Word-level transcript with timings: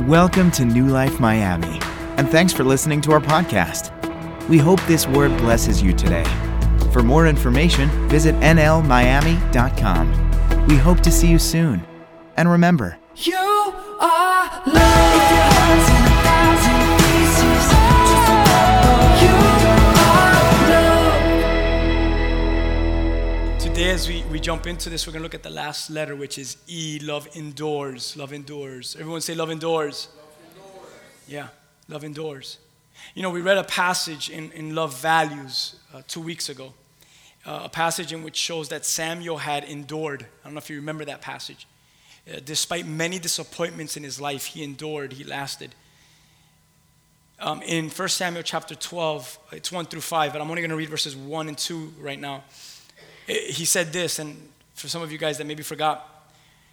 Welcome 0.00 0.50
to 0.52 0.64
New 0.64 0.86
Life 0.88 1.20
Miami, 1.20 1.78
and 2.16 2.28
thanks 2.28 2.52
for 2.52 2.64
listening 2.64 3.00
to 3.02 3.12
our 3.12 3.20
podcast. 3.20 3.92
We 4.48 4.58
hope 4.58 4.80
this 4.86 5.06
word 5.06 5.36
blesses 5.38 5.80
you 5.82 5.92
today. 5.92 6.24
For 6.92 7.02
more 7.02 7.26
information, 7.28 7.88
visit 8.08 8.34
nlmiami.com. 8.36 10.08
We 10.66 10.76
hope 10.76 11.00
to 11.00 11.10
see 11.12 11.28
you 11.28 11.38
soon. 11.38 11.84
And 12.36 12.50
remember, 12.50 12.98
You 13.16 13.36
are 14.00 14.62
love. 14.66 15.11
As 23.92 24.08
we, 24.08 24.22
we 24.30 24.40
jump 24.40 24.66
into 24.66 24.88
this, 24.88 25.06
we're 25.06 25.12
going 25.12 25.20
to 25.20 25.24
look 25.24 25.34
at 25.34 25.42
the 25.42 25.50
last 25.50 25.90
letter, 25.90 26.16
which 26.16 26.38
is 26.38 26.56
E. 26.66 26.98
Love 27.02 27.28
endures. 27.34 28.16
Love 28.16 28.32
endures. 28.32 28.96
Everyone 28.98 29.20
say 29.20 29.34
love 29.34 29.50
endures. 29.50 30.08
Yeah, 31.28 31.48
love 31.88 32.02
endures. 32.02 32.56
You 33.14 33.22
know, 33.22 33.28
we 33.28 33.42
read 33.42 33.58
a 33.58 33.64
passage 33.64 34.30
in, 34.30 34.50
in 34.52 34.74
Love 34.74 34.98
Values 34.98 35.76
uh, 35.92 36.00
two 36.08 36.22
weeks 36.22 36.48
ago, 36.48 36.72
uh, 37.44 37.62
a 37.64 37.68
passage 37.68 38.14
in 38.14 38.22
which 38.22 38.34
shows 38.34 38.70
that 38.70 38.86
Samuel 38.86 39.36
had 39.36 39.62
endured. 39.64 40.22
I 40.22 40.44
don't 40.46 40.54
know 40.54 40.58
if 40.58 40.70
you 40.70 40.76
remember 40.76 41.04
that 41.04 41.20
passage. 41.20 41.66
Uh, 42.26 42.40
despite 42.42 42.86
many 42.86 43.18
disappointments 43.18 43.98
in 43.98 44.04
his 44.04 44.18
life, 44.18 44.46
he 44.46 44.64
endured, 44.64 45.12
he 45.12 45.24
lasted. 45.24 45.74
Um, 47.38 47.60
in 47.60 47.90
1 47.90 48.08
Samuel 48.08 48.42
chapter 48.42 48.74
12, 48.74 49.38
it's 49.52 49.70
1 49.70 49.84
through 49.84 50.00
5, 50.00 50.32
but 50.32 50.40
I'm 50.40 50.48
only 50.48 50.62
going 50.62 50.70
to 50.70 50.76
read 50.76 50.88
verses 50.88 51.14
1 51.14 51.48
and 51.48 51.58
2 51.58 51.92
right 52.00 52.18
now. 52.18 52.42
He 53.26 53.64
said 53.64 53.92
this, 53.92 54.18
and 54.18 54.36
for 54.74 54.88
some 54.88 55.02
of 55.02 55.12
you 55.12 55.18
guys 55.18 55.38
that 55.38 55.46
maybe 55.46 55.62
forgot, 55.62 56.08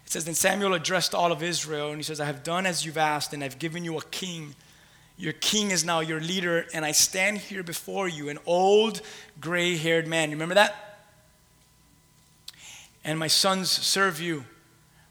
it 0.06 0.12
says, 0.12 0.26
Then 0.26 0.34
Samuel 0.34 0.74
addressed 0.74 1.14
all 1.14 1.32
of 1.32 1.44
Israel, 1.44 1.90
and 1.90 1.98
he 1.98 2.04
says, 2.04 2.20
I 2.20 2.26
have 2.26 2.44
done 2.44 2.66
as 2.66 2.86
you've 2.86 2.98
asked, 2.98 3.34
and 3.34 3.44
I've 3.44 3.60
given 3.60 3.84
you 3.84 3.98
a 3.98 4.04
king. 4.06 4.56
Your 5.18 5.34
king 5.34 5.72
is 5.72 5.84
now 5.86 6.00
your 6.00 6.20
leader, 6.20 6.66
and 6.74 6.84
I 6.84 6.92
stand 6.92 7.38
here 7.38 7.62
before 7.62 8.08
you, 8.08 8.30
an 8.30 8.40
old, 8.46 9.02
gray 9.40 9.76
haired 9.76 10.08
man. 10.08 10.30
You 10.30 10.36
remember 10.36 10.56
that? 10.56 11.02
And 13.04 13.20
my 13.20 13.28
sons 13.28 13.70
serve 13.70 14.20
you. 14.20 14.46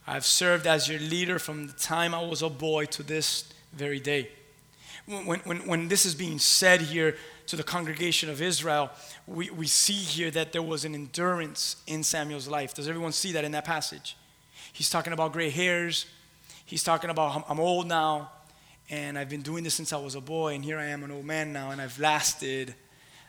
I've 0.07 0.25
served 0.25 0.67
as 0.67 0.89
your 0.89 0.99
leader 0.99 1.39
from 1.39 1.67
the 1.67 1.73
time 1.75 2.15
I 2.15 2.25
was 2.25 2.43
a 2.43 2.49
boy 2.49 2.87
to 2.87 3.03
this 3.03 3.53
very 3.73 4.01
day. 4.01 4.31
When, 5.07 5.41
when, 5.41 5.59
when 5.67 5.89
this 5.89 6.07
is 6.07 6.15
being 6.15 6.39
said 6.39 6.81
here 6.81 7.17
to 7.49 7.57
the 7.57 7.63
congregation 7.63 8.29
of 8.29 8.41
Israel, 8.43 8.91
we, 9.27 9.51
we 9.51 9.67
see 9.67 9.95
here 9.95 10.31
that 10.31 10.53
there 10.53 10.63
was 10.63 10.85
an 10.85 10.95
endurance 10.95 11.77
in 11.87 12.03
Samuel's 12.03 12.47
life. 12.47 12.75
Does 12.75 12.89
everyone 12.89 13.13
see 13.13 13.33
that 13.33 13.45
in 13.45 13.53
that 13.53 13.65
passage? 13.65 14.17
He's 14.73 14.91
talking 14.91 15.15
about 15.15 15.33
gray 15.33 15.49
hairs. 15.49 16.07
He's 16.67 16.85
talking 16.85 17.09
about, 17.09 17.45
I'm, 17.49 17.59
old 17.59 17.89
now, 17.89 18.31
and 18.91 19.19
I've 19.19 19.31
been 19.31 19.41
doing 19.41 19.65
this 19.65 19.73
since 19.73 19.95
I 19.95 19.97
was 19.97 20.15
a 20.15 20.21
boy, 20.21 20.55
and 20.55 20.63
here 20.63 20.79
I 20.79 20.85
am, 20.87 21.03
an 21.03 21.11
old 21.11 21.25
man 21.25 21.51
now, 21.51 21.71
and 21.71 21.81
I've 21.81 21.99
lasted, 21.99 22.75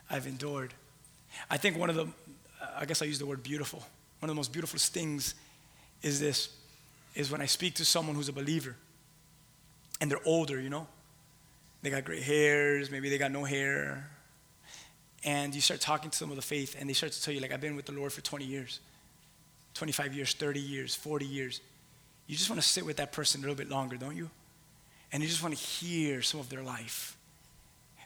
I've 0.10 0.28
endured. 0.28 0.74
I 1.50 1.56
think 1.56 1.78
one 1.78 1.90
of 1.90 1.96
the, 1.96 2.08
I 2.78 2.84
guess 2.84 3.02
I 3.02 3.06
use 3.06 3.20
the 3.20 3.26
word 3.26 3.42
beautiful, 3.42 3.80
one 4.20 4.30
of 4.30 4.36
the 4.36 4.36
most 4.36 4.52
beautiful 4.52 4.78
things 4.78 5.36
is 6.02 6.20
this, 6.20 6.50
is 7.16 7.32
when 7.32 7.42
I 7.42 7.46
speak 7.46 7.76
to 7.76 7.86
someone 7.86 8.18
who's 8.18 8.28
a 8.28 8.34
believer, 8.34 8.76
and 10.02 10.12
they're 10.12 10.20
older, 10.26 10.60
you 10.60 10.70
know? 10.70 10.88
They 11.82 11.90
got 11.90 12.04
gray 12.06 12.22
hairs, 12.22 12.92
maybe 12.92 13.10
they 13.10 13.18
got 13.18 13.32
no 13.32 13.44
hair. 13.44 14.10
And 15.24 15.54
you 15.54 15.62
start 15.62 15.82
talking 15.82 16.10
to 16.12 16.20
them 16.20 16.30
of 16.30 16.36
the 16.36 16.42
faith, 16.42 16.76
and 16.80 16.90
they 16.90 16.94
start 16.94 17.12
to 17.12 17.22
tell 17.22 17.34
you, 17.34 17.40
like, 17.40 17.52
I've 17.52 17.62
been 17.62 17.76
with 17.76 17.86
the 17.86 17.92
Lord 17.92 18.14
for 18.14 18.22
20 18.22 18.46
years, 18.46 18.80
25 19.74 20.14
years, 20.14 20.34
30 20.34 20.60
years, 20.60 20.96
40 20.96 21.26
years. 21.26 21.62
You 22.28 22.36
just 22.36 22.50
want 22.50 22.62
to 22.62 22.68
sit 22.68 22.86
with 22.86 22.98
that 22.98 23.12
person 23.12 23.40
a 23.40 23.44
little 23.44 23.56
bit 23.56 23.70
longer, 23.70 23.98
don't 23.98 24.16
you? 24.16 24.30
And 25.12 25.24
you 25.24 25.28
just 25.28 25.42
want 25.42 25.58
to 25.58 25.62
hear 25.62 26.22
some 26.22 26.40
of 26.40 26.50
their 26.50 26.64
life. 26.64 27.18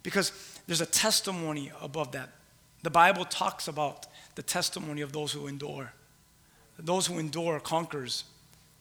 Because 0.02 0.32
there's 0.68 0.82
a 0.82 0.86
testimony 0.86 1.72
above 1.82 2.14
that. 2.14 2.30
The 2.84 2.90
Bible 2.90 3.26
talks 3.26 3.68
about 3.68 4.08
the 4.36 4.44
testimony 4.44 5.02
of 5.02 5.12
those 5.12 5.32
who 5.32 5.48
endure. 5.48 5.94
Those 6.80 7.08
who 7.08 7.20
endure 7.20 7.60
conquers. 7.60 8.24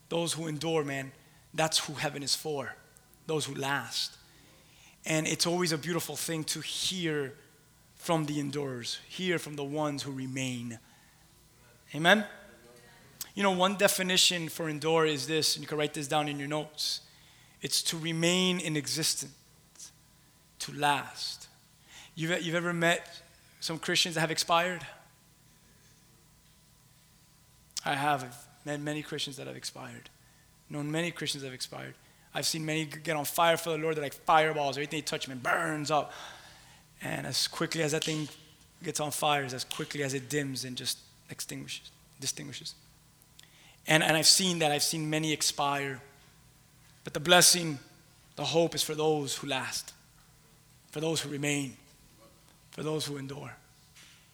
Those 0.09 0.33
who 0.33 0.47
endure, 0.47 0.85
man, 0.85 1.13
that's 1.55 1.79
who 1.79 1.95
heaven 1.95 2.23
is 2.23 2.35
for. 2.35 2.75
Those 3.27 3.45
who 3.45 3.55
last. 3.55 4.17
And 5.05 5.27
it's 5.27 5.47
always 5.47 5.73
a 5.73 5.79
beautiful 5.79 6.17
thing 6.17 6.45
to 6.45 6.61
hear 6.61 7.35
from 7.97 8.27
the 8.27 8.41
endurers, 8.41 8.99
hear 9.09 9.39
from 9.39 9.57
the 9.57 9.65
ones 9.65 10.03
who 10.03 10.13
remain. 10.13 10.79
Amen? 11.95 12.25
You 13.35 13.43
know, 13.43 13.53
one 13.53 13.77
definition 13.77 14.49
for 14.49 14.69
endure 14.69 15.07
is 15.07 15.27
this, 15.27 15.57
and 15.57 15.63
you 15.63 15.69
can 15.69 15.79
write 15.79 15.95
this 15.95 16.09
down 16.09 16.29
in 16.29 16.39
your 16.39 16.49
notes 16.49 17.01
it's 17.63 17.81
to 17.85 17.97
remain 17.97 18.59
in 18.59 18.77
existence, 18.77 19.33
to 20.59 20.73
last. 20.73 21.47
You've, 22.17 22.43
you've 22.43 22.57
ever 22.57 22.73
met 22.73 23.23
some 23.61 23.79
Christians 23.79 24.17
that 24.17 24.21
have 24.21 24.33
expired? 24.33 24.85
I 27.85 27.95
have. 27.95 28.37
Met 28.65 28.81
many 28.81 29.03
Christians 29.03 29.37
that 29.37 29.47
have 29.47 29.57
expired, 29.57 30.11
known 30.71 30.91
many 30.91 31.11
Christians 31.11 31.43
that 31.43 31.49
have 31.49 31.55
expired. 31.55 31.95
I've 32.35 32.47
seen 32.47 32.65
many 32.65 32.87
get 32.87 33.17
on 33.17 33.25
fire 33.25 33.57
for 33.57 33.71
the 33.71 33.79
Lord. 33.79 33.97
They're 33.97 34.05
like 34.05 34.15
fireballs. 34.15 34.77
Everything 34.77 34.99
they 34.99 35.03
touch, 35.03 35.29
man, 35.29 35.39
burns 35.39 35.91
up. 35.91 36.13
And 37.03 37.27
as 37.27 37.47
quickly 37.49 37.83
as 37.83 37.93
that 37.93 38.05
thing 38.05 38.29
gets 38.83 39.01
on 39.01 39.11
fire, 39.11 39.45
as 39.45 39.65
quickly 39.65 40.03
as 40.03 40.15
it 40.15 40.29
dims 40.29 40.65
and 40.65 40.77
just 40.77 40.99
extinguishes, 41.31 41.91
distinguishes. 42.21 42.75
And, 43.87 44.03
and 44.03 44.17
I've 44.17 44.27
seen 44.27 44.61
that. 44.61 44.73
I've 44.73 44.83
seen 44.83 45.11
many 45.11 45.33
expire. 45.33 46.01
But 47.05 47.15
the 47.15 47.21
blessing, 47.21 47.79
the 48.37 48.45
hope 48.45 48.75
is 48.75 48.83
for 48.83 48.95
those 48.95 49.37
who 49.37 49.49
last, 49.49 49.93
for 50.91 51.01
those 51.01 51.21
who 51.21 51.29
remain, 51.29 51.77
for 52.71 52.83
those 52.83 53.05
who 53.05 53.17
endure. 53.17 53.53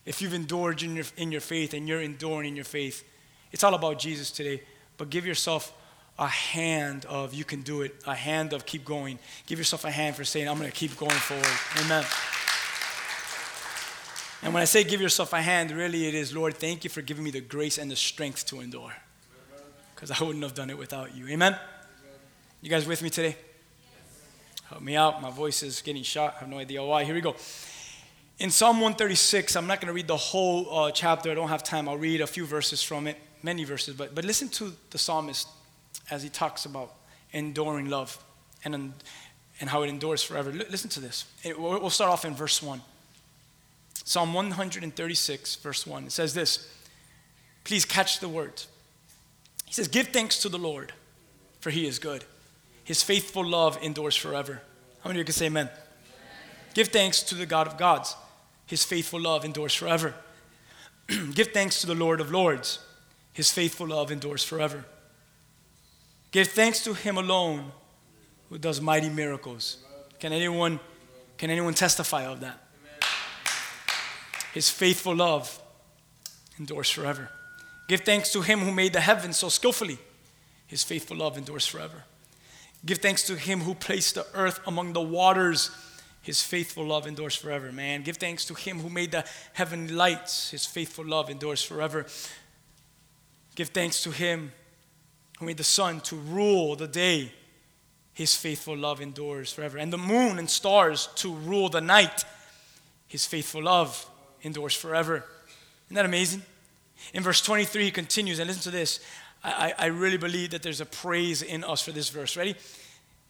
If 0.04 0.22
you've 0.22 0.34
endured 0.34 0.82
in 0.82 0.97
your, 0.97 1.04
in 1.16 1.32
your 1.32 1.41
faith 1.41 1.75
and 1.75 1.88
you're 1.88 2.00
enduring 2.00 2.48
in 2.48 2.56
your 2.56 2.64
faith, 2.64 3.04
it's 3.53 3.64
all 3.64 3.75
about 3.75 3.98
Jesus 3.98 4.31
today. 4.31 4.62
But 4.97 5.10
give 5.10 5.26
yourself 5.26 5.72
a 6.18 6.26
hand 6.26 7.04
of 7.04 7.32
you 7.32 7.44
can 7.44 7.62
do 7.62 7.82
it, 7.82 7.94
a 8.06 8.14
hand 8.14 8.52
of 8.52 8.66
keep 8.66 8.84
going. 8.84 9.18
Give 9.46 9.58
yourself 9.58 9.84
a 9.84 9.90
hand 9.90 10.16
for 10.16 10.24
saying, 10.24 10.48
I'm 10.48 10.58
going 10.58 10.70
to 10.70 10.76
keep 10.76 10.96
going 10.96 11.10
forward. 11.12 11.46
Amen. 11.84 12.04
And 14.42 14.54
when 14.54 14.60
I 14.60 14.66
say 14.66 14.84
give 14.84 15.00
yourself 15.00 15.32
a 15.32 15.40
hand, 15.40 15.70
really 15.70 16.06
it 16.06 16.14
is, 16.14 16.34
Lord, 16.34 16.54
thank 16.54 16.84
you 16.84 16.90
for 16.90 17.02
giving 17.02 17.24
me 17.24 17.30
the 17.30 17.40
grace 17.40 17.78
and 17.78 17.90
the 17.90 17.96
strength 17.96 18.46
to 18.46 18.60
endure. 18.60 18.94
Because 19.94 20.10
I 20.10 20.22
wouldn't 20.24 20.42
have 20.42 20.54
done 20.54 20.70
it 20.70 20.78
without 20.78 21.14
you. 21.14 21.28
Amen? 21.28 21.56
You 22.62 22.70
guys 22.70 22.86
with 22.86 23.02
me 23.02 23.10
today? 23.10 23.36
Help 24.68 24.82
me 24.82 24.96
out. 24.96 25.22
My 25.22 25.30
voice 25.30 25.62
is 25.62 25.82
getting 25.82 26.02
shot. 26.02 26.34
I 26.36 26.40
have 26.40 26.48
no 26.48 26.58
idea 26.58 26.84
why. 26.84 27.04
Here 27.04 27.14
we 27.14 27.20
go. 27.20 27.36
In 28.38 28.50
Psalm 28.50 28.76
136, 28.76 29.56
I'm 29.56 29.66
not 29.66 29.80
going 29.80 29.88
to 29.88 29.92
read 29.92 30.06
the 30.06 30.16
whole 30.16 30.78
uh, 30.78 30.90
chapter. 30.90 31.30
I 31.30 31.34
don't 31.34 31.48
have 31.48 31.64
time. 31.64 31.88
I'll 31.88 31.96
read 31.96 32.20
a 32.20 32.26
few 32.26 32.44
verses 32.44 32.82
from 32.82 33.06
it, 33.06 33.16
many 33.42 33.64
verses. 33.64 33.96
But, 33.96 34.14
but 34.14 34.24
listen 34.24 34.48
to 34.50 34.72
the 34.90 34.98
psalmist 34.98 35.48
as 36.10 36.22
he 36.22 36.28
talks 36.28 36.64
about 36.64 36.94
enduring 37.32 37.91
love 37.91 38.22
and, 38.64 38.92
and 39.60 39.70
how 39.70 39.82
it 39.82 39.88
endures 39.88 40.22
forever. 40.22 40.50
L- 40.50 40.66
listen 40.70 40.91
to 40.91 41.00
this. 41.00 41.24
It- 41.42 41.58
we'll 41.58 41.91
start 41.91 42.10
off 42.10 42.24
in 42.24 42.34
verse 42.34 42.62
1. 42.62 42.80
Psalm 44.04 44.32
136, 44.32 45.56
verse 45.56 45.86
1. 45.86 46.04
It 46.04 46.12
says 46.12 46.32
this. 46.32 46.66
Please 47.64 47.84
catch 47.84 48.20
the 48.20 48.28
words. 48.28 48.66
He 49.66 49.74
says, 49.74 49.88
Give 49.88 50.08
thanks 50.08 50.41
to 50.41 50.48
the 50.48 50.58
Lord, 50.58 50.92
for 51.60 51.70
he 51.70 51.86
is 51.86 51.98
good. 51.98 52.25
His 52.84 53.02
faithful 53.02 53.46
love 53.46 53.78
endures 53.82 54.16
forever. 54.16 54.62
How 55.00 55.08
many 55.08 55.20
of 55.20 55.25
you 55.25 55.25
can 55.26 55.34
say 55.34 55.46
amen? 55.46 55.69
Give 56.72 56.88
thanks 56.88 57.22
to 57.25 57.34
the 57.34 57.44
God 57.44 57.66
of 57.66 57.76
gods. 57.76 58.16
His 58.66 58.84
faithful 58.84 59.20
love 59.20 59.44
endures 59.44 59.75
forever. 59.75 60.14
Give 61.34 61.48
thanks 61.48 61.80
to 61.82 61.86
the 61.86 61.94
Lord 61.94 62.20
of 62.20 62.30
lords. 62.30 62.78
His 63.32 63.50
faithful 63.50 63.88
love 63.88 64.10
endures 64.10 64.42
forever. 64.42 64.84
Give 66.30 66.46
thanks 66.46 66.84
to 66.84 66.94
him 66.94 67.16
alone 67.16 67.72
who 68.48 68.58
does 68.58 68.80
mighty 68.80 69.08
miracles. 69.08 69.78
Can 70.19 70.32
anyone, 70.32 70.80
can 71.36 71.50
anyone 71.50 71.75
testify 71.75 72.26
of 72.26 72.40
that? 72.40 72.62
His 74.52 74.69
faithful 74.69 75.14
love 75.14 75.60
endures 76.58 76.90
forever. 76.90 77.30
Give 77.88 78.00
thanks 78.00 78.32
to 78.32 78.42
him 78.42 78.60
who 78.60 78.72
made 78.72 78.92
the 78.92 79.00
heavens 79.00 79.36
so 79.38 79.48
skillfully. 79.48 79.98
His 80.66 80.84
faithful 80.84 81.16
love 81.16 81.38
endures 81.38 81.66
forever. 81.66 82.04
Give 82.84 82.98
thanks 82.98 83.22
to 83.26 83.36
him 83.36 83.60
who 83.60 83.74
placed 83.74 84.14
the 84.14 84.26
earth 84.34 84.60
among 84.66 84.92
the 84.92 85.00
waters. 85.00 85.70
His 86.22 86.42
faithful 86.42 86.84
love 86.84 87.06
endures 87.06 87.34
forever, 87.34 87.72
man. 87.72 88.02
Give 88.02 88.16
thanks 88.16 88.44
to 88.46 88.54
him 88.54 88.81
who 88.81 88.90
made 88.90 89.12
the 89.12 89.24
heavenly 89.54 89.94
lights. 89.94 90.50
His 90.50 90.66
faithful 90.66 91.06
love 91.06 91.31
endures 91.31 91.62
forever. 91.62 92.06
Give 93.54 93.69
thanks 93.69 94.02
to 94.02 94.10
him 94.10 94.52
who 95.38 95.46
made 95.46 95.56
the 95.56 95.64
sun 95.64 96.00
to 96.02 96.17
rule 96.17 96.76
the 96.76 96.88
day. 96.88 97.32
His 98.14 98.35
faithful 98.35 98.76
love 98.76 99.00
endures 99.00 99.52
forever. 99.52 99.79
And 99.79 99.93
the 99.93 99.99
moon 99.99 100.38
and 100.38 100.50
stars 100.50 101.08
to 101.17 101.32
rule 101.32 101.69
the 101.69 101.81
night. 101.81 102.25
His 103.06 103.25
faithful 103.25 103.62
love 103.62 104.05
endures 104.43 104.75
forever. 104.75 105.25
Isn't 105.87 105.94
that 105.94 106.05
amazing? 106.05 106.43
In 107.14 107.23
verse 107.23 107.40
23, 107.40 107.85
he 107.85 107.90
continues, 107.90 108.38
and 108.40 108.49
listen 108.49 108.62
to 108.64 108.76
this. 108.76 109.00
I 109.44 109.73
I 109.79 109.87
really 109.87 110.17
believe 110.17 110.50
that 110.50 110.62
there's 110.62 110.81
a 110.81 110.87
praise 110.87 111.43
in 111.43 111.62
us 111.62 111.81
for 111.81 111.93
this 111.93 112.08
verse. 112.08 112.37
Ready? 112.37 112.56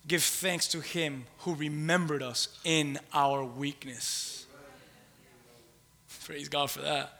give 0.09 0.23
thanks 0.23 0.67
to 0.69 0.81
him 0.81 1.27
who 1.41 1.55
remembered 1.55 2.23
us 2.23 2.49
in 2.65 2.99
our 3.13 3.45
weakness. 3.45 4.47
Praise 6.25 6.49
God 6.49 6.71
for 6.71 6.81
that. 6.81 7.13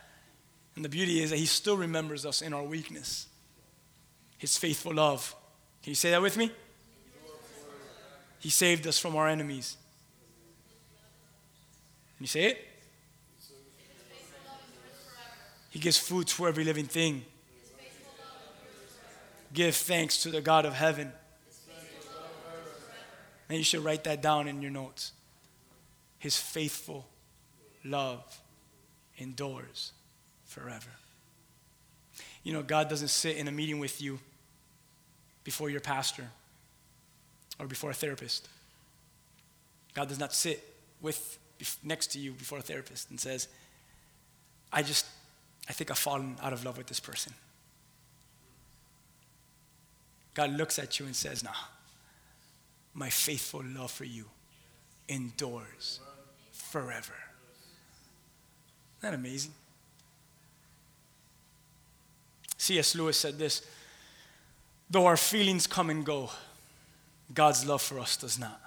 And 0.75 0.85
the 0.85 0.89
beauty 0.89 1.23
is 1.23 1.31
that 1.31 1.39
he 1.39 1.47
still 1.47 1.77
remembers 1.77 2.25
us 2.25 2.43
in 2.43 2.53
our 2.53 2.63
weakness. 2.63 3.27
His 4.39 4.57
faithful 4.57 4.95
love. 4.95 5.35
Can 5.83 5.91
you 5.91 5.97
say 5.97 6.11
that 6.11 6.23
with 6.23 6.37
me? 6.37 6.51
He 8.39 8.51
saved 8.51 8.87
us 8.87 8.99
from 8.99 9.17
our 9.17 9.29
enemies. 9.29 9.77
Can 12.17 12.25
you 12.25 12.29
say 12.29 12.45
it? 12.45 12.65
He 15.71 15.79
gives 15.79 15.99
food 15.99 16.27
to 16.29 16.47
every 16.47 16.65
living 16.65 16.87
thing. 16.87 17.25
Give 19.53 19.75
thanks 19.75 20.23
to 20.23 20.31
the 20.31 20.41
God 20.41 20.67
of 20.67 20.75
heaven. 20.75 21.13
And 23.49 23.59
you 23.59 23.65
should 23.65 23.83
write 23.85 24.05
that 24.05 24.21
down 24.21 24.47
in 24.47 24.61
your 24.63 24.71
notes. 24.71 25.13
His 26.19 26.37
faithful 26.37 27.07
love 27.85 28.41
endures 29.17 29.93
forever. 30.45 30.91
You 32.43 32.53
know, 32.53 32.63
God 32.63 32.89
doesn't 32.89 33.09
sit 33.09 33.37
in 33.37 33.49
a 33.49 33.53
meeting 33.53 33.79
with 33.79 34.01
you 34.01 34.19
before 35.49 35.71
your 35.71 35.81
pastor 35.81 36.27
or 37.59 37.67
before 37.67 37.89
a 37.89 37.95
therapist. 37.95 38.51
God 39.95 40.07
does 40.07 40.19
not 40.19 40.35
sit 40.35 40.63
with 41.01 41.39
next 41.83 42.09
to 42.09 42.19
you 42.19 42.33
before 42.33 42.59
a 42.59 42.61
therapist 42.61 43.09
and 43.09 43.19
says, 43.19 43.49
I 44.71 44.83
just, 44.83 45.07
I 45.67 45.73
think 45.73 45.91
I've 45.91 45.97
fallen 45.97 46.37
out 46.43 46.53
of 46.53 46.67
love 46.67 46.77
with 46.77 46.87
this 46.87 47.01
person. 47.01 47.33
God 50.35 50.51
looks 50.51 50.79
at 50.79 51.01
you 51.01 51.07
and 51.07 51.17
says, 51.17 51.43
Nah, 51.43 51.51
my 52.93 53.09
faithful 53.09 53.63
love 53.65 53.91
for 53.91 54.05
you 54.05 54.27
endures 55.09 56.01
forever. 56.53 57.15
Isn't 58.99 59.01
that 59.01 59.15
amazing? 59.15 59.53
C.S. 62.59 62.95
Lewis 62.95 63.17
said 63.17 63.39
this 63.39 63.63
Though 64.91 65.07
our 65.07 65.17
feelings 65.17 65.67
come 65.67 65.91
and 65.91 66.05
go, 66.05 66.31
God's 67.35 67.67
love 67.67 67.83
for 67.83 67.99
us 67.99 68.17
does 68.17 68.39
not. 68.39 68.61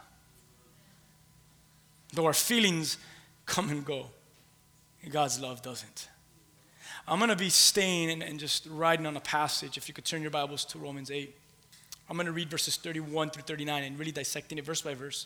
Though 2.14 2.26
our 2.26 2.34
feelings 2.34 2.98
come 3.46 3.70
and 3.70 3.84
go, 3.84 4.08
God's 5.10 5.40
love 5.40 5.62
doesn't. 5.62 6.10
I'm 7.08 7.18
going 7.18 7.30
to 7.30 7.36
be 7.36 7.50
staying 7.50 8.12
and, 8.12 8.22
and, 8.22 8.40
just 8.40 8.68
riding 8.70 9.06
on 9.06 9.18
a 9.18 9.22
passage. 9.22 9.78
If 9.78 9.88
you 9.88 9.94
could 9.94 10.06
turn 10.06 10.22
your 10.22 10.30
Bibles 10.30 10.64
to 10.66 10.78
Romans 10.78 11.10
8. 11.10 11.36
I'm 12.10 12.18
going 12.18 12.28
to 12.28 12.32
read 12.32 12.50
verses 12.50 12.76
31 12.76 13.32
through 13.32 13.44
39 13.44 13.84
and 13.84 13.98
really 13.98 14.12
dissecting 14.12 14.58
it 14.58 14.66
verse 14.66 14.82
by 14.82 14.94
verse. 14.94 15.26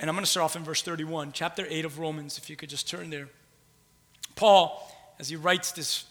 And 0.00 0.08
I'm 0.08 0.16
going 0.16 0.24
to 0.24 0.30
start 0.30 0.44
off 0.44 0.56
in 0.56 0.64
verse 0.64 0.82
31, 0.82 1.32
chapter 1.32 1.66
8 1.68 1.84
of 1.84 1.98
Romans, 1.98 2.38
if 2.38 2.48
you 2.48 2.56
could 2.56 2.70
just 2.70 2.88
turn 2.88 3.10
there. 3.10 3.28
Paul, 4.34 4.90
as 5.18 5.28
he 5.28 5.36
writes 5.36 5.72
this 5.72 6.04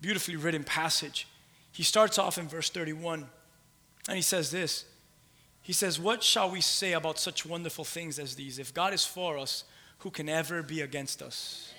beautifully 0.00 0.36
written 0.36 0.64
passage, 0.64 1.28
he 1.72 1.82
starts 1.82 2.18
off 2.18 2.38
in 2.38 2.48
verse 2.48 2.70
31 2.70 3.28
and 4.08 4.16
he 4.16 4.22
says 4.22 4.50
this 4.50 4.84
he 5.62 5.72
says, 5.72 6.00
What 6.00 6.22
shall 6.22 6.50
we 6.50 6.60
say 6.60 6.92
about 6.92 7.18
such 7.18 7.44
wonderful 7.44 7.84
things 7.84 8.18
as 8.18 8.34
these? 8.34 8.58
If 8.58 8.72
God 8.72 8.92
is 8.92 9.04
for 9.04 9.38
us, 9.38 9.64
who 9.98 10.10
can 10.10 10.28
ever 10.28 10.62
be 10.62 10.80
against 10.80 11.22
us? 11.22 11.72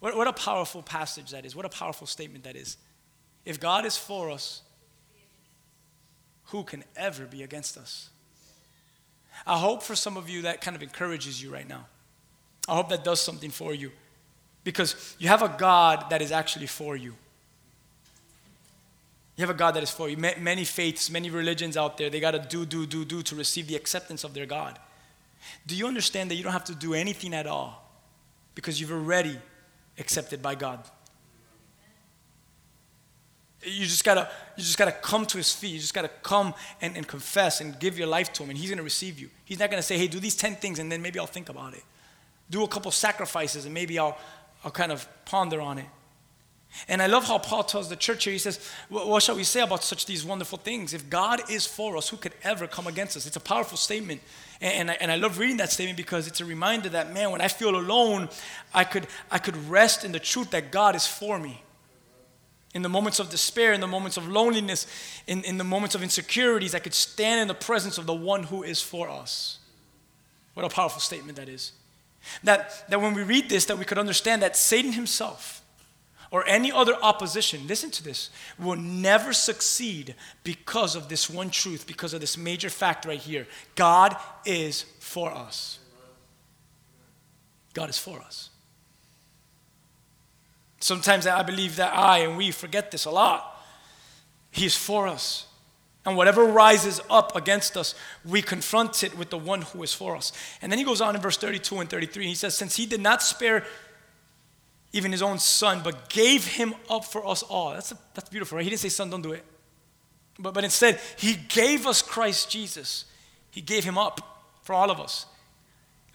What, 0.00 0.16
what 0.16 0.26
a 0.26 0.32
powerful 0.32 0.82
passage 0.82 1.30
that 1.30 1.46
is. 1.46 1.54
What 1.54 1.64
a 1.64 1.70
powerful 1.70 2.06
statement 2.06 2.44
that 2.44 2.56
is. 2.56 2.76
If 3.44 3.60
God 3.60 3.86
is 3.86 3.96
for 3.96 4.30
us, 4.30 4.62
who 6.46 6.64
can 6.64 6.84
ever 6.96 7.24
be 7.24 7.42
against 7.42 7.76
us? 7.76 8.10
I 9.46 9.58
hope 9.58 9.82
for 9.82 9.94
some 9.94 10.16
of 10.16 10.28
you 10.28 10.42
that 10.42 10.60
kind 10.60 10.76
of 10.76 10.82
encourages 10.82 11.42
you 11.42 11.52
right 11.52 11.68
now. 11.68 11.86
I 12.68 12.74
hope 12.74 12.88
that 12.88 13.04
does 13.04 13.20
something 13.20 13.50
for 13.50 13.72
you 13.74 13.92
because 14.64 15.14
you 15.18 15.28
have 15.28 15.42
a 15.42 15.54
God 15.56 16.10
that 16.10 16.20
is 16.20 16.32
actually 16.32 16.66
for 16.66 16.96
you. 16.96 17.14
You 19.36 19.42
have 19.42 19.54
a 19.54 19.58
God 19.58 19.72
that 19.72 19.82
is 19.82 19.90
for 19.90 20.08
you. 20.08 20.16
Many 20.16 20.64
faiths, 20.64 21.10
many 21.10 21.28
religions 21.28 21.76
out 21.76 21.98
there, 21.98 22.08
they 22.08 22.20
got 22.20 22.30
to 22.30 22.38
do, 22.38 22.64
do, 22.64 22.86
do, 22.86 23.04
do 23.04 23.22
to 23.22 23.34
receive 23.34 23.66
the 23.66 23.76
acceptance 23.76 24.24
of 24.24 24.32
their 24.32 24.46
God. 24.46 24.78
Do 25.66 25.76
you 25.76 25.86
understand 25.86 26.30
that 26.30 26.36
you 26.36 26.42
don't 26.42 26.54
have 26.54 26.64
to 26.64 26.74
do 26.74 26.94
anything 26.94 27.34
at 27.34 27.46
all 27.46 27.86
because 28.54 28.80
you've 28.80 28.92
already 28.92 29.38
accepted 29.98 30.40
by 30.40 30.54
God? 30.54 30.82
You 33.62 33.84
just 33.84 34.04
gotta, 34.04 34.30
you 34.56 34.62
just 34.62 34.78
gotta 34.78 34.92
come 34.92 35.26
to 35.26 35.36
his 35.36 35.52
feet. 35.52 35.72
You 35.72 35.80
just 35.80 35.94
gotta 35.94 36.10
come 36.22 36.54
and, 36.80 36.96
and 36.96 37.06
confess 37.06 37.60
and 37.60 37.78
give 37.78 37.98
your 37.98 38.06
life 38.06 38.32
to 38.34 38.42
him, 38.42 38.50
and 38.50 38.58
he's 38.58 38.70
gonna 38.70 38.82
receive 38.82 39.18
you. 39.18 39.28
He's 39.44 39.58
not 39.58 39.70
gonna 39.70 39.82
say, 39.82 39.98
hey, 39.98 40.06
do 40.06 40.20
these 40.20 40.36
10 40.36 40.56
things 40.56 40.78
and 40.78 40.90
then 40.90 41.02
maybe 41.02 41.18
I'll 41.18 41.26
think 41.26 41.48
about 41.50 41.74
it. 41.74 41.82
Do 42.48 42.62
a 42.62 42.68
couple 42.68 42.90
sacrifices 42.90 43.66
and 43.66 43.74
maybe 43.74 43.98
I'll, 43.98 44.16
I'll 44.64 44.70
kind 44.70 44.92
of 44.92 45.06
ponder 45.24 45.60
on 45.60 45.78
it. 45.78 45.86
And 46.88 47.00
I 47.00 47.06
love 47.06 47.24
how 47.26 47.38
Paul 47.38 47.64
tells 47.64 47.88
the 47.88 47.96
church 47.96 48.24
here. 48.24 48.32
He 48.32 48.38
says, 48.38 48.60
What 48.88 49.22
shall 49.22 49.36
we 49.36 49.44
say 49.44 49.60
about 49.60 49.82
such 49.82 50.06
these 50.06 50.24
wonderful 50.24 50.58
things? 50.58 50.92
If 50.92 51.08
God 51.08 51.50
is 51.50 51.66
for 51.66 51.96
us, 51.96 52.08
who 52.08 52.16
could 52.16 52.34
ever 52.42 52.66
come 52.66 52.86
against 52.86 53.16
us? 53.16 53.26
It's 53.26 53.36
a 53.36 53.40
powerful 53.40 53.78
statement. 53.78 54.20
And 54.60 54.90
I, 54.90 54.94
and 54.94 55.10
I 55.10 55.16
love 55.16 55.38
reading 55.38 55.58
that 55.58 55.70
statement 55.70 55.96
because 55.96 56.26
it's 56.26 56.40
a 56.40 56.44
reminder 56.44 56.88
that, 56.90 57.12
man, 57.12 57.30
when 57.30 57.40
I 57.40 57.48
feel 57.48 57.76
alone, 57.76 58.28
I 58.72 58.84
could, 58.84 59.06
I 59.30 59.38
could 59.38 59.56
rest 59.68 60.04
in 60.04 60.12
the 60.12 60.18
truth 60.18 60.50
that 60.50 60.70
God 60.70 60.94
is 60.96 61.06
for 61.06 61.38
me. 61.38 61.62
In 62.74 62.82
the 62.82 62.88
moments 62.88 63.20
of 63.20 63.30
despair, 63.30 63.72
in 63.72 63.80
the 63.80 63.86
moments 63.86 64.16
of 64.16 64.28
loneliness, 64.28 64.86
in, 65.26 65.44
in 65.44 65.56
the 65.56 65.64
moments 65.64 65.94
of 65.94 66.02
insecurities, 66.02 66.74
I 66.74 66.78
could 66.78 66.94
stand 66.94 67.40
in 67.40 67.48
the 67.48 67.54
presence 67.54 67.96
of 67.96 68.06
the 68.06 68.14
one 68.14 68.44
who 68.44 68.62
is 68.62 68.82
for 68.82 69.08
us. 69.08 69.58
What 70.54 70.64
a 70.64 70.68
powerful 70.68 71.00
statement 71.00 71.36
that 71.36 71.48
is. 71.48 71.72
That, 72.44 72.88
that 72.90 73.00
when 73.00 73.14
we 73.14 73.22
read 73.22 73.48
this, 73.48 73.66
that 73.66 73.78
we 73.78 73.84
could 73.84 73.98
understand 73.98 74.42
that 74.42 74.56
Satan 74.56 74.92
himself, 74.92 75.62
or 76.36 76.46
any 76.46 76.70
other 76.70 76.94
opposition, 77.00 77.66
listen 77.66 77.90
to 77.90 78.04
this, 78.04 78.28
will 78.58 78.76
never 78.76 79.32
succeed 79.32 80.14
because 80.44 80.94
of 80.94 81.08
this 81.08 81.30
one 81.30 81.48
truth, 81.48 81.86
because 81.86 82.12
of 82.12 82.20
this 82.20 82.36
major 82.36 82.68
fact 82.68 83.06
right 83.06 83.18
here. 83.18 83.46
God 83.74 84.14
is 84.44 84.82
for 85.00 85.30
us. 85.30 85.78
God 87.72 87.88
is 87.88 87.96
for 87.96 88.20
us. 88.20 88.50
Sometimes 90.78 91.26
I 91.26 91.42
believe 91.42 91.76
that 91.76 91.96
I 91.96 92.18
and 92.18 92.36
we 92.36 92.50
forget 92.50 92.90
this 92.90 93.06
a 93.06 93.10
lot. 93.10 93.58
He 94.50 94.66
is 94.66 94.76
for 94.76 95.08
us. 95.08 95.46
And 96.04 96.18
whatever 96.18 96.44
rises 96.44 97.00
up 97.08 97.34
against 97.34 97.78
us, 97.78 97.94
we 98.26 98.42
confront 98.42 99.02
it 99.02 99.16
with 99.16 99.30
the 99.30 99.38
one 99.38 99.62
who 99.62 99.82
is 99.82 99.94
for 99.94 100.14
us. 100.14 100.32
And 100.60 100.70
then 100.70 100.78
he 100.78 100.84
goes 100.84 101.00
on 101.00 101.16
in 101.16 101.22
verse 101.22 101.38
32 101.38 101.80
and 101.80 101.88
33. 101.88 102.26
He 102.26 102.34
says, 102.34 102.54
Since 102.54 102.76
he 102.76 102.84
did 102.84 103.00
not 103.00 103.22
spare 103.22 103.64
even 104.96 105.12
his 105.12 105.22
own 105.22 105.38
son, 105.38 105.82
but 105.84 106.08
gave 106.08 106.46
him 106.46 106.74
up 106.88 107.04
for 107.04 107.26
us 107.26 107.42
all. 107.42 107.74
That's, 107.74 107.92
a, 107.92 107.98
that's 108.14 108.28
beautiful, 108.28 108.56
right? 108.56 108.64
He 108.64 108.70
didn't 108.70 108.80
say, 108.80 108.88
Son, 108.88 109.10
don't 109.10 109.22
do 109.22 109.32
it. 109.32 109.44
But, 110.38 110.54
but 110.54 110.64
instead, 110.64 111.00
he 111.16 111.34
gave 111.34 111.86
us 111.86 112.02
Christ 112.02 112.50
Jesus. 112.50 113.04
He 113.50 113.60
gave 113.60 113.84
him 113.84 113.98
up 113.98 114.44
for 114.62 114.74
all 114.74 114.90
of 114.90 114.98
us. 114.98 115.26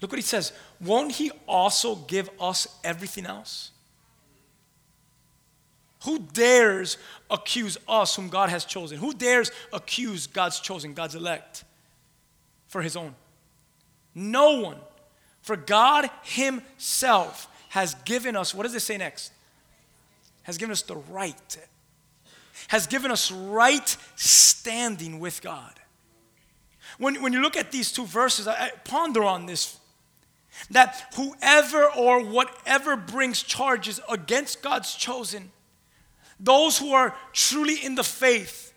Look 0.00 0.10
what 0.10 0.18
he 0.18 0.22
says. 0.22 0.52
Won't 0.80 1.12
he 1.12 1.30
also 1.46 1.94
give 1.94 2.28
us 2.40 2.66
everything 2.82 3.24
else? 3.24 3.70
Who 6.04 6.18
dares 6.18 6.98
accuse 7.30 7.78
us 7.86 8.16
whom 8.16 8.28
God 8.28 8.50
has 8.50 8.64
chosen? 8.64 8.98
Who 8.98 9.14
dares 9.14 9.52
accuse 9.72 10.26
God's 10.26 10.58
chosen, 10.58 10.94
God's 10.94 11.14
elect 11.14 11.62
for 12.66 12.82
his 12.82 12.96
own? 12.96 13.14
No 14.12 14.58
one. 14.58 14.78
For 15.40 15.56
God 15.56 16.10
himself 16.24 17.48
has 17.72 17.94
given 18.04 18.36
us, 18.36 18.54
what 18.54 18.64
does 18.64 18.74
it 18.74 18.80
say 18.80 18.98
next? 18.98 19.32
Has 20.42 20.58
given 20.58 20.72
us 20.72 20.82
the 20.82 20.96
right, 20.96 21.56
has 22.68 22.86
given 22.86 23.10
us 23.10 23.32
right 23.32 23.96
standing 24.14 25.18
with 25.18 25.40
God. 25.40 25.72
When, 26.98 27.22
when 27.22 27.32
you 27.32 27.40
look 27.40 27.56
at 27.56 27.72
these 27.72 27.90
two 27.90 28.04
verses, 28.04 28.46
I, 28.46 28.52
I 28.52 28.70
ponder 28.84 29.24
on 29.24 29.46
this 29.46 29.78
that 30.70 31.14
whoever 31.16 31.86
or 31.96 32.22
whatever 32.22 32.94
brings 32.94 33.42
charges 33.42 34.00
against 34.06 34.60
God's 34.60 34.94
chosen, 34.94 35.50
those 36.38 36.76
who 36.76 36.92
are 36.92 37.16
truly 37.32 37.76
in 37.76 37.94
the 37.94 38.04
faith, 38.04 38.71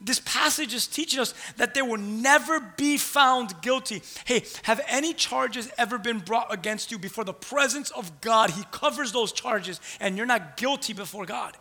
this 0.00 0.20
passage 0.20 0.74
is 0.74 0.86
teaching 0.86 1.20
us 1.20 1.34
that 1.56 1.74
they 1.74 1.82
will 1.82 1.98
never 1.98 2.60
be 2.60 2.96
found 2.96 3.60
guilty. 3.62 4.02
Hey, 4.24 4.44
have 4.64 4.80
any 4.88 5.14
charges 5.14 5.70
ever 5.78 5.98
been 5.98 6.18
brought 6.18 6.52
against 6.52 6.90
you 6.90 6.98
before 6.98 7.24
the 7.24 7.32
presence 7.32 7.90
of 7.90 8.20
God? 8.20 8.50
He 8.50 8.64
covers 8.70 9.12
those 9.12 9.32
charges 9.32 9.80
and 10.00 10.16
you're 10.16 10.26
not 10.26 10.56
guilty 10.56 10.92
before 10.92 11.26
God. 11.26 11.56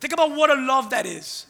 Think 0.00 0.12
about 0.12 0.32
what 0.32 0.50
a 0.50 0.54
love 0.54 0.90
that 0.90 1.06
is. 1.06 1.46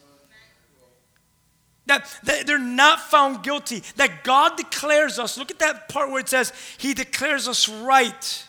That, 1.86 2.06
that 2.24 2.46
they're 2.46 2.58
not 2.58 3.00
found 3.00 3.42
guilty, 3.42 3.82
that 3.96 4.24
God 4.24 4.56
declares 4.56 5.18
us. 5.18 5.36
Look 5.36 5.50
at 5.50 5.58
that 5.58 5.88
part 5.88 6.10
where 6.10 6.20
it 6.20 6.28
says, 6.28 6.52
He 6.78 6.94
declares 6.94 7.46
us 7.46 7.68
right 7.68 8.48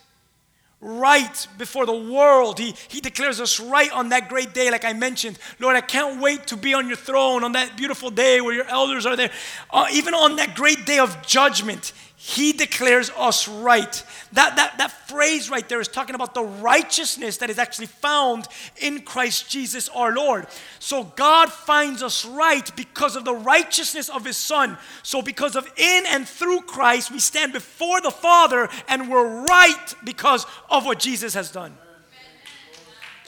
right 0.86 1.48
before 1.58 1.88
the 1.88 1.96
world. 1.96 2.60
He, 2.60 2.76
he 2.88 3.02
declares 3.02 3.42
us 3.42 3.60
right 3.60 3.92
on 3.92 4.10
that 4.10 4.30
great 4.30 4.54
day, 4.54 4.70
like 4.70 4.86
I 4.86 4.94
mentioned. 4.94 5.40
Lord, 5.60 5.76
I 5.76 5.82
can't 5.82 6.22
wait 6.22 6.46
to 6.48 6.58
be 6.58 6.76
on 6.76 6.88
your 6.88 6.96
throne 6.96 7.44
on 7.44 7.54
that 7.54 7.76
beautiful 7.76 8.12
day 8.12 8.40
where 8.40 8.54
your 8.54 8.68
elders 8.68 9.08
are 9.08 9.16
there. 9.16 9.32
Uh, 9.72 9.88
even 9.92 10.14
on 10.14 10.36
that 10.36 10.56
great 10.56 10.86
day 10.86 11.00
of 11.00 11.26
judgment, 11.26 11.92
he 12.28 12.54
declares 12.54 13.12
us 13.16 13.48
right. 13.48 14.04
That, 14.34 14.56
that, 14.56 14.80
that 14.80 14.90
phrase 15.08 15.48
right 15.48 15.70
there 15.70 15.80
is 15.80 15.88
talking 15.88 16.16
about 16.16 16.34
the 16.34 16.42
righteousness 16.42 17.38
that 17.38 17.52
is 17.52 17.60
actually 17.60 17.86
found 17.86 18.48
in 18.78 19.04
Christ 19.04 19.48
Jesus 19.48 19.90
our 19.90 20.12
Lord. 20.12 20.48
So 20.80 21.04
God 21.04 21.52
finds 21.52 22.02
us 22.02 22.26
right 22.26 22.76
because 22.76 23.16
of 23.16 23.26
the 23.26 23.36
righteousness 23.36 24.10
of 24.10 24.26
His 24.26 24.38
Son. 24.38 24.76
So, 25.04 25.22
because 25.22 25.56
of 25.56 25.72
in 25.78 26.04
and 26.08 26.28
through 26.28 26.62
Christ, 26.62 27.12
we 27.12 27.20
stand 27.20 27.54
before 27.54 28.02
the 28.02 28.10
Father 28.10 28.70
and 28.88 29.08
we're 29.08 29.46
right 29.46 29.94
because 30.04 30.48
of 30.68 30.84
what 30.84 30.98
Jesus 30.98 31.36
has 31.36 31.52
done. 31.52 31.78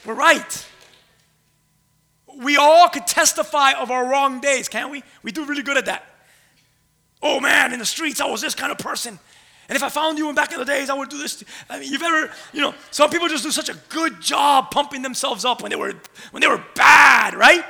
We're 0.04 0.14
right. 0.14 0.66
We 2.36 2.56
all 2.56 2.88
could 2.88 3.06
testify 3.06 3.74
of 3.74 3.92
our 3.92 4.10
wrong 4.10 4.40
days, 4.40 4.68
can't 4.68 4.90
we? 4.90 5.04
We 5.22 5.30
do 5.30 5.44
really 5.44 5.62
good 5.62 5.76
at 5.76 5.86
that. 5.86 6.04
Oh 7.22 7.40
man, 7.40 7.72
in 7.72 7.78
the 7.78 7.86
streets, 7.86 8.20
I 8.20 8.26
was 8.26 8.40
this 8.40 8.54
kind 8.54 8.70
of 8.70 8.78
person. 8.78 9.18
And 9.68 9.76
if 9.76 9.82
I 9.82 9.90
found 9.90 10.16
you 10.16 10.28
in 10.30 10.34
back 10.34 10.52
in 10.52 10.58
the 10.58 10.64
days, 10.64 10.88
I 10.88 10.94
would 10.94 11.10
do 11.10 11.18
this. 11.18 11.44
I 11.68 11.78
mean, 11.78 11.92
you've 11.92 12.02
ever, 12.02 12.32
you 12.54 12.62
know, 12.62 12.74
some 12.90 13.10
people 13.10 13.28
just 13.28 13.44
do 13.44 13.50
such 13.50 13.68
a 13.68 13.76
good 13.90 14.20
job 14.20 14.70
pumping 14.70 15.02
themselves 15.02 15.44
up 15.44 15.60
when 15.60 15.70
they 15.70 15.76
were 15.76 15.92
when 16.30 16.40
they 16.40 16.46
were 16.48 16.64
bad, 16.74 17.34
right? 17.34 17.64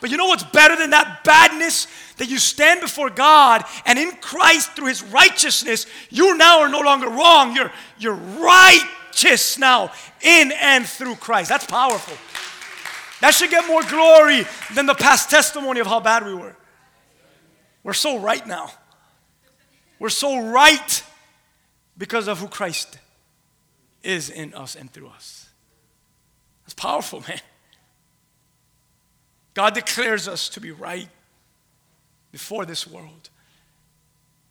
But 0.00 0.10
you 0.10 0.16
know 0.16 0.26
what's 0.26 0.42
better 0.42 0.76
than 0.76 0.90
that 0.90 1.22
badness? 1.24 1.86
That 2.18 2.28
you 2.28 2.38
stand 2.38 2.80
before 2.80 3.08
God 3.08 3.64
and 3.86 3.98
in 3.98 4.12
Christ 4.16 4.72
through 4.72 4.88
his 4.88 5.02
righteousness, 5.02 5.86
you 6.10 6.36
now 6.36 6.60
are 6.60 6.68
no 6.68 6.80
longer 6.80 7.08
wrong. 7.08 7.54
You're 7.54 7.72
you're 7.98 8.14
righteous 8.14 9.58
now 9.58 9.92
in 10.20 10.52
and 10.60 10.84
through 10.84 11.14
Christ. 11.16 11.48
That's 11.48 11.66
powerful. 11.66 12.16
That 13.20 13.32
should 13.32 13.50
get 13.50 13.66
more 13.68 13.84
glory 13.84 14.44
than 14.74 14.86
the 14.86 14.94
past 14.94 15.30
testimony 15.30 15.80
of 15.80 15.86
how 15.86 16.00
bad 16.00 16.26
we 16.26 16.34
were. 16.34 16.56
We're 17.82 17.92
so 17.92 18.18
right 18.18 18.46
now. 18.46 18.70
We're 19.98 20.08
so 20.08 20.48
right 20.48 21.02
because 21.96 22.28
of 22.28 22.38
who 22.38 22.48
Christ 22.48 22.98
is 24.02 24.30
in 24.30 24.54
us 24.54 24.74
and 24.74 24.90
through 24.92 25.08
us. 25.08 25.48
That's 26.64 26.74
powerful, 26.74 27.20
man. 27.28 27.40
God 29.54 29.74
declares 29.74 30.28
us 30.28 30.48
to 30.50 30.60
be 30.60 30.70
right 30.70 31.08
before 32.30 32.64
this 32.64 32.86
world 32.86 33.30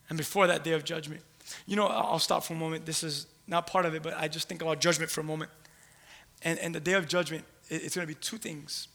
and 0.10 0.18
before 0.18 0.48
that 0.48 0.64
day 0.64 0.74
of 0.74 0.84
judgment. 0.84 1.22
You 1.66 1.76
know, 1.76 1.88
I'll 1.88 2.20
stop 2.20 2.44
for 2.44 2.54
a 2.54 2.58
moment. 2.58 2.86
This 2.86 3.04
is 3.04 3.26
not 3.48 3.68
part 3.68 3.86
of 3.86 3.96
it, 3.96 4.04
but 4.04 4.14
I 4.16 4.28
just 4.28 4.48
think 4.48 4.62
about 4.62 4.80
judgment 4.80 5.10
for 5.12 5.22
a 5.22 5.24
moment. 5.24 5.52
And, 6.44 6.60
and 6.60 6.74
the 6.74 6.80
day 6.80 6.94
of 6.94 7.08
judgment, 7.08 7.44
it's 7.70 7.96
going 7.96 8.08
to 8.08 8.14
be 8.14 8.20
two 8.20 8.38
things. 8.38 8.88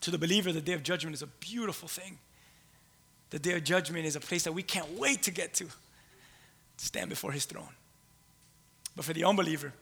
To 0.00 0.10
the 0.10 0.18
believer, 0.18 0.52
the 0.52 0.60
day 0.60 0.72
of 0.72 0.82
judgment 0.82 1.14
is 1.14 1.22
a 1.22 1.26
beautiful 1.26 1.88
thing. 1.88 2.18
The 3.30 3.38
day 3.38 3.54
of 3.54 3.64
judgment 3.64 4.06
is 4.06 4.16
a 4.16 4.20
place 4.20 4.44
that 4.44 4.52
we 4.52 4.62
can't 4.62 4.98
wait 4.98 5.22
to 5.22 5.30
get 5.30 5.54
to, 5.54 5.64
to 5.64 5.72
stand 6.76 7.08
before 7.08 7.32
his 7.32 7.44
throne. 7.44 7.74
But 8.96 9.04
for 9.04 9.12
the 9.12 9.24
unbeliever, 9.24 9.72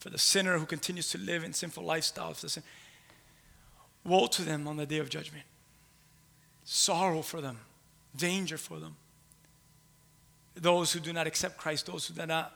for 0.00 0.10
the 0.10 0.18
sinner 0.18 0.58
who 0.58 0.66
continues 0.66 1.10
to 1.10 1.18
live 1.18 1.44
in 1.44 1.52
sinful 1.52 1.84
lifestyles, 1.84 2.58
woe 4.04 4.26
to 4.26 4.42
them 4.42 4.66
on 4.66 4.76
the 4.76 4.86
day 4.86 4.98
of 4.98 5.08
judgment. 5.08 5.44
Sorrow 6.64 7.22
for 7.22 7.40
them, 7.40 7.58
danger 8.16 8.58
for 8.58 8.78
them. 8.78 8.96
Those 10.54 10.92
who 10.92 11.00
do 11.00 11.12
not 11.12 11.26
accept 11.26 11.56
Christ, 11.56 11.86
those 11.86 12.06
who 12.06 12.14
do 12.14 12.26
not 12.26 12.52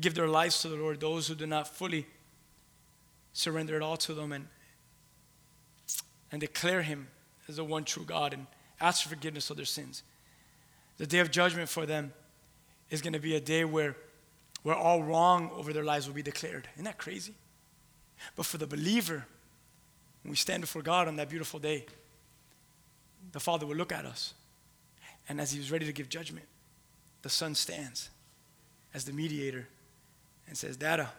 give 0.00 0.14
their 0.14 0.28
lives 0.28 0.60
to 0.62 0.68
the 0.68 0.76
Lord, 0.76 1.00
those 1.00 1.28
who 1.28 1.34
do 1.34 1.46
not 1.46 1.68
fully 1.68 2.06
surrender 3.32 3.76
it 3.76 3.82
all 3.82 3.96
to 3.98 4.14
them 4.14 4.32
and, 4.32 4.48
and 6.32 6.40
declare 6.40 6.82
Him 6.82 7.08
as 7.48 7.56
the 7.56 7.64
one 7.64 7.84
true 7.84 8.04
God 8.04 8.32
and 8.32 8.46
ask 8.80 9.02
for 9.02 9.10
forgiveness 9.10 9.50
of 9.50 9.56
their 9.56 9.66
sins. 9.66 10.02
The 10.98 11.06
day 11.06 11.18
of 11.18 11.30
judgment 11.30 11.68
for 11.68 11.86
them 11.86 12.12
is 12.90 13.02
going 13.02 13.12
to 13.12 13.18
be 13.18 13.36
a 13.36 13.40
day 13.40 13.64
where, 13.64 13.96
where 14.62 14.74
all 14.74 15.02
wrong 15.02 15.50
over 15.54 15.72
their 15.72 15.84
lives 15.84 16.06
will 16.06 16.14
be 16.14 16.22
declared. 16.22 16.68
Isn't 16.74 16.84
that 16.84 16.98
crazy? 16.98 17.34
But 18.36 18.46
for 18.46 18.58
the 18.58 18.66
believer, 18.66 19.26
when 20.22 20.30
we 20.30 20.36
stand 20.36 20.60
before 20.60 20.82
God 20.82 21.08
on 21.08 21.16
that 21.16 21.28
beautiful 21.28 21.60
day, 21.60 21.86
the 23.32 23.40
Father 23.40 23.66
will 23.66 23.76
look 23.76 23.92
at 23.92 24.04
us. 24.04 24.34
And 25.28 25.40
as 25.40 25.52
He 25.52 25.58
was 25.58 25.70
ready 25.70 25.86
to 25.86 25.92
give 25.92 26.08
judgment, 26.08 26.46
the 27.22 27.28
Son 27.28 27.54
stands 27.54 28.10
as 28.94 29.04
the 29.04 29.12
mediator 29.12 29.68
and 30.46 30.56
says, 30.56 30.76
Dada, 30.76 31.10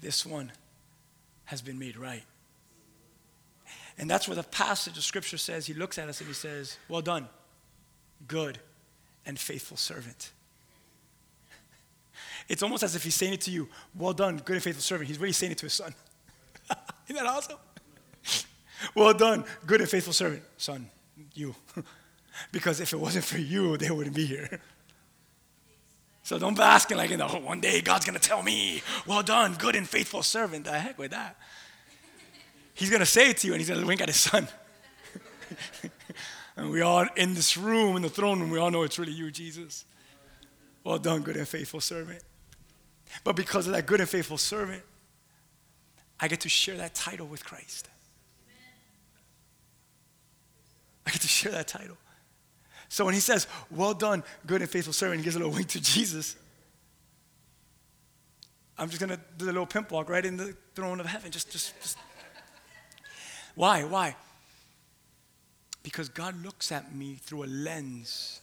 this 0.00 0.24
one 0.24 0.50
has 1.44 1.60
been 1.60 1.78
made 1.78 1.96
right. 1.96 2.22
And 3.98 4.08
that's 4.08 4.28
where 4.28 4.34
the 4.34 4.42
passage 4.42 4.96
of 4.96 5.04
Scripture 5.04 5.38
says, 5.38 5.66
He 5.66 5.74
looks 5.74 5.98
at 5.98 6.08
us 6.08 6.20
and 6.20 6.28
He 6.28 6.34
says, 6.34 6.78
Well 6.88 7.02
done, 7.02 7.28
good 8.26 8.58
and 9.26 9.38
faithful 9.38 9.76
servant. 9.76 10.32
It's 12.48 12.64
almost 12.64 12.82
as 12.82 12.96
if 12.96 13.04
He's 13.04 13.14
saying 13.14 13.34
it 13.34 13.40
to 13.42 13.50
you, 13.50 13.68
Well 13.94 14.12
done, 14.12 14.38
good 14.38 14.56
and 14.56 14.62
faithful 14.62 14.82
servant. 14.82 15.08
He's 15.08 15.18
really 15.18 15.32
saying 15.32 15.52
it 15.52 15.58
to 15.58 15.66
His 15.66 15.74
Son. 15.74 15.94
Isn't 17.08 17.22
that 17.22 17.26
awesome? 17.26 17.58
well 18.94 19.14
done, 19.14 19.44
good 19.66 19.80
and 19.80 19.88
faithful 19.90 20.12
servant. 20.12 20.42
Son, 20.56 20.88
you. 21.34 21.54
because 22.52 22.80
if 22.80 22.92
it 22.92 22.98
wasn't 22.98 23.24
for 23.24 23.38
you, 23.38 23.76
they 23.76 23.90
wouldn't 23.90 24.16
be 24.16 24.26
here. 24.26 24.60
So 26.22 26.38
don't 26.38 26.54
be 26.54 26.62
asking 26.62 26.96
like, 26.96 27.10
you 27.10 27.16
know, 27.16 27.26
one 27.26 27.60
day 27.60 27.80
God's 27.80 28.04
gonna 28.06 28.20
tell 28.20 28.42
me, 28.42 28.82
well 29.06 29.22
done, 29.22 29.54
good 29.54 29.74
and 29.74 29.88
faithful 29.88 30.22
servant. 30.22 30.64
The 30.64 30.78
heck 30.78 30.98
with 30.98 31.10
that. 31.10 31.36
He's 32.80 32.88
going 32.88 33.00
to 33.00 33.06
say 33.06 33.28
it 33.28 33.36
to 33.36 33.46
you 33.46 33.52
and 33.52 33.60
he's 33.60 33.68
going 33.68 33.78
to 33.78 33.86
wink 33.86 34.00
at 34.00 34.08
his 34.08 34.16
son. 34.16 34.48
and 36.56 36.70
we 36.70 36.80
all 36.80 37.06
in 37.14 37.34
this 37.34 37.58
room, 37.58 37.94
in 37.94 38.00
the 38.00 38.08
throne 38.08 38.40
room, 38.40 38.48
we 38.48 38.58
all 38.58 38.70
know 38.70 38.84
it's 38.84 38.98
really 38.98 39.12
you, 39.12 39.30
Jesus. 39.30 39.84
Well 40.82 40.98
done, 40.98 41.20
good 41.20 41.36
and 41.36 41.46
faithful 41.46 41.82
servant. 41.82 42.22
But 43.22 43.36
because 43.36 43.66
of 43.66 43.74
that 43.74 43.84
good 43.84 44.00
and 44.00 44.08
faithful 44.08 44.38
servant, 44.38 44.82
I 46.18 46.28
get 46.28 46.40
to 46.40 46.48
share 46.48 46.78
that 46.78 46.94
title 46.94 47.26
with 47.26 47.44
Christ. 47.44 47.86
I 51.06 51.10
get 51.10 51.20
to 51.20 51.28
share 51.28 51.52
that 51.52 51.68
title. 51.68 51.98
So 52.88 53.04
when 53.04 53.12
he 53.12 53.20
says, 53.20 53.46
Well 53.70 53.92
done, 53.92 54.24
good 54.46 54.62
and 54.62 54.70
faithful 54.70 54.94
servant, 54.94 55.20
he 55.20 55.24
gives 55.24 55.36
a 55.36 55.38
little 55.38 55.52
wink 55.52 55.68
to 55.68 55.82
Jesus. 55.82 56.34
I'm 58.78 58.88
just 58.88 59.00
going 59.00 59.10
to 59.10 59.20
do 59.36 59.44
the 59.44 59.52
little 59.52 59.66
pimp 59.66 59.90
walk 59.90 60.08
right 60.08 60.24
in 60.24 60.38
the 60.38 60.56
throne 60.74 60.98
of 60.98 61.04
heaven. 61.04 61.30
Just, 61.30 61.50
just, 61.50 61.78
just 61.82 61.98
why? 63.60 63.84
Why? 63.84 64.16
Because 65.82 66.08
God 66.08 66.42
looks 66.42 66.72
at 66.72 66.94
me 66.94 67.16
through 67.20 67.44
a 67.44 67.46
lens, 67.46 68.40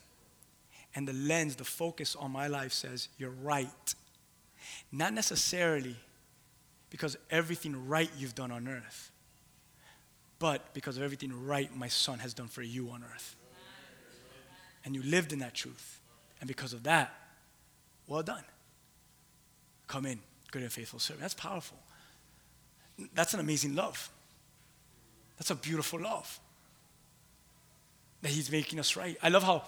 and 0.93 1.07
the 1.07 1.13
lens, 1.13 1.55
the 1.55 1.63
focus 1.63 2.15
on 2.15 2.29
my 2.29 2.45
life 2.45 2.71
says, 2.71 3.09
You're 3.17 3.33
right. 3.41 3.95
Not 4.91 5.15
necessarily 5.15 5.95
because 6.91 7.17
everything 7.31 7.87
right 7.87 8.11
you've 8.15 8.35
done 8.35 8.51
on 8.51 8.67
earth, 8.67 9.09
but 10.37 10.71
because 10.75 10.97
of 10.97 11.03
everything 11.03 11.47
right 11.47 11.75
my 11.75 11.87
son 11.87 12.19
has 12.19 12.35
done 12.35 12.47
for 12.47 12.61
you 12.61 12.91
on 12.91 13.03
earth. 13.03 13.35
And 14.85 14.93
you 14.93 15.01
lived 15.01 15.33
in 15.33 15.39
that 15.39 15.55
truth. 15.55 15.99
And 16.41 16.47
because 16.47 16.73
of 16.73 16.83
that, 16.83 17.11
well 18.05 18.21
done. 18.21 18.43
Come 19.87 20.05
in, 20.05 20.19
good 20.51 20.61
and 20.61 20.71
faithful 20.71 20.99
servant. 20.99 21.21
That's 21.21 21.33
powerful. 21.33 21.79
That's 23.15 23.33
an 23.33 23.39
amazing 23.39 23.73
love. 23.73 24.11
That's 25.37 25.51
a 25.51 25.55
beautiful 25.55 25.99
love. 26.01 26.39
That 28.21 28.29
He's 28.29 28.51
making 28.51 28.79
us 28.79 28.95
right. 28.95 29.17
I 29.21 29.29
love 29.29 29.43
how 29.43 29.63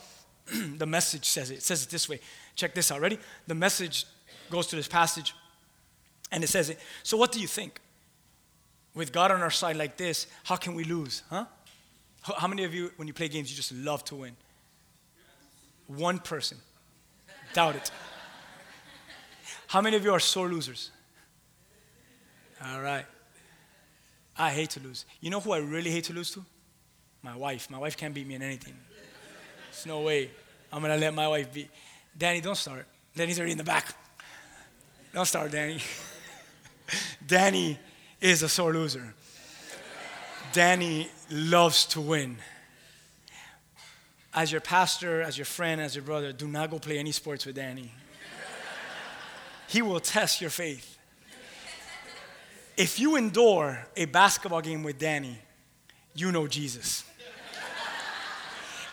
the 0.77 0.85
message 0.85 1.25
says 1.25 1.51
it. 1.51 1.55
It 1.55 1.63
says 1.63 1.83
it 1.83 1.89
this 1.89 2.09
way. 2.09 2.19
Check 2.55 2.73
this 2.73 2.91
out. 2.91 3.01
Ready? 3.01 3.19
The 3.47 3.55
message 3.55 4.05
goes 4.49 4.67
to 4.67 4.75
this 4.75 4.87
passage 4.87 5.33
and 6.31 6.43
it 6.43 6.47
says 6.47 6.69
it. 6.69 6.79
So, 7.03 7.17
what 7.17 7.31
do 7.31 7.39
you 7.39 7.47
think? 7.47 7.79
With 8.95 9.11
God 9.11 9.31
on 9.31 9.41
our 9.41 9.51
side 9.51 9.75
like 9.75 9.97
this, 9.97 10.27
how 10.43 10.55
can 10.55 10.73
we 10.73 10.83
lose? 10.83 11.23
Huh? 11.29 11.45
How 12.21 12.47
many 12.47 12.63
of 12.63 12.73
you, 12.73 12.91
when 12.97 13.07
you 13.07 13.13
play 13.13 13.27
games, 13.27 13.49
you 13.49 13.55
just 13.55 13.71
love 13.71 14.03
to 14.05 14.15
win? 14.15 14.35
One 15.87 16.19
person. 16.19 16.57
Doubt 17.53 17.75
it. 17.75 17.91
How 19.67 19.81
many 19.81 19.95
of 19.95 20.03
you 20.03 20.11
are 20.11 20.19
sore 20.19 20.49
losers? 20.49 20.91
All 22.65 22.81
right. 22.81 23.05
I 24.39 24.51
hate 24.51 24.69
to 24.71 24.79
lose. 24.79 25.05
You 25.19 25.29
know 25.29 25.41
who 25.41 25.51
I 25.51 25.57
really 25.57 25.91
hate 25.91 26.05
to 26.05 26.13
lose 26.13 26.31
to? 26.31 26.45
My 27.21 27.35
wife. 27.35 27.69
My 27.69 27.77
wife 27.77 27.97
can't 27.97 28.13
beat 28.13 28.25
me 28.25 28.35
in 28.35 28.41
anything. 28.41 28.73
There's 29.69 29.85
no 29.85 29.99
way 29.99 30.31
I'm 30.71 30.81
gonna 30.81 30.97
let 30.97 31.13
my 31.13 31.27
wife 31.27 31.53
beat. 31.53 31.69
Danny, 32.17 32.39
don't 32.39 32.55
start. 32.55 32.87
Danny's 33.15 33.37
already 33.37 33.51
in 33.51 33.57
the 33.57 33.63
back. 33.63 33.93
Don't 35.13 35.25
start, 35.25 35.51
Danny. 35.51 35.79
Danny 37.27 37.77
is 38.21 38.41
a 38.43 38.49
sore 38.49 38.73
loser. 38.73 39.13
Danny 40.53 41.09
loves 41.29 41.85
to 41.87 42.01
win. 42.01 42.37
As 44.33 44.51
your 44.51 44.61
pastor, 44.61 45.21
as 45.21 45.37
your 45.37 45.45
friend, 45.45 45.81
as 45.81 45.95
your 45.95 46.03
brother, 46.03 46.31
do 46.31 46.47
not 46.47 46.69
go 46.69 46.79
play 46.79 46.97
any 46.97 47.11
sports 47.11 47.45
with 47.45 47.55
Danny. 47.55 47.91
he 49.67 49.81
will 49.81 49.99
test 49.99 50.39
your 50.39 50.49
faith. 50.49 50.98
If 52.79 52.97
you 52.97 53.17
endure 53.17 53.85
a 53.97 54.05
basketball 54.05 54.61
game 54.61 54.83
with 54.83 54.97
Danny, 54.97 55.37
you 56.15 56.31
know 56.31 56.47
Jesus. 56.47 57.03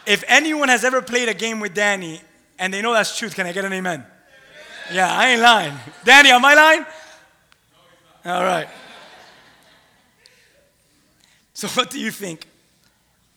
If 0.05 0.25
anyone 0.27 0.69
has 0.71 0.85
ever 0.85 1.01
played 1.01 1.29
a 1.29 1.35
game 1.35 1.61
with 1.61 1.73
Danny 1.73 2.21
and 2.59 2.75
they 2.75 2.83
know 2.83 2.93
that's 2.93 3.17
truth, 3.17 3.37
can 3.37 3.47
I 3.47 3.53
get 3.53 3.65
an 3.65 3.73
amen? 3.73 4.05
Yeah, 4.93 5.17
I 5.17 5.29
ain't 5.29 5.41
lying. 5.41 5.75
Danny, 6.05 6.31
am 6.31 6.45
I 6.45 6.55
lying? 6.55 6.87
All 8.25 8.43
right. 8.43 8.69
So, 11.55 11.69
what 11.69 11.89
do 11.89 12.01
you 12.01 12.11
think? 12.11 12.49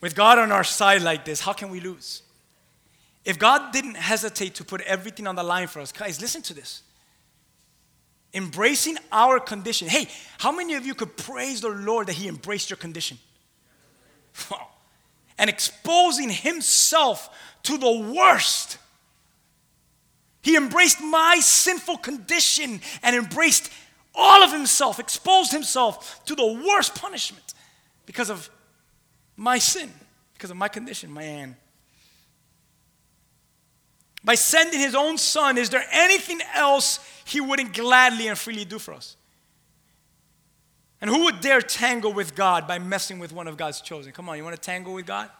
With 0.00 0.16
God 0.16 0.40
on 0.40 0.50
our 0.50 0.64
side 0.64 1.02
like 1.02 1.24
this, 1.24 1.40
how 1.40 1.52
can 1.52 1.70
we 1.70 1.78
lose? 1.78 2.22
If 3.24 3.38
God 3.38 3.72
didn't 3.72 3.94
hesitate 3.94 4.56
to 4.56 4.64
put 4.64 4.80
everything 4.80 5.28
on 5.28 5.36
the 5.36 5.44
line 5.44 5.68
for 5.68 5.78
us, 5.78 5.92
guys, 5.92 6.20
listen 6.20 6.42
to 6.42 6.54
this. 6.54 6.82
Embracing 8.32 8.96
our 9.10 9.40
condition. 9.40 9.88
Hey, 9.88 10.08
how 10.38 10.52
many 10.52 10.74
of 10.74 10.86
you 10.86 10.94
could 10.94 11.16
praise 11.16 11.60
the 11.60 11.68
Lord 11.68 12.06
that 12.06 12.14
He 12.14 12.28
embraced 12.28 12.70
your 12.70 12.76
condition? 12.76 13.18
Wow. 14.50 14.68
And 15.36 15.48
exposing 15.48 16.28
Himself 16.28 17.30
to 17.64 17.78
the 17.78 18.12
worst. 18.14 18.78
He 20.42 20.54
embraced 20.54 21.00
my 21.00 21.38
sinful 21.40 21.98
condition 21.98 22.80
and 23.02 23.16
embraced 23.16 23.72
all 24.14 24.42
of 24.42 24.52
Himself, 24.52 24.98
exposed 24.98 25.50
Himself 25.50 26.24
to 26.26 26.34
the 26.34 26.46
worst 26.66 26.94
punishment 26.94 27.54
because 28.06 28.30
of 28.30 28.50
my 29.36 29.58
sin, 29.58 29.90
because 30.34 30.50
of 30.50 30.56
my 30.56 30.68
condition, 30.68 31.10
my 31.10 31.22
hand. 31.22 31.56
By 34.22 34.34
sending 34.34 34.80
his 34.80 34.94
own 34.94 35.18
son, 35.18 35.56
is 35.56 35.70
there 35.70 35.84
anything 35.92 36.40
else 36.54 37.00
he 37.24 37.40
wouldn't 37.40 37.72
gladly 37.72 38.28
and 38.28 38.38
freely 38.38 38.64
do 38.64 38.78
for 38.78 38.92
us? 38.92 39.16
And 41.00 41.08
who 41.08 41.24
would 41.24 41.40
dare 41.40 41.62
tangle 41.62 42.12
with 42.12 42.34
God 42.34 42.68
by 42.68 42.78
messing 42.78 43.18
with 43.18 43.32
one 43.32 43.48
of 43.48 43.56
God's 43.56 43.80
chosen? 43.80 44.12
Come 44.12 44.28
on, 44.28 44.36
you 44.36 44.44
want 44.44 44.54
to 44.56 44.60
tangle 44.60 44.92
with 44.92 45.06
God? 45.06 45.30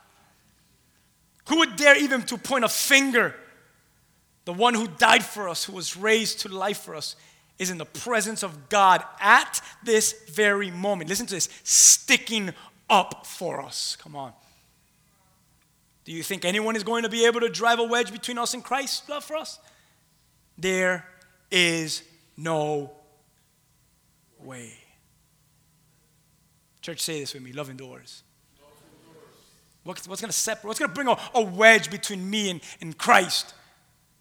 Who 1.48 1.58
would 1.58 1.76
dare 1.76 1.98
even 1.98 2.22
to 2.22 2.38
point 2.38 2.64
a 2.64 2.68
finger? 2.68 3.34
The 4.46 4.52
one 4.54 4.74
who 4.74 4.88
died 4.88 5.24
for 5.24 5.48
us, 5.48 5.64
who 5.64 5.72
was 5.72 5.96
raised 5.96 6.40
to 6.40 6.48
life 6.48 6.78
for 6.78 6.94
us, 6.94 7.16
is 7.58 7.70
in 7.70 7.76
the 7.76 7.84
presence 7.84 8.42
of 8.42 8.70
God 8.70 9.04
at 9.20 9.60
this 9.82 10.14
very 10.30 10.70
moment. 10.70 11.10
Listen 11.10 11.26
to 11.26 11.34
this 11.34 11.50
sticking 11.62 12.54
up 12.88 13.26
for 13.26 13.60
us. 13.60 13.96
Come 13.96 14.16
on. 14.16 14.32
Do 16.10 16.16
you 16.16 16.24
think 16.24 16.44
anyone 16.44 16.74
is 16.74 16.82
going 16.82 17.04
to 17.04 17.08
be 17.08 17.24
able 17.26 17.38
to 17.38 17.48
drive 17.48 17.78
a 17.78 17.84
wedge 17.84 18.10
between 18.10 18.36
us 18.36 18.52
and 18.52 18.64
Christ's 18.64 19.08
love 19.08 19.22
for 19.22 19.36
us? 19.36 19.60
There 20.58 21.06
is 21.52 22.02
no 22.36 22.90
way. 24.40 24.72
Church, 26.80 26.98
say 26.98 27.20
this 27.20 27.32
with 27.32 27.44
me 27.44 27.52
love 27.52 27.70
endures. 27.70 28.24
What's, 29.84 30.08
what's 30.08 30.20
going 30.20 30.32
to 30.32 30.36
separate? 30.36 30.66
What's 30.66 30.80
going 30.80 30.88
to 30.88 30.94
bring 30.96 31.06
a, 31.06 31.16
a 31.32 31.42
wedge 31.42 31.92
between 31.92 32.28
me 32.28 32.50
and, 32.50 32.60
and 32.80 32.98
Christ? 32.98 33.54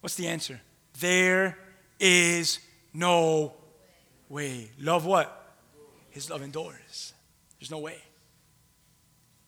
What's 0.02 0.14
the 0.14 0.28
answer? 0.28 0.62
There 1.00 1.58
is 2.00 2.60
no 2.94 3.56
way. 4.30 4.70
Love 4.80 5.08
what? 5.08 5.56
His 6.12 6.30
love 6.30 6.44
endures. 6.44 7.14
There's 7.60 7.72
no 7.72 7.80
way. 7.80 7.98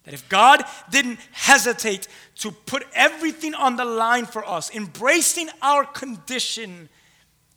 That 0.04 0.14
if 0.14 0.28
God 0.30 0.64
didn't 0.90 1.20
hesitate 1.32 2.08
to 2.38 2.52
put 2.52 2.88
everything 2.94 3.54
on 3.54 3.76
the 3.76 3.86
line 3.86 4.26
for 4.26 4.48
us, 4.48 4.74
embracing 4.74 5.50
our 5.62 5.86
condition 5.86 6.90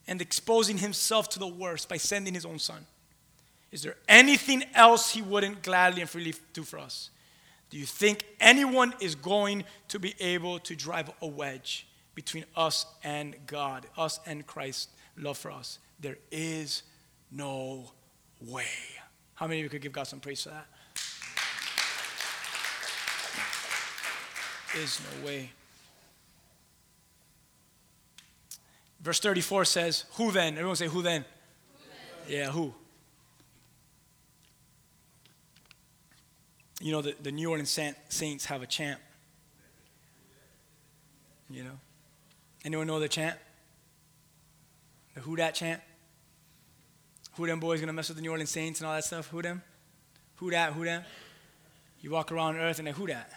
and 0.07 0.21
exposing 0.21 0.79
himself 0.79 1.31
to 1.31 1.39
the 1.39 1.47
worst 1.47 1.89
by 1.89 1.97
sending 1.97 2.35
his 2.35 2.45
own 2.45 2.59
son, 2.59 2.87
is 3.73 3.83
there 3.83 3.97
anything 4.09 4.63
else 4.75 5.11
he 5.11 5.23
wouldn't 5.23 5.63
gladly 5.63 6.03
and 6.03 6.11
freely 6.11 6.35
do 6.53 6.63
for 6.63 6.79
us? 6.79 7.11
Do 7.71 7.79
you 7.79 7.87
think 7.87 8.25
anyone 8.39 8.95
is 9.01 9.15
going 9.15 9.65
to 9.89 9.99
be 9.99 10.15
able 10.21 10.61
to 10.61 10.77
drive 10.77 11.11
a 11.21 11.27
wedge 11.27 11.89
between 12.15 12.45
us 12.55 12.87
and 13.03 13.35
God, 13.47 13.87
us 13.97 14.21
and 14.27 14.47
Christ's 14.47 14.93
love 15.17 15.39
for 15.39 15.51
us? 15.51 15.79
There 15.99 16.19
is 16.31 16.85
no 17.33 17.91
way. 18.41 18.69
How 19.35 19.49
many 19.49 19.61
of 19.61 19.65
you 19.65 19.71
could 19.71 19.83
give 19.83 19.93
God 19.93 20.07
some 20.07 20.21
praise 20.21 20.43
for 20.43 20.51
that? 20.51 20.67
Is 24.77 25.01
no 25.01 25.27
way. 25.27 25.51
Verse 29.01 29.21
34 29.21 29.65
says, 29.67 30.05
Who 30.15 30.33
then? 30.33 30.55
Everyone 30.55 30.77
say, 30.77 30.87
Who 30.87 31.03
then? 31.03 31.25
Who 31.25 31.85
then? 32.27 32.39
Yeah, 32.39 32.51
who? 32.51 32.73
You 36.81 36.93
know, 36.93 37.03
the, 37.03 37.15
the 37.23 37.33
New 37.33 37.51
Orleans 37.51 37.79
Saints 38.09 38.47
have 38.47 38.63
a 38.63 38.67
chant. 38.67 39.01
You 41.51 41.65
know? 41.65 41.79
Anyone 42.65 42.87
know 42.87 42.99
the 42.99 43.09
chant? 43.09 43.39
The 45.15 45.21
who 45.21 45.37
that 45.37 45.55
chant? 45.55 45.81
Who 47.37 47.47
them 47.47 47.61
boys 47.61 47.81
gonna 47.81 47.93
mess 47.93 48.09
with 48.09 48.17
the 48.17 48.23
New 48.23 48.31
Orleans 48.31 48.51
Saints 48.51 48.81
and 48.81 48.89
all 48.89 48.95
that 48.95 49.05
stuff? 49.05 49.29
Who 49.29 49.43
them? 49.43 49.63
Who 50.37 50.51
that? 50.51 50.73
Who 50.73 50.85
them? 50.85 51.05
You 52.01 52.11
walk 52.11 52.33
around 52.33 52.57
earth 52.57 52.79
and 52.79 52.89
they 52.89 52.93
who 52.93 53.07
that? 53.07 53.31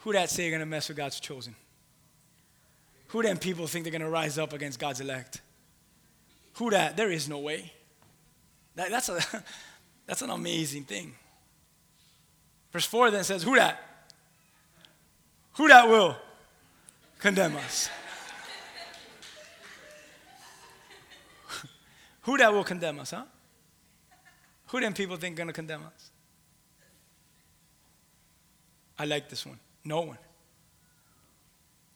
Who 0.00 0.12
that 0.12 0.30
say 0.30 0.44
you're 0.44 0.50
going 0.50 0.60
to 0.60 0.66
mess 0.66 0.88
with 0.88 0.96
God's 0.96 1.20
chosen? 1.20 1.54
Who 3.08 3.22
them 3.22 3.38
people 3.38 3.66
think 3.66 3.84
they're 3.84 3.90
going 3.90 4.02
to 4.02 4.08
rise 4.08 4.38
up 4.38 4.52
against 4.52 4.78
God's 4.78 5.00
elect? 5.00 5.40
Who 6.54 6.70
that? 6.70 6.96
There 6.96 7.10
is 7.10 7.28
no 7.28 7.38
way. 7.38 7.72
That, 8.76 8.90
that's, 8.90 9.08
a, 9.08 9.20
that's 10.06 10.22
an 10.22 10.30
amazing 10.30 10.84
thing. 10.84 11.14
Verse 12.72 12.86
4 12.86 13.10
then 13.10 13.24
says, 13.24 13.42
Who 13.42 13.56
that? 13.56 13.78
Who 15.54 15.68
that 15.68 15.88
will 15.88 16.16
condemn 17.18 17.56
us? 17.56 17.90
Who 22.22 22.38
that 22.38 22.52
will 22.52 22.64
condemn 22.64 23.00
us, 23.00 23.10
huh? 23.10 23.24
Who 24.68 24.80
them 24.80 24.94
people 24.94 25.16
think 25.16 25.36
gonna 25.36 25.52
condemn 25.52 25.82
us? 25.82 26.10
I 28.96 29.04
like 29.04 29.28
this 29.28 29.44
one. 29.44 29.58
No 29.84 30.00
one. 30.02 30.18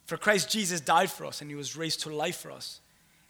For 0.06 0.16
Christ 0.16 0.50
Jesus 0.50 0.80
died 0.80 1.10
for 1.10 1.24
us 1.24 1.40
and 1.40 1.50
he 1.50 1.56
was 1.56 1.76
raised 1.76 2.00
to 2.00 2.10
life 2.10 2.36
for 2.36 2.50
us. 2.50 2.80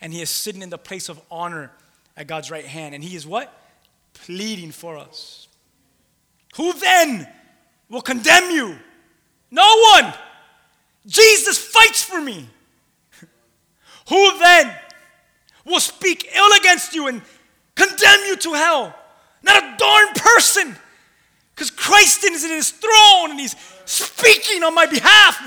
And 0.00 0.12
he 0.12 0.20
is 0.20 0.30
sitting 0.30 0.62
in 0.62 0.70
the 0.70 0.78
place 0.78 1.08
of 1.08 1.20
honor 1.30 1.70
at 2.16 2.26
God's 2.26 2.50
right 2.50 2.64
hand. 2.64 2.94
And 2.94 3.02
he 3.02 3.16
is 3.16 3.26
what? 3.26 3.52
Pleading 4.12 4.72
for 4.72 4.98
us. 4.98 5.48
Who 6.56 6.72
then 6.72 7.28
will 7.88 8.02
condemn 8.02 8.50
you? 8.50 8.76
No 9.50 9.78
one. 9.94 10.12
Jesus 11.06 11.58
fights 11.58 12.02
for 12.02 12.20
me. 12.20 12.48
Who 14.08 14.38
then 14.38 14.74
will 15.64 15.80
speak 15.80 16.30
ill 16.34 16.52
against 16.58 16.94
you 16.94 17.06
and 17.08 17.22
condemn 17.74 18.20
you 18.26 18.36
to 18.36 18.52
hell? 18.54 18.94
Not 19.42 19.62
a 19.62 19.76
darn 19.76 20.08
person. 20.14 20.76
Because 21.54 21.70
Christ 21.70 22.24
is 22.24 22.44
in 22.44 22.50
his 22.50 22.70
throne 22.70 23.30
and 23.30 23.38
he's 23.38 23.54
speaking 23.84 24.62
on 24.62 24.74
my 24.74 24.86
behalf. 24.86 25.38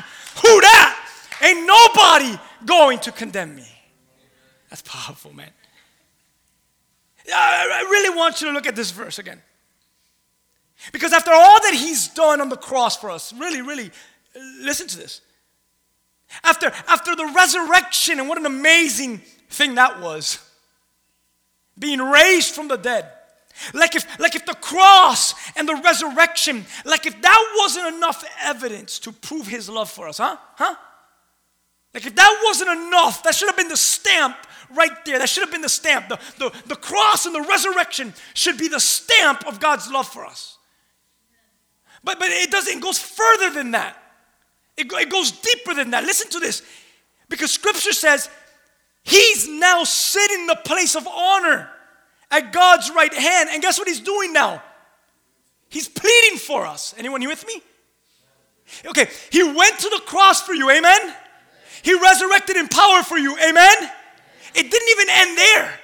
Who 0.42 0.62
that? 0.62 1.10
Ain't 1.42 1.66
nobody 1.66 2.40
going 2.66 3.00
to 3.00 3.12
condemn 3.12 3.56
me. 3.56 3.68
That's 4.70 4.82
powerful, 4.82 5.34
man. 5.34 5.52
I 7.34 7.86
really 7.90 8.16
want 8.16 8.42
you 8.42 8.48
to 8.48 8.54
look 8.54 8.68
at 8.68 8.76
this 8.76 8.92
verse 8.92 9.20
again. 9.20 9.42
Because 10.92 11.12
after 11.14 11.32
all 11.32 11.62
that 11.62 11.74
he's 11.74 12.08
done 12.10 12.40
on 12.40 12.50
the 12.50 12.58
cross 12.58 12.98
for 12.98 13.10
us, 13.10 13.34
really, 13.34 13.62
really, 13.62 13.92
listen 14.62 14.88
to 14.88 14.98
this. 14.98 15.22
After, 16.44 16.68
after 16.88 17.16
the 17.16 17.32
resurrection, 17.36 18.20
and 18.20 18.30
what 18.30 18.38
an 18.38 18.46
amazing 18.46 19.22
thing 19.50 19.76
that 19.76 20.00
was, 20.02 20.40
being 21.80 22.00
raised 22.00 22.54
from 22.54 22.68
the 22.68 22.78
dead, 22.78 23.12
like 23.74 23.96
if, 23.96 24.20
like 24.20 24.36
if 24.36 24.46
the 24.46 24.54
cross 24.56 25.34
and 25.56 25.68
the 25.68 25.76
resurrection, 25.84 26.66
like 26.86 27.06
if 27.06 27.22
that 27.22 27.56
wasn't 27.58 27.96
enough 27.96 28.24
evidence 28.42 29.00
to 29.00 29.12
prove 29.12 29.48
his 29.48 29.70
love 29.70 29.90
for 29.90 30.08
us, 30.08 30.18
huh? 30.18 30.38
Huh? 30.56 30.76
Like 31.94 32.06
if 32.06 32.16
that 32.16 32.42
wasn't 32.46 32.70
enough, 32.70 33.24
that 33.24 33.34
should 33.34 33.48
have 33.48 33.58
been 33.58 33.70
the 33.70 33.78
stamp 33.78 34.38
right 34.76 35.06
there. 35.06 35.20
That 35.20 35.30
should 35.30 35.44
have 35.44 35.52
been 35.52 35.62
the 35.62 35.70
stamp. 35.70 36.10
The, 36.10 36.20
the, 36.38 36.52
the 36.68 36.76
cross 36.76 37.26
and 37.26 37.34
the 37.34 37.42
resurrection 37.42 38.14
should 38.34 38.58
be 38.58 38.68
the 38.68 38.80
stamp 38.80 39.48
of 39.48 39.60
God's 39.60 39.90
love 39.90 40.08
for 40.08 40.26
us. 40.26 40.58
But, 42.04 42.20
but 42.20 42.30
it 42.30 42.52
doesn't, 42.52 42.78
it 42.78 42.82
goes 42.82 43.00
further 43.00 43.50
than 43.50 43.72
that. 43.72 43.98
It, 44.76 44.92
it 44.92 45.10
goes 45.10 45.32
deeper 45.32 45.74
than 45.74 45.92
that. 45.92 46.04
Listen 46.04 46.30
to 46.32 46.40
this. 46.40 46.62
Because 47.30 47.52
scripture 47.52 47.94
says, 47.94 48.30
He's 49.04 49.48
now 49.48 49.86
sitting 49.86 50.42
in 50.42 50.48
the 50.48 50.60
place 50.66 50.96
of 50.96 51.08
honor 51.08 51.70
at 52.32 52.52
God's 52.52 52.92
right 52.92 53.14
hand. 53.14 53.50
And 53.52 53.62
guess 53.62 53.78
what 53.78 53.88
he's 53.88 54.00
doing 54.00 54.34
now? 54.34 54.62
He's 55.70 55.88
pleading 55.88 56.38
for 56.40 56.66
us. 56.66 56.94
Anyone 56.98 57.22
here 57.22 57.30
with 57.30 57.46
me? 57.46 57.62
Okay, 58.86 59.08
he 59.32 59.44
went 59.44 59.80
to 59.80 59.90
the 59.90 60.02
cross 60.06 60.42
for 60.42 60.54
you, 60.54 60.70
amen? 60.70 61.14
He 61.84 61.94
resurrected 61.94 62.58
in 62.58 62.68
power 62.68 63.04
for 63.04 63.18
you, 63.18 63.38
amen? 63.38 63.76
It 64.56 64.72
didn't 64.72 64.90
even 64.90 65.08
end 65.10 65.38
there. 65.38 65.80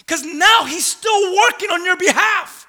Because 0.00 0.24
now 0.24 0.64
he's 0.64 0.84
still 0.84 1.36
working 1.36 1.70
on 1.70 1.84
your 1.84 1.96
behalf. 1.96 2.66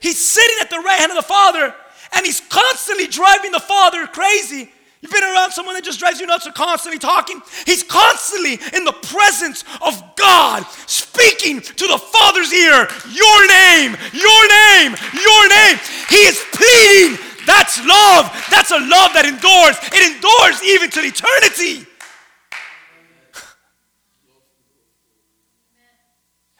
He's 0.00 0.18
sitting 0.18 0.56
at 0.60 0.70
the 0.70 0.78
right 0.78 0.98
hand 0.98 1.12
of 1.12 1.16
the 1.16 1.22
Father 1.22 1.74
and 2.12 2.26
he's 2.26 2.40
constantly 2.40 3.06
driving 3.06 3.52
the 3.52 3.60
Father 3.60 4.06
crazy. 4.06 4.70
You've 5.00 5.12
been 5.12 5.24
around 5.24 5.52
someone 5.52 5.74
that 5.76 5.84
just 5.84 5.98
drives 5.98 6.20
you 6.20 6.26
nuts 6.26 6.46
or 6.46 6.52
constantly 6.52 6.98
talking? 6.98 7.40
He's 7.64 7.82
constantly 7.82 8.60
in 8.76 8.84
the 8.84 8.92
presence 8.92 9.64
of 9.80 10.02
God, 10.14 10.66
speaking 10.86 11.62
to 11.62 11.86
the 11.86 11.96
Father's 11.96 12.52
ear, 12.52 12.86
Your 13.08 13.48
name, 13.48 13.96
Your 14.12 14.42
name, 14.48 14.92
Your 15.16 15.48
name. 15.48 15.78
He 16.10 16.28
is 16.28 16.44
pleading. 16.52 17.18
That's 17.46 17.78
love. 17.86 18.28
That's 18.50 18.70
a 18.70 18.78
love 18.78 19.14
that 19.14 19.24
endures. 19.24 19.78
It 19.90 20.04
endures 20.12 20.62
even 20.62 20.90
to 20.90 21.00
eternity. 21.00 21.86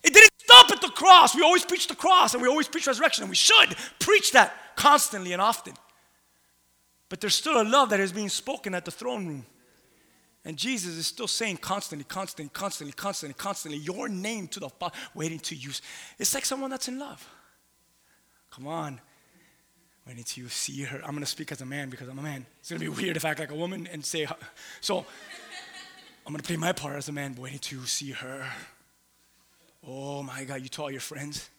It 0.03 0.15
didn't 0.15 0.33
stop 0.39 0.71
at 0.71 0.81
the 0.81 0.89
cross. 0.89 1.37
We 1.37 1.43
always 1.43 1.63
preach 1.63 1.87
the 1.87 1.95
cross 1.95 2.33
and 2.33 2.43
we 2.43 2.49
always 2.49 2.67
preach 2.67 2.87
resurrection, 2.87 3.23
and 3.23 3.29
we 3.29 3.37
should 3.37 3.77
preach 3.99 4.33
that 4.33 4.55
constantly 4.75 5.35
and 5.35 5.43
often. 5.43 5.75
But 7.11 7.21
there's 7.21 7.35
still 7.35 7.61
a 7.61 7.65
love 7.65 7.91
that 7.91 8.01
is 8.01 8.13
being 8.13 8.31
spoken 8.31 8.75
at 8.75 8.87
the 8.87 8.91
throne 8.91 9.27
room. 9.27 9.47
And 10.45 10.57
Jesus 10.57 10.97
is 10.97 11.07
still 11.07 11.29
saying 11.29 11.59
constantly, 11.59 12.05
constantly, 12.05 12.51
constantly, 12.55 12.95
constantly, 12.95 13.35
constantly, 13.35 13.79
your 13.79 14.09
name 14.09 14.49
to 14.49 14.61
the 14.61 14.71
Father, 14.71 14.95
waiting 15.15 15.41
to 15.41 15.55
use. 15.55 15.83
It's 16.19 16.33
like 16.33 16.47
someone 16.47 16.71
that's 16.71 16.89
in 16.89 16.99
love. 16.99 17.29
Come 18.51 18.67
on. 18.67 19.01
Waiting 20.07 20.25
to 20.25 20.41
you 20.41 20.49
see 20.49 20.85
her. 20.85 20.97
I'm 20.99 21.11
going 21.11 21.21
to 21.21 21.27
speak 21.27 21.53
as 21.53 21.61
a 21.61 21.67
man 21.67 21.91
because 21.91 22.09
I'm 22.09 22.19
a 22.19 22.23
man. 22.23 22.47
It's 22.61 22.71
going 22.71 22.81
to 22.81 22.91
be 22.91 23.03
weird 23.03 23.17
if 23.19 23.25
I 23.27 23.31
act 23.31 23.41
like 23.41 23.51
a 23.51 23.57
woman 23.57 23.87
and 23.93 24.03
say, 24.03 24.27
so 24.81 25.05
I'm 26.27 26.33
going 26.33 26.41
to 26.41 26.47
play 26.47 26.57
my 26.57 26.73
part 26.73 26.97
as 26.97 27.09
a 27.09 27.13
man, 27.13 27.35
waiting 27.35 27.59
to 27.59 27.85
see 27.85 28.13
her. 28.13 28.47
Oh 29.87 30.23
my 30.23 30.45
God, 30.45 30.63
you 30.63 30.69
told 30.69 30.93
your 30.93 31.01
friends, 31.01 31.51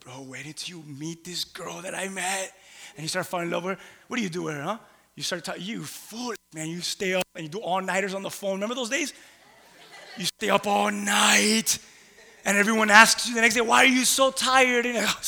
bro, 0.00 0.22
waiting 0.22 0.52
till 0.52 0.78
you 0.78 0.84
meet 0.86 1.24
this 1.24 1.44
girl 1.44 1.80
that 1.82 1.94
I 1.94 2.08
met 2.08 2.52
and 2.96 3.02
you 3.02 3.08
start 3.08 3.26
falling 3.26 3.46
in 3.46 3.52
love 3.52 3.64
with 3.64 3.78
her. 3.78 3.84
What 4.08 4.16
do 4.16 4.22
you 4.22 4.28
do 4.28 4.42
with 4.44 4.54
her, 4.54 4.62
huh? 4.62 4.78
You 5.14 5.22
start 5.22 5.44
talking, 5.44 5.62
you 5.62 5.82
fool, 5.84 6.34
man, 6.54 6.68
you 6.68 6.80
stay 6.80 7.14
up 7.14 7.24
and 7.34 7.44
you 7.44 7.48
do 7.50 7.58
all 7.58 7.80
nighters 7.80 8.14
on 8.14 8.22
the 8.22 8.30
phone. 8.30 8.54
Remember 8.54 8.74
those 8.74 8.88
days? 8.88 9.12
You 10.16 10.24
stay 10.24 10.50
up 10.50 10.66
all 10.66 10.90
night 10.90 11.78
and 12.44 12.56
everyone 12.56 12.90
asks 12.90 13.28
you 13.28 13.34
the 13.34 13.40
next 13.40 13.54
day, 13.54 13.60
why 13.60 13.84
are 13.84 13.86
you 13.86 14.04
so 14.04 14.30
tired? 14.30 14.86
And 14.86 14.98
oh, 14.98 15.18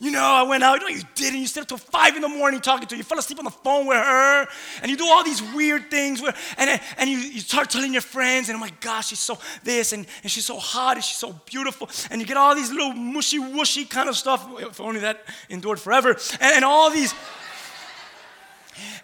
you 0.00 0.10
know, 0.10 0.22
I 0.22 0.42
went 0.44 0.64
out. 0.64 0.80
No, 0.80 0.88
you 0.88 1.02
didn't. 1.14 1.40
You 1.40 1.46
stayed 1.46 1.60
up 1.60 1.68
till 1.68 1.76
five 1.76 2.16
in 2.16 2.22
the 2.22 2.28
morning 2.28 2.60
talking 2.60 2.88
to 2.88 2.94
her. 2.94 2.96
You 2.96 3.04
fell 3.04 3.18
asleep 3.18 3.38
on 3.38 3.44
the 3.44 3.50
phone 3.50 3.86
with 3.86 3.98
her. 3.98 4.46
And 4.80 4.90
you 4.90 4.96
do 4.96 5.06
all 5.06 5.22
these 5.22 5.42
weird 5.52 5.90
things. 5.90 6.22
Where, 6.22 6.34
and, 6.56 6.80
and 6.96 7.10
you, 7.10 7.18
you 7.18 7.40
start 7.40 7.68
telling 7.68 7.92
your 7.92 8.00
friends, 8.00 8.48
and 8.48 8.56
oh 8.56 8.60
my 8.60 8.72
gosh, 8.80 9.08
she's 9.08 9.18
so 9.18 9.38
this, 9.62 9.92
and, 9.92 10.06
and 10.22 10.32
she's 10.32 10.46
so 10.46 10.56
hot, 10.56 10.96
and 10.96 11.04
she's 11.04 11.18
so 11.18 11.38
beautiful. 11.44 11.90
And 12.10 12.18
you 12.18 12.26
get 12.26 12.38
all 12.38 12.54
these 12.54 12.70
little 12.70 12.94
mushy 12.94 13.38
wushy 13.38 13.88
kind 13.88 14.08
of 14.08 14.16
stuff. 14.16 14.48
If 14.58 14.80
only 14.80 15.00
that 15.00 15.22
endured 15.50 15.78
forever. 15.78 16.16
And, 16.40 16.54
and 16.56 16.64
all 16.64 16.90
these, 16.90 17.14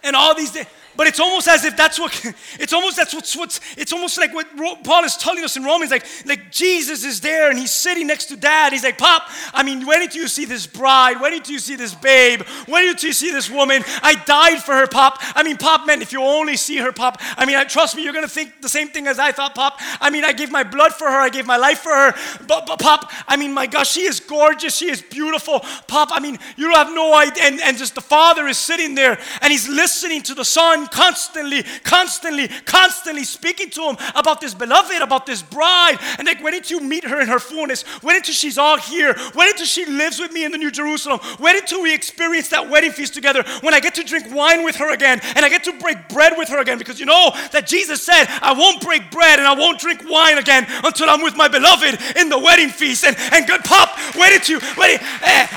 and 0.03 0.15
all 0.15 0.33
these, 0.33 0.57
but 0.97 1.05
it's 1.05 1.19
almost 1.19 1.47
as 1.47 1.63
if 1.63 1.77
that's 1.77 1.99
what, 1.99 2.11
it's 2.59 2.73
almost 2.73 2.97
that's 2.97 3.13
what's, 3.13 3.35
what's 3.35 3.59
it's 3.77 3.93
almost 3.93 4.17
like 4.17 4.33
what 4.33 4.47
Paul 4.83 5.03
is 5.03 5.15
telling 5.15 5.43
us 5.43 5.55
in 5.55 5.63
Romans, 5.63 5.91
like, 5.91 6.05
like 6.25 6.51
Jesus 6.51 7.05
is 7.05 7.21
there 7.21 7.49
and 7.49 7.57
he's 7.57 7.71
sitting 7.71 8.07
next 8.07 8.25
to 8.25 8.35
dad. 8.35 8.73
He's 8.73 8.83
like, 8.83 8.97
Pop, 8.97 9.29
I 9.53 9.63
mean, 9.63 9.85
when 9.85 9.99
did 9.99 10.15
you 10.15 10.27
see 10.27 10.45
this 10.45 10.65
bride? 10.65 11.21
When 11.21 11.31
did 11.31 11.47
you 11.47 11.59
see 11.59 11.75
this 11.75 11.93
babe? 11.93 12.41
When 12.65 12.83
did 12.83 13.03
you 13.03 13.13
see 13.13 13.31
this 13.31 13.49
woman? 13.49 13.83
I 14.01 14.15
died 14.25 14.63
for 14.63 14.73
her, 14.73 14.87
Pop. 14.87 15.19
I 15.35 15.43
mean, 15.43 15.57
Pop, 15.57 15.85
man, 15.85 16.01
if 16.01 16.11
you 16.11 16.21
only 16.21 16.57
see 16.57 16.77
her, 16.77 16.91
Pop, 16.91 17.21
I 17.37 17.45
mean, 17.45 17.55
I, 17.55 17.63
trust 17.63 17.95
me, 17.95 18.03
you're 18.03 18.13
gonna 18.13 18.27
think 18.27 18.61
the 18.61 18.69
same 18.69 18.89
thing 18.89 19.05
as 19.07 19.19
I 19.19 19.31
thought, 19.31 19.53
Pop. 19.53 19.79
I 20.01 20.09
mean, 20.09 20.25
I 20.25 20.33
gave 20.33 20.51
my 20.51 20.63
blood 20.63 20.93
for 20.93 21.05
her, 21.05 21.19
I 21.19 21.29
gave 21.29 21.45
my 21.45 21.57
life 21.57 21.79
for 21.79 21.91
her, 21.93 22.13
but, 22.47 22.65
but 22.65 22.79
Pop, 22.79 23.11
I 23.27 23.37
mean, 23.37 23.53
my 23.53 23.67
gosh, 23.67 23.91
she 23.91 24.01
is 24.01 24.19
gorgeous, 24.19 24.75
she 24.75 24.89
is 24.89 25.01
beautiful. 25.03 25.59
Pop, 25.87 26.09
I 26.11 26.19
mean, 26.19 26.39
you 26.55 26.73
have 26.73 26.93
no 26.93 27.15
idea. 27.15 27.43
And, 27.43 27.61
and 27.61 27.77
just 27.77 27.95
the 27.95 28.01
father 28.01 28.47
is 28.47 28.57
sitting 28.57 28.95
there 28.95 29.19
and 29.41 29.51
he's 29.51 29.69
listening 29.69 30.23
to 30.23 30.33
the 30.33 30.45
son 30.45 30.86
constantly, 30.87 31.63
constantly, 31.83 32.47
constantly 32.65 33.23
speaking 33.23 33.69
to 33.71 33.81
him 33.81 33.97
about 34.15 34.41
this 34.41 34.53
beloved, 34.53 35.01
about 35.01 35.25
this 35.25 35.41
bride. 35.41 35.97
And 36.17 36.27
like, 36.27 36.41
when 36.43 36.53
did 36.53 36.69
you 36.69 36.79
meet 36.81 37.03
her 37.03 37.19
in 37.21 37.27
her 37.27 37.39
fullness. 37.39 37.83
When 38.01 38.15
until 38.15 38.33
she's 38.33 38.57
all 38.57 38.77
here. 38.77 39.15
When 39.33 39.47
until 39.49 39.65
she 39.65 39.85
lives 39.85 40.19
with 40.19 40.31
me 40.31 40.45
in 40.45 40.51
the 40.51 40.57
New 40.57 40.71
Jerusalem. 40.71 41.19
When 41.39 41.55
until 41.55 41.81
we 41.81 41.93
experience 41.93 42.49
that 42.49 42.69
wedding 42.69 42.91
feast 42.91 43.13
together. 43.13 43.43
When 43.61 43.73
I 43.73 43.79
get 43.79 43.95
to 43.95 44.03
drink 44.03 44.33
wine 44.33 44.63
with 44.63 44.75
her 44.77 44.93
again 44.93 45.19
and 45.35 45.45
I 45.45 45.49
get 45.49 45.63
to 45.65 45.73
break 45.73 46.09
bread 46.09 46.33
with 46.37 46.49
her 46.49 46.59
again. 46.59 46.77
Because 46.77 46.99
you 46.99 47.05
know 47.05 47.31
that 47.51 47.67
Jesus 47.67 48.03
said, 48.03 48.25
I 48.41 48.53
won't 48.53 48.81
break 48.81 49.11
bread 49.11 49.39
and 49.39 49.47
I 49.47 49.53
won't 49.53 49.79
drink 49.79 50.01
wine 50.09 50.37
again 50.37 50.65
until 50.83 51.09
I'm 51.09 51.21
with 51.21 51.35
my 51.35 51.47
beloved 51.47 51.99
in 52.17 52.29
the 52.29 52.39
wedding 52.39 52.69
feast. 52.69 53.05
And, 53.05 53.15
and 53.31 53.47
good 53.47 53.63
pop, 53.63 53.97
wait 54.15 54.35
until, 54.35 54.59
wait, 54.77 55.01
and, 55.01 55.49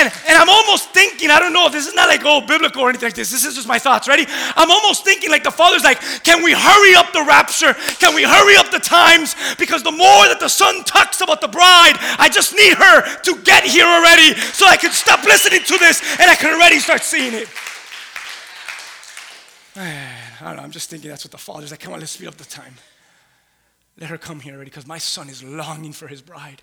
and, 0.00 0.12
and 0.28 0.38
I'm 0.38 0.48
almost 0.48 0.90
thinking, 0.90 1.30
I 1.30 1.38
don't 1.38 1.52
know, 1.52 1.68
this 1.68 1.86
is 1.86 1.94
not 1.94 2.08
like, 2.08 2.22
oh, 2.24 2.40
biblical 2.40 2.82
or 2.82 2.88
anything 2.88 3.06
like 3.06 3.14
this. 3.14 3.30
This 3.30 3.44
is 3.44 3.54
just 3.54 3.68
my 3.68 3.78
thoughts. 3.78 4.08
Ready? 4.08 4.26
I'm 4.70 4.76
almost 4.84 5.04
thinking 5.04 5.30
like 5.30 5.42
the 5.42 5.50
Father's 5.50 5.82
like, 5.82 6.00
can 6.22 6.44
we 6.44 6.52
hurry 6.52 6.94
up 6.94 7.12
the 7.12 7.24
rapture? 7.26 7.74
Can 7.98 8.14
we 8.14 8.22
hurry 8.22 8.56
up 8.56 8.70
the 8.70 8.78
times? 8.78 9.34
Because 9.58 9.82
the 9.82 9.90
more 9.90 10.28
that 10.28 10.38
the 10.38 10.48
Son 10.48 10.84
talks 10.84 11.20
about 11.20 11.40
the 11.40 11.48
bride, 11.48 11.94
I 12.18 12.28
just 12.28 12.54
need 12.54 12.74
her 12.74 13.22
to 13.22 13.42
get 13.42 13.64
here 13.64 13.86
already 13.86 14.34
so 14.36 14.66
I 14.66 14.76
can 14.76 14.92
stop 14.92 15.24
listening 15.24 15.64
to 15.64 15.78
this 15.78 16.00
and 16.20 16.30
I 16.30 16.36
can 16.36 16.54
already 16.54 16.78
start 16.78 17.02
seeing 17.02 17.34
it. 17.34 17.48
Man, 19.74 20.32
I 20.40 20.44
don't 20.44 20.56
know, 20.56 20.62
I'm 20.62 20.70
just 20.70 20.88
thinking 20.88 21.10
that's 21.10 21.24
what 21.24 21.32
the 21.32 21.38
Father's 21.38 21.72
like. 21.72 21.80
Come 21.80 21.92
on, 21.92 21.98
let's 21.98 22.12
speed 22.12 22.28
up 22.28 22.36
the 22.36 22.44
time. 22.44 22.74
Let 23.98 24.08
her 24.10 24.18
come 24.18 24.38
here 24.38 24.54
already 24.54 24.70
because 24.70 24.86
my 24.86 24.98
son 24.98 25.28
is 25.28 25.42
longing 25.42 25.92
for 25.92 26.06
his 26.06 26.22
bride. 26.22 26.62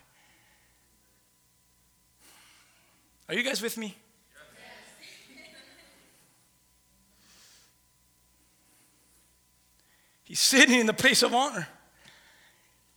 Are 3.27 3.35
you 3.35 3.43
guys 3.43 3.61
with 3.61 3.77
me? 3.77 3.97
He's 10.27 10.41
sitting 10.41 10.77
in 10.77 10.87
the 10.87 10.93
place 10.93 11.23
of 11.23 11.33
honor. 11.33 11.69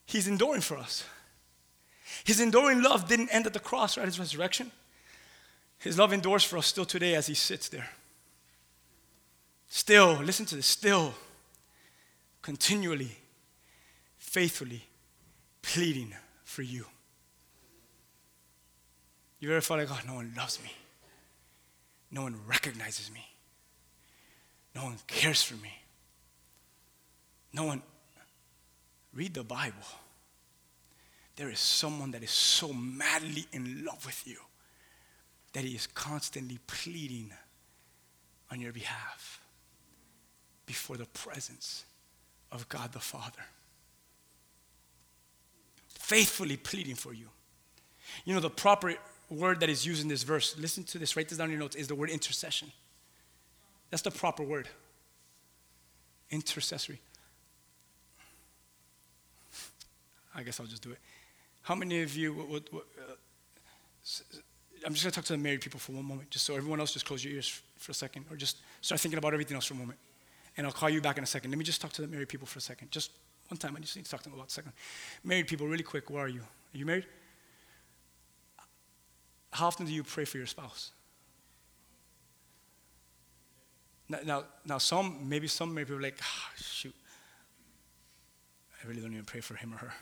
He's 0.04 0.26
enduring 0.26 0.62
for 0.62 0.76
us. 0.76 1.04
His 2.24 2.40
enduring 2.40 2.82
love 2.82 3.06
didn't 3.06 3.28
end 3.28 3.46
at 3.46 3.52
the 3.52 3.60
cross 3.60 3.96
or 3.96 4.00
at 4.00 4.06
his 4.06 4.18
resurrection. 4.18 4.72
His 5.78 5.96
love 5.96 6.12
endures 6.12 6.42
for 6.42 6.58
us 6.58 6.66
still 6.66 6.84
today 6.84 7.14
as 7.14 7.28
he 7.28 7.34
sits 7.34 7.68
there. 7.68 7.88
Still, 9.68 10.14
listen 10.14 10.44
to 10.46 10.56
this, 10.56 10.66
still, 10.66 11.14
continually, 12.42 13.16
faithfully 14.18 14.82
pleading 15.62 16.12
for 16.42 16.62
you. 16.62 16.84
You 19.38 19.52
ever 19.52 19.60
felt 19.60 19.78
like, 19.78 19.88
oh, 19.92 20.00
no 20.04 20.14
one 20.14 20.32
loves 20.36 20.60
me? 20.60 20.72
No 22.10 22.22
one 22.22 22.34
recognizes 22.48 23.08
me. 23.12 23.24
No 24.74 24.82
one 24.82 24.96
cares 25.06 25.44
for 25.44 25.54
me. 25.54 25.70
No 27.52 27.64
one, 27.64 27.82
read 29.12 29.34
the 29.34 29.42
Bible. 29.42 29.76
There 31.36 31.50
is 31.50 31.58
someone 31.58 32.10
that 32.12 32.22
is 32.22 32.30
so 32.30 32.72
madly 32.72 33.46
in 33.52 33.84
love 33.84 34.04
with 34.04 34.26
you 34.26 34.36
that 35.52 35.64
he 35.64 35.74
is 35.74 35.86
constantly 35.86 36.58
pleading 36.66 37.32
on 38.50 38.60
your 38.60 38.72
behalf 38.72 39.40
before 40.66 40.96
the 40.96 41.06
presence 41.06 41.84
of 42.52 42.68
God 42.68 42.92
the 42.92 43.00
Father. 43.00 43.42
Faithfully 45.88 46.56
pleading 46.56 46.94
for 46.94 47.12
you. 47.12 47.26
You 48.24 48.34
know, 48.34 48.40
the 48.40 48.50
proper 48.50 48.94
word 49.28 49.60
that 49.60 49.68
is 49.68 49.86
used 49.86 50.02
in 50.02 50.08
this 50.08 50.24
verse, 50.24 50.56
listen 50.58 50.84
to 50.84 50.98
this, 50.98 51.16
write 51.16 51.28
this 51.28 51.38
down 51.38 51.46
in 51.46 51.52
your 51.52 51.60
notes, 51.60 51.76
is 51.76 51.88
the 51.88 51.94
word 51.94 52.10
intercession. 52.10 52.70
That's 53.90 54.02
the 54.02 54.10
proper 54.10 54.42
word. 54.42 54.68
Intercessory. 56.30 57.00
I 60.40 60.42
guess 60.42 60.58
I'll 60.58 60.66
just 60.66 60.82
do 60.82 60.90
it. 60.90 60.98
How 61.62 61.74
many 61.74 62.02
of 62.02 62.16
you 62.16 62.32
would, 62.32 62.48
would, 62.48 62.72
would 62.72 62.82
uh, 62.98 63.14
I'm 64.86 64.94
just 64.94 65.04
going 65.04 65.12
to 65.12 65.16
talk 65.16 65.24
to 65.26 65.34
the 65.34 65.38
married 65.38 65.60
people 65.60 65.78
for 65.78 65.92
one 65.92 66.04
moment, 66.04 66.30
just 66.30 66.46
so 66.46 66.56
everyone 66.56 66.80
else 66.80 66.92
just 66.92 67.04
close 67.04 67.22
your 67.22 67.34
ears 67.34 67.60
for 67.76 67.92
a 67.92 67.94
second, 67.94 68.24
or 68.30 68.36
just 68.36 68.58
start 68.80 69.00
thinking 69.00 69.18
about 69.18 69.34
everything 69.34 69.54
else 69.54 69.66
for 69.66 69.74
a 69.74 69.76
moment. 69.76 69.98
And 70.56 70.66
I'll 70.66 70.72
call 70.72 70.88
you 70.88 71.00
back 71.00 71.18
in 71.18 71.24
a 71.24 71.26
second. 71.26 71.50
Let 71.50 71.58
me 71.58 71.64
just 71.64 71.80
talk 71.80 71.92
to 71.92 72.02
the 72.02 72.08
married 72.08 72.28
people 72.28 72.46
for 72.46 72.58
a 72.58 72.62
second. 72.62 72.90
Just 72.90 73.12
one 73.48 73.58
time, 73.58 73.74
I 73.76 73.80
just 73.80 73.94
need 73.96 74.04
to 74.04 74.10
talk 74.10 74.22
to 74.22 74.30
them 74.30 74.38
about 74.38 74.48
a 74.48 74.52
second. 74.52 74.72
Married 75.22 75.46
people, 75.46 75.66
really 75.66 75.82
quick, 75.82 76.08
where 76.08 76.24
are 76.24 76.28
you? 76.28 76.40
Are 76.40 76.78
you 76.78 76.86
married? 76.86 77.06
How 79.52 79.66
often 79.66 79.86
do 79.86 79.92
you 79.92 80.02
pray 80.02 80.24
for 80.24 80.38
your 80.38 80.46
spouse? 80.46 80.92
Now, 84.08 84.18
now, 84.24 84.44
now 84.64 84.78
some, 84.78 85.28
maybe 85.28 85.46
some 85.46 85.74
married 85.74 85.88
people 85.88 85.98
are 85.98 86.02
like, 86.02 86.18
oh, 86.20 86.52
shoot, 86.56 86.94
I 88.82 88.88
really 88.88 89.00
don't 89.00 89.12
even 89.12 89.24
pray 89.24 89.40
for 89.40 89.54
him 89.54 89.74
or 89.74 89.76
her. 89.78 89.92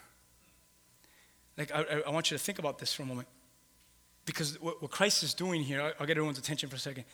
Like, 1.59 1.73
I, 1.75 2.03
I 2.07 2.11
want 2.11 2.31
you 2.31 2.39
to 2.39 2.43
think 2.43 2.61
about 2.61 2.79
this 2.79 2.95
for 2.95 3.03
a 3.03 3.07
moment. 3.07 3.27
Because 4.25 4.61
what, 4.61 4.81
what 4.81 4.91
Christ 4.91 5.23
is 5.25 5.35
doing 5.35 5.63
here, 5.63 5.93
I'll, 5.99 6.07
get 6.07 6.17
everyone's 6.17 6.39
attention 6.39 6.69
for 6.69 6.77
a 6.77 6.79
second. 6.79 7.05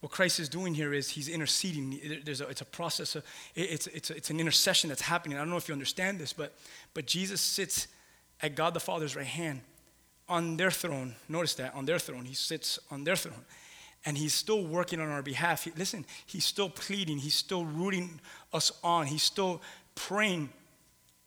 what 0.00 0.10
Christ 0.10 0.40
is 0.40 0.48
doing 0.48 0.74
here 0.74 0.92
is 0.92 1.08
he's 1.08 1.28
interceding. 1.28 2.20
There's 2.24 2.40
a, 2.40 2.48
it's 2.48 2.62
a 2.62 2.66
process, 2.66 3.14
of, 3.14 3.24
it's, 3.54 3.86
it's, 3.86 4.10
it's 4.10 4.30
an 4.30 4.40
intercession 4.40 4.88
that's 4.88 5.02
happening. 5.02 5.38
I 5.38 5.42
don't 5.42 5.50
know 5.50 5.56
if 5.56 5.68
you 5.68 5.72
understand 5.72 6.18
this, 6.18 6.32
but, 6.32 6.54
but 6.94 7.06
Jesus 7.06 7.40
sits 7.40 7.86
at 8.40 8.56
God 8.56 8.74
the 8.74 8.80
Father's 8.80 9.14
right 9.14 9.24
hand 9.24 9.60
on 10.28 10.56
their 10.56 10.70
throne. 10.70 11.14
Notice 11.28 11.54
that, 11.54 11.74
on 11.74 11.86
their 11.86 12.00
throne. 12.00 12.24
He 12.24 12.34
sits 12.34 12.80
on 12.90 13.04
their 13.04 13.16
throne. 13.16 13.44
And 14.04 14.18
he's 14.18 14.34
still 14.34 14.66
working 14.66 14.98
on 14.98 15.10
our 15.10 15.22
behalf. 15.22 15.62
He, 15.62 15.70
listen, 15.76 16.04
he's 16.26 16.44
still 16.44 16.68
pleading, 16.68 17.18
he's 17.18 17.36
still 17.36 17.64
rooting 17.64 18.18
us 18.52 18.72
on, 18.82 19.06
he's 19.06 19.22
still 19.22 19.62
praying 19.94 20.48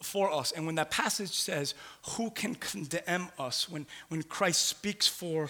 for 0.06 0.32
us. 0.32 0.52
And 0.52 0.66
when 0.66 0.76
that 0.76 0.92
passage 0.92 1.32
says, 1.32 1.74
Who 2.12 2.30
can 2.30 2.56
condemn 2.56 3.30
us? 3.38 3.70
When, 3.70 3.86
when 4.10 4.24
Christ 4.24 4.66
speaks 4.66 5.08
for 5.08 5.50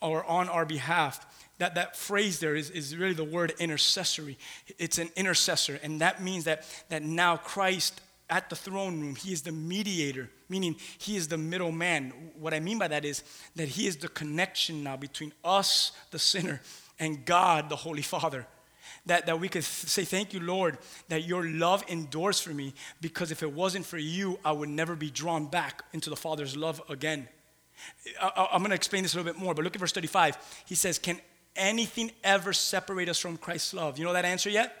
or 0.00 0.24
on 0.24 0.48
our 0.48 0.66
behalf, 0.66 1.26
that, 1.58 1.74
that 1.74 1.96
phrase 1.96 2.38
there 2.38 2.54
is, 2.54 2.70
is 2.70 2.96
really 2.96 3.14
the 3.14 3.24
word 3.24 3.54
intercessory. 3.58 4.38
It's 4.78 4.98
an 4.98 5.08
intercessor. 5.16 5.80
And 5.82 6.00
that 6.00 6.22
means 6.22 6.44
that, 6.44 6.64
that 6.90 7.02
now 7.02 7.38
Christ 7.38 8.00
at 8.28 8.50
the 8.50 8.56
throne 8.56 9.00
room, 9.00 9.14
he 9.14 9.32
is 9.32 9.42
the 9.42 9.52
mediator, 9.52 10.28
meaning 10.48 10.76
he 10.98 11.16
is 11.16 11.28
the 11.28 11.38
middleman. 11.38 12.12
What 12.38 12.52
I 12.52 12.60
mean 12.60 12.78
by 12.78 12.88
that 12.88 13.04
is 13.04 13.22
that 13.54 13.68
he 13.68 13.86
is 13.86 13.96
the 13.96 14.08
connection 14.08 14.82
now 14.82 14.96
between 14.96 15.32
us, 15.44 15.92
the 16.10 16.18
sinner, 16.18 16.60
and 16.98 17.24
God, 17.24 17.68
the 17.68 17.76
Holy 17.76 18.02
Father. 18.02 18.46
That, 19.06 19.26
that 19.26 19.38
we 19.38 19.48
could 19.48 19.64
say, 19.64 20.04
Thank 20.04 20.34
you, 20.34 20.40
Lord, 20.40 20.78
that 21.08 21.24
your 21.24 21.46
love 21.46 21.84
endures 21.88 22.40
for 22.40 22.50
me, 22.50 22.74
because 23.00 23.30
if 23.30 23.42
it 23.42 23.52
wasn't 23.52 23.86
for 23.86 23.98
you, 23.98 24.38
I 24.44 24.52
would 24.52 24.68
never 24.68 24.96
be 24.96 25.10
drawn 25.10 25.46
back 25.46 25.84
into 25.92 26.10
the 26.10 26.16
Father's 26.16 26.56
love 26.56 26.82
again. 26.88 27.28
I, 28.20 28.48
I'm 28.52 28.60
going 28.60 28.70
to 28.70 28.76
explain 28.76 29.02
this 29.02 29.14
a 29.14 29.18
little 29.18 29.32
bit 29.32 29.40
more, 29.40 29.54
but 29.54 29.64
look 29.64 29.76
at 29.76 29.80
verse 29.80 29.92
35. 29.92 30.36
He 30.66 30.74
says, 30.74 30.98
Can 30.98 31.20
anything 31.54 32.10
ever 32.24 32.52
separate 32.52 33.08
us 33.08 33.18
from 33.18 33.36
Christ's 33.36 33.74
love? 33.74 33.98
You 33.98 34.04
know 34.04 34.12
that 34.12 34.24
answer 34.24 34.50
yet? 34.50 34.74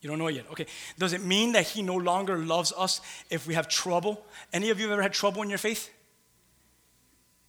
You 0.00 0.08
don't 0.08 0.18
know 0.18 0.28
yet. 0.28 0.46
Okay. 0.52 0.66
Does 0.96 1.12
it 1.12 1.24
mean 1.24 1.52
that 1.52 1.66
He 1.66 1.82
no 1.82 1.96
longer 1.96 2.38
loves 2.38 2.72
us 2.76 3.00
if 3.30 3.46
we 3.46 3.54
have 3.54 3.68
trouble? 3.68 4.24
Any 4.52 4.70
of 4.70 4.78
you 4.78 4.90
ever 4.92 5.02
had 5.02 5.12
trouble 5.12 5.42
in 5.42 5.48
your 5.48 5.58
faith? 5.58 5.90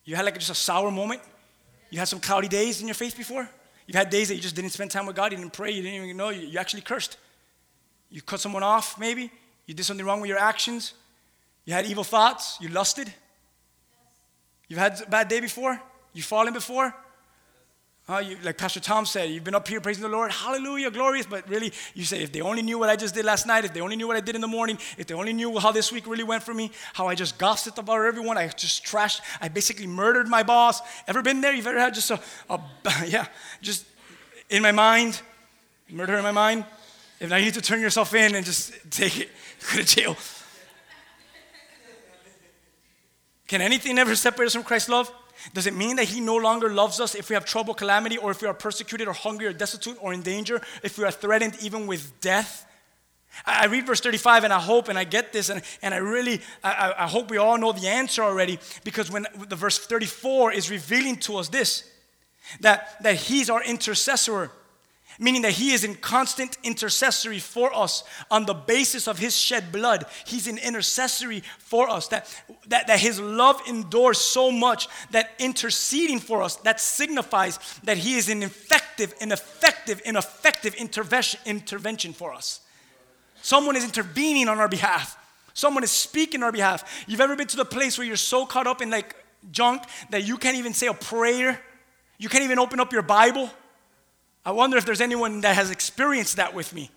You 0.04 0.16
had 0.16 0.26
like 0.26 0.36
just 0.36 0.50
a 0.50 0.56
sour 0.56 0.90
moment? 0.90 1.22
You 1.92 2.00
had 2.00 2.08
some 2.08 2.20
cloudy 2.20 2.48
days 2.48 2.82
in 2.82 2.88
your 2.88 2.96
faith 2.96 3.16
before? 3.16 3.48
You've 3.90 3.96
had 3.96 4.12
days 4.12 4.28
that 4.28 4.36
you 4.36 4.42
just 4.42 4.56
didn't 4.56 4.70
spend 4.70 4.92
time 4.92 5.08
with 5.08 5.16
God, 5.16 5.32
you 5.32 5.40
didn't 5.40 5.54
pray, 5.54 5.72
you 5.72 5.82
didn't 5.82 6.04
even 6.04 6.16
know, 6.16 6.30
you, 6.30 6.46
you 6.46 6.60
actually 6.60 6.84
cursed. 6.84 7.18
You 8.12 8.22
cut 8.22 8.40
someone 8.40 8.62
off, 8.62 9.00
maybe? 9.00 9.32
You 9.66 9.74
did 9.74 9.84
something 9.84 10.06
wrong 10.06 10.22
with 10.22 10.30
your 10.30 10.38
actions? 10.38 10.94
You 11.66 11.74
had 11.74 11.88
evil 11.88 12.04
thoughts? 12.04 12.60
You 12.62 12.70
lusted? 12.70 13.12
You've 14.68 14.78
had 14.78 15.02
a 15.02 15.10
bad 15.10 15.28
day 15.28 15.40
before? 15.40 15.82
You've 16.14 16.28
fallen 16.28 16.54
before? 16.54 16.94
Uh, 18.10 18.18
you, 18.18 18.38
like 18.42 18.58
Pastor 18.58 18.80
Tom 18.80 19.06
said, 19.06 19.30
you've 19.30 19.44
been 19.44 19.54
up 19.54 19.68
here 19.68 19.80
praising 19.80 20.02
the 20.02 20.10
Lord, 20.10 20.32
hallelujah, 20.32 20.90
glorious. 20.90 21.28
But 21.28 21.48
really, 21.48 21.72
you 21.94 22.04
say, 22.06 22.24
if 22.24 22.32
they 22.32 22.42
only 22.42 22.64
knew 22.64 22.80
what 22.80 22.90
I 22.90 22.96
just 22.96 23.14
did 23.14 23.24
last 23.24 23.46
night, 23.46 23.66
if 23.66 23.74
they 23.74 23.82
only 23.82 23.96
knew 23.96 24.08
what 24.08 24.18
I 24.18 24.20
did 24.20 24.34
in 24.34 24.42
the 24.42 24.48
morning, 24.48 24.80
if 24.98 25.06
they 25.06 25.14
only 25.14 25.32
knew 25.32 25.60
how 25.60 25.72
this 25.72 25.92
week 25.92 26.08
really 26.08 26.24
went 26.24 26.42
for 26.42 26.56
me, 26.56 26.72
how 26.94 27.08
I 27.08 27.14
just 27.14 27.38
gossiped 27.38 27.78
about 27.78 28.04
everyone, 28.04 28.36
I 28.36 28.48
just 28.48 28.84
trashed, 28.84 29.22
I 29.40 29.48
basically 29.48 29.86
murdered 29.86 30.28
my 30.28 30.42
boss. 30.42 30.82
Ever 31.08 31.22
been 31.22 31.40
there? 31.40 31.54
You've 31.54 31.68
ever 31.68 31.78
had 31.78 31.94
just 31.94 32.10
a, 32.10 32.20
a 32.50 32.60
yeah, 33.06 33.28
just 33.62 33.86
in 34.50 34.64
my 34.64 34.72
mind, 34.72 35.22
murder 35.88 36.16
in 36.16 36.24
my 36.24 36.32
mind? 36.32 36.66
If 37.20 37.30
now 37.30 37.36
you 37.36 37.46
need 37.46 37.54
to 37.54 37.62
turn 37.62 37.80
yourself 37.80 38.16
in 38.16 38.34
and 38.34 38.44
just 38.44 38.74
take 38.90 39.20
it, 39.20 39.30
go 39.72 39.84
to 39.84 39.86
jail. 39.86 40.18
Can 43.48 43.62
anything 43.62 44.00
ever 44.00 44.16
separate 44.16 44.48
us 44.48 44.54
from 44.54 44.64
Christ's 44.64 44.90
love? 44.90 45.12
Does 45.54 45.68
it 45.68 45.76
mean 45.76 45.96
that 45.98 46.06
He 46.06 46.20
no 46.20 46.36
longer 46.36 46.70
loves 46.70 47.00
us 47.00 47.16
if 47.16 47.30
we 47.30 47.34
have 47.34 47.46
trouble, 47.46 47.74
calamity, 47.74 48.18
or 48.18 48.32
if 48.32 48.42
we 48.42 48.48
are 48.48 48.54
persecuted, 48.54 49.08
or 49.08 49.14
hungry, 49.14 49.48
or 49.48 49.54
destitute, 49.54 49.98
or 50.02 50.14
in 50.14 50.22
danger, 50.22 50.62
if 50.84 50.98
we 50.98 51.04
are 51.04 51.12
threatened 51.12 51.58
even 51.62 51.88
with 51.88 52.20
death? 52.22 52.66
I 53.46 53.68
read 53.68 53.86
verse 53.86 54.02
35 54.02 54.44
and 54.44 54.54
I 54.54 54.60
hope 54.60 54.88
and 54.90 54.98
I 54.98 55.04
get 55.04 55.32
this 55.32 55.50
and, 55.50 55.62
and 55.82 55.94
I 55.94 55.98
really, 55.98 56.42
I, 56.64 56.94
I 56.98 57.08
hope 57.08 57.30
we 57.30 57.38
all 57.38 57.58
know 57.58 57.72
the 57.72 57.88
answer 57.88 58.24
already 58.24 58.60
because 58.84 59.12
when 59.12 59.28
the 59.48 59.56
verse 59.56 59.78
34 59.78 60.54
is 60.54 60.70
revealing 60.70 61.16
to 61.18 61.38
us 61.38 61.48
this, 61.48 61.90
that, 62.62 63.02
that 63.04 63.16
he's 63.16 63.50
our 63.50 63.64
intercessor 63.64 64.52
meaning 65.20 65.42
that 65.42 65.52
he 65.52 65.74
is 65.74 65.84
in 65.84 65.94
constant 65.96 66.58
intercessory 66.64 67.40
for 67.40 67.76
us 67.76 68.04
on 68.32 68.46
the 68.46 68.54
basis 68.54 69.08
of 69.08 69.20
his 69.20 69.36
shed 69.36 69.72
blood. 69.72 70.06
He's 70.26 70.48
in 70.48 70.58
intercessory 70.58 71.44
for 71.60 71.90
us, 71.90 72.08
that, 72.08 72.34
that, 72.68 72.88
that 72.88 73.00
his 73.00 73.20
love 73.20 73.62
endures 73.68 74.18
so 74.18 74.50
much 74.50 74.88
that 75.12 75.32
interceding 75.38 76.20
for 76.20 76.42
us, 76.42 76.56
that 76.58 76.80
signifies 76.80 77.60
that 77.84 77.98
he 77.98 78.16
is 78.16 78.30
an 78.30 78.42
effective, 78.42 79.14
an 79.20 79.34
effective, 79.34 80.02
an 80.06 80.16
effective 80.16 80.74
intervention, 80.76 81.40
intervention 81.46 82.14
for 82.14 82.34
us. 82.34 82.62
Someone 83.42 83.76
is 83.76 83.84
intervening 83.84 84.48
on 84.48 84.60
our 84.60 84.70
behalf. 84.70 85.18
Someone 85.54 85.84
is 85.84 85.92
speaking 85.92 86.42
on 86.42 86.46
our 86.46 86.52
behalf. 86.52 87.04
You've 87.08 87.22
ever 87.22 87.36
been 87.36 87.48
to 87.48 87.58
the 87.58 87.66
place 87.66 87.98
where 87.98 88.08
you're 88.08 88.16
so 88.16 88.46
caught 88.46 88.68
up 88.68 88.82
in 88.82 88.90
like 88.90 89.16
junk 89.52 89.84
that 90.10 90.26
you 90.26 90.38
can't 90.38 90.56
even 90.58 90.74
say 90.74 90.88
a 90.88 90.94
prayer? 90.94 91.60
You 92.18 92.30
can't 92.30 92.44
even 92.44 92.60
open 92.60 92.80
up 92.80 92.94
your 92.94 93.02
Bible? 93.02 93.50
I 94.50 94.52
wonder 94.52 94.78
if 94.78 94.86
there's 94.86 95.00
anyone 95.00 95.42
that 95.42 95.56
has 95.58 95.70
experienced 95.70 96.38
that 96.38 96.56
with 96.56 96.74
me. 96.74 96.90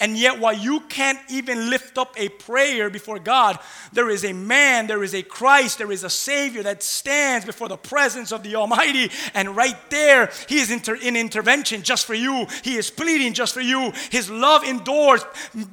And 0.00 0.16
yet, 0.16 0.40
while 0.40 0.56
you 0.56 0.80
can't 0.80 1.18
even 1.28 1.68
lift 1.68 1.98
up 1.98 2.14
a 2.18 2.30
prayer 2.30 2.88
before 2.88 3.18
God, 3.18 3.58
there 3.92 4.08
is 4.08 4.24
a 4.24 4.32
man, 4.32 4.86
there 4.86 5.04
is 5.04 5.14
a 5.14 5.22
Christ, 5.22 5.76
there 5.76 5.92
is 5.92 6.04
a 6.04 6.08
Savior 6.08 6.62
that 6.62 6.82
stands 6.82 7.44
before 7.44 7.68
the 7.68 7.76
presence 7.76 8.32
of 8.32 8.42
the 8.42 8.56
Almighty. 8.56 9.10
And 9.34 9.54
right 9.54 9.76
there, 9.90 10.30
He 10.48 10.58
is 10.58 10.70
inter- 10.70 10.94
in 10.94 11.16
intervention 11.16 11.82
just 11.82 12.06
for 12.06 12.14
you. 12.14 12.46
He 12.62 12.76
is 12.76 12.90
pleading 12.90 13.34
just 13.34 13.52
for 13.52 13.60
you. 13.60 13.92
His 14.10 14.30
love 14.30 14.64
endures, 14.64 15.22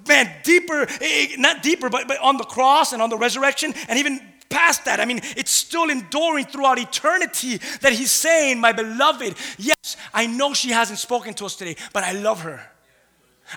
man, 0.09 0.29
deeper, 0.43 0.87
eh, 0.99 1.37
not 1.37 1.63
deeper, 1.63 1.89
but, 1.89 2.09
but 2.09 2.19
on 2.19 2.35
the 2.35 2.43
cross 2.43 2.91
and 2.91 3.01
on 3.01 3.09
the 3.09 3.17
resurrection, 3.17 3.73
and 3.87 3.97
even 3.97 4.19
past 4.51 4.85
that. 4.85 4.99
I 4.99 5.05
mean, 5.05 5.21
it's 5.35 5.49
still 5.49 5.89
enduring 5.89 6.45
throughout 6.45 6.77
eternity 6.77 7.57
that 7.81 7.93
he's 7.93 8.11
saying, 8.11 8.59
My 8.59 8.71
beloved, 8.71 9.35
yes, 9.57 9.97
I 10.13 10.27
know 10.27 10.53
she 10.53 10.69
hasn't 10.69 10.99
spoken 10.99 11.33
to 11.35 11.45
us 11.45 11.55
today, 11.55 11.75
but 11.93 12.03
I 12.03 12.11
love 12.11 12.41
her. 12.41 12.61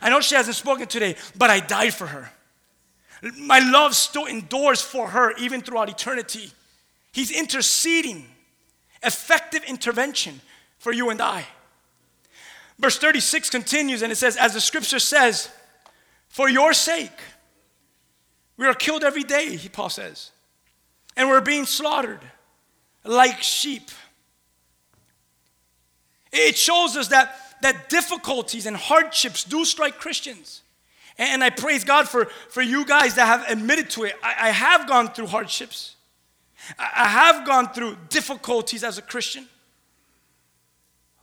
I 0.01 0.09
know 0.09 0.21
she 0.21 0.35
hasn't 0.35 0.57
spoken 0.57 0.87
today, 0.87 1.17
but 1.37 1.51
I 1.51 1.61
died 1.61 1.95
for 1.95 2.07
her. 2.07 2.31
My 3.39 3.59
love 3.59 3.95
still 3.95 4.27
endures 4.27 4.83
for 4.83 5.09
her 5.09 5.33
even 5.37 5.61
throughout 5.61 5.89
eternity. 5.89 6.51
He's 7.13 7.31
interceding, 7.31 8.27
effective 9.03 9.63
intervention 9.65 10.41
for 10.79 10.93
you 10.93 11.11
and 11.11 11.21
I. 11.21 11.47
Verse 12.79 12.99
36 12.99 13.51
continues 13.51 14.03
and 14.03 14.11
it 14.11 14.17
says, 14.17 14.37
As 14.37 14.55
the 14.55 14.61
scripture 14.61 14.99
says, 14.99 15.49
for 16.29 16.49
your 16.49 16.73
sake, 16.73 17.13
we 18.57 18.67
are 18.67 18.75
killed 18.75 19.05
every 19.05 19.23
day, 19.23 19.57
He 19.57 19.69
Paul 19.69 19.91
says 19.91 20.33
and 21.17 21.29
we're 21.29 21.41
being 21.41 21.65
slaughtered 21.65 22.21
like 23.05 23.43
sheep. 23.43 23.91
It 26.33 26.57
shows 26.57 26.97
us 26.97 27.09
that, 27.09 27.37
that 27.63 27.89
difficulties 27.89 28.67
and 28.67 28.77
hardships 28.77 29.45
do 29.45 29.65
strike 29.65 29.99
Christians. 29.99 30.63
And 31.17 31.45
I 31.45 31.51
praise 31.51 31.85
God 31.85 32.09
for, 32.09 32.27
for 32.49 32.61
you 32.61 32.85
guys 32.85 33.15
that 33.15 33.27
have 33.27 33.49
admitted 33.49 33.89
to 33.91 34.05
it. 34.05 34.17
I, 34.23 34.49
I 34.49 34.51
have 34.51 34.89
gone 34.89 35.09
through 35.09 35.29
hardships, 35.29 35.95
I 36.79 37.09
have 37.09 37.47
gone 37.47 37.73
through 37.73 37.97
difficulties 38.09 38.83
as 38.83 38.99
a 38.99 39.03
Christian. 39.03 39.47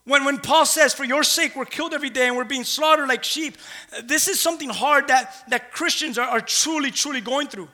When, 0.05 0.25
when 0.25 0.39
Paul 0.39 0.65
says, 0.65 0.93
For 0.93 1.03
your 1.03 1.23
sake, 1.23 1.55
we're 1.55 1.65
killed 1.65 1.93
every 1.93 2.09
day 2.09 2.27
and 2.27 2.35
we're 2.35 2.43
being 2.43 2.63
slaughtered 2.63 3.07
like 3.07 3.23
sheep, 3.23 3.57
this 4.03 4.27
is 4.27 4.39
something 4.39 4.69
hard 4.69 5.07
that, 5.09 5.43
that 5.49 5.71
Christians 5.71 6.17
are, 6.17 6.27
are 6.27 6.41
truly, 6.41 6.91
truly 6.91 7.21
going 7.21 7.47
through. 7.47 7.67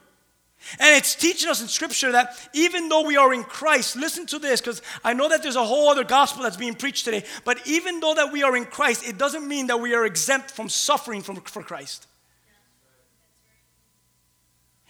And 0.80 0.96
it's 0.98 1.16
teaching 1.16 1.50
us 1.50 1.62
in 1.62 1.68
Scripture 1.68 2.12
that 2.12 2.38
even 2.54 2.90
though 2.90 3.04
we 3.06 3.16
are 3.18 3.34
in 3.34 3.44
Christ, 3.44 3.96
listen 3.96 4.26
to 4.28 4.40
this, 4.40 4.60
because 4.60 4.82
I 5.04 5.14
know 5.14 5.30
that 5.30 5.42
there's 5.42 5.56
a 5.56 5.64
whole 5.64 5.90
other 5.90 6.04
gospel 6.04 6.44
that's 6.44 6.58
being 6.58 6.76
preached 6.76 7.06
today, 7.06 7.24
but 7.46 7.66
even 7.66 8.00
though 8.00 8.14
that 8.16 8.32
we 8.32 8.44
are 8.44 8.56
in 8.56 8.66
Christ, 8.66 9.08
it 9.08 9.18
doesn't 9.18 9.48
mean 9.48 9.68
that 9.68 9.80
we 9.80 9.94
are 9.94 10.06
exempt 10.06 10.52
from 10.52 10.70
suffering 10.70 11.22
from, 11.22 11.38
for 11.38 11.64
Christ. 11.64 12.08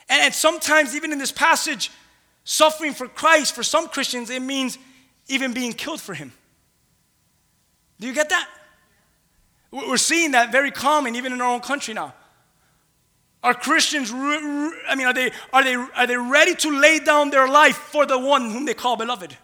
And, 0.09 0.23
and 0.23 0.33
sometimes, 0.33 0.95
even 0.95 1.11
in 1.11 1.19
this 1.19 1.31
passage, 1.31 1.91
suffering 2.43 2.93
for 2.93 3.07
Christ, 3.07 3.53
for 3.53 3.63
some 3.63 3.87
Christians, 3.87 4.29
it 4.29 4.41
means 4.41 4.77
even 5.27 5.53
being 5.53 5.73
killed 5.73 6.01
for 6.01 6.13
Him. 6.13 6.33
Do 7.99 8.07
you 8.07 8.13
get 8.13 8.29
that? 8.29 8.47
We're 9.71 9.97
seeing 9.97 10.31
that 10.31 10.51
very 10.51 10.71
common 10.71 11.15
even 11.15 11.33
in 11.33 11.41
our 11.41 11.53
own 11.53 11.59
country 11.59 11.93
now. 11.93 12.13
Are 13.43 13.53
Christians, 13.53 14.11
I 14.11 14.95
mean, 14.95 15.07
are 15.07 15.13
they, 15.13 15.31
are, 15.53 15.63
they, 15.63 15.75
are 15.75 16.07
they 16.07 16.17
ready 16.17 16.55
to 16.55 16.79
lay 16.79 16.99
down 16.99 17.29
their 17.29 17.47
life 17.47 17.77
for 17.77 18.05
the 18.05 18.17
one 18.17 18.49
whom 18.49 18.65
they 18.65 18.73
call 18.73 18.97
beloved? 18.97 19.37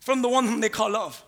From 0.00 0.22
the 0.22 0.28
one 0.28 0.46
whom 0.46 0.60
they 0.60 0.68
call 0.68 0.90
love? 0.90 1.22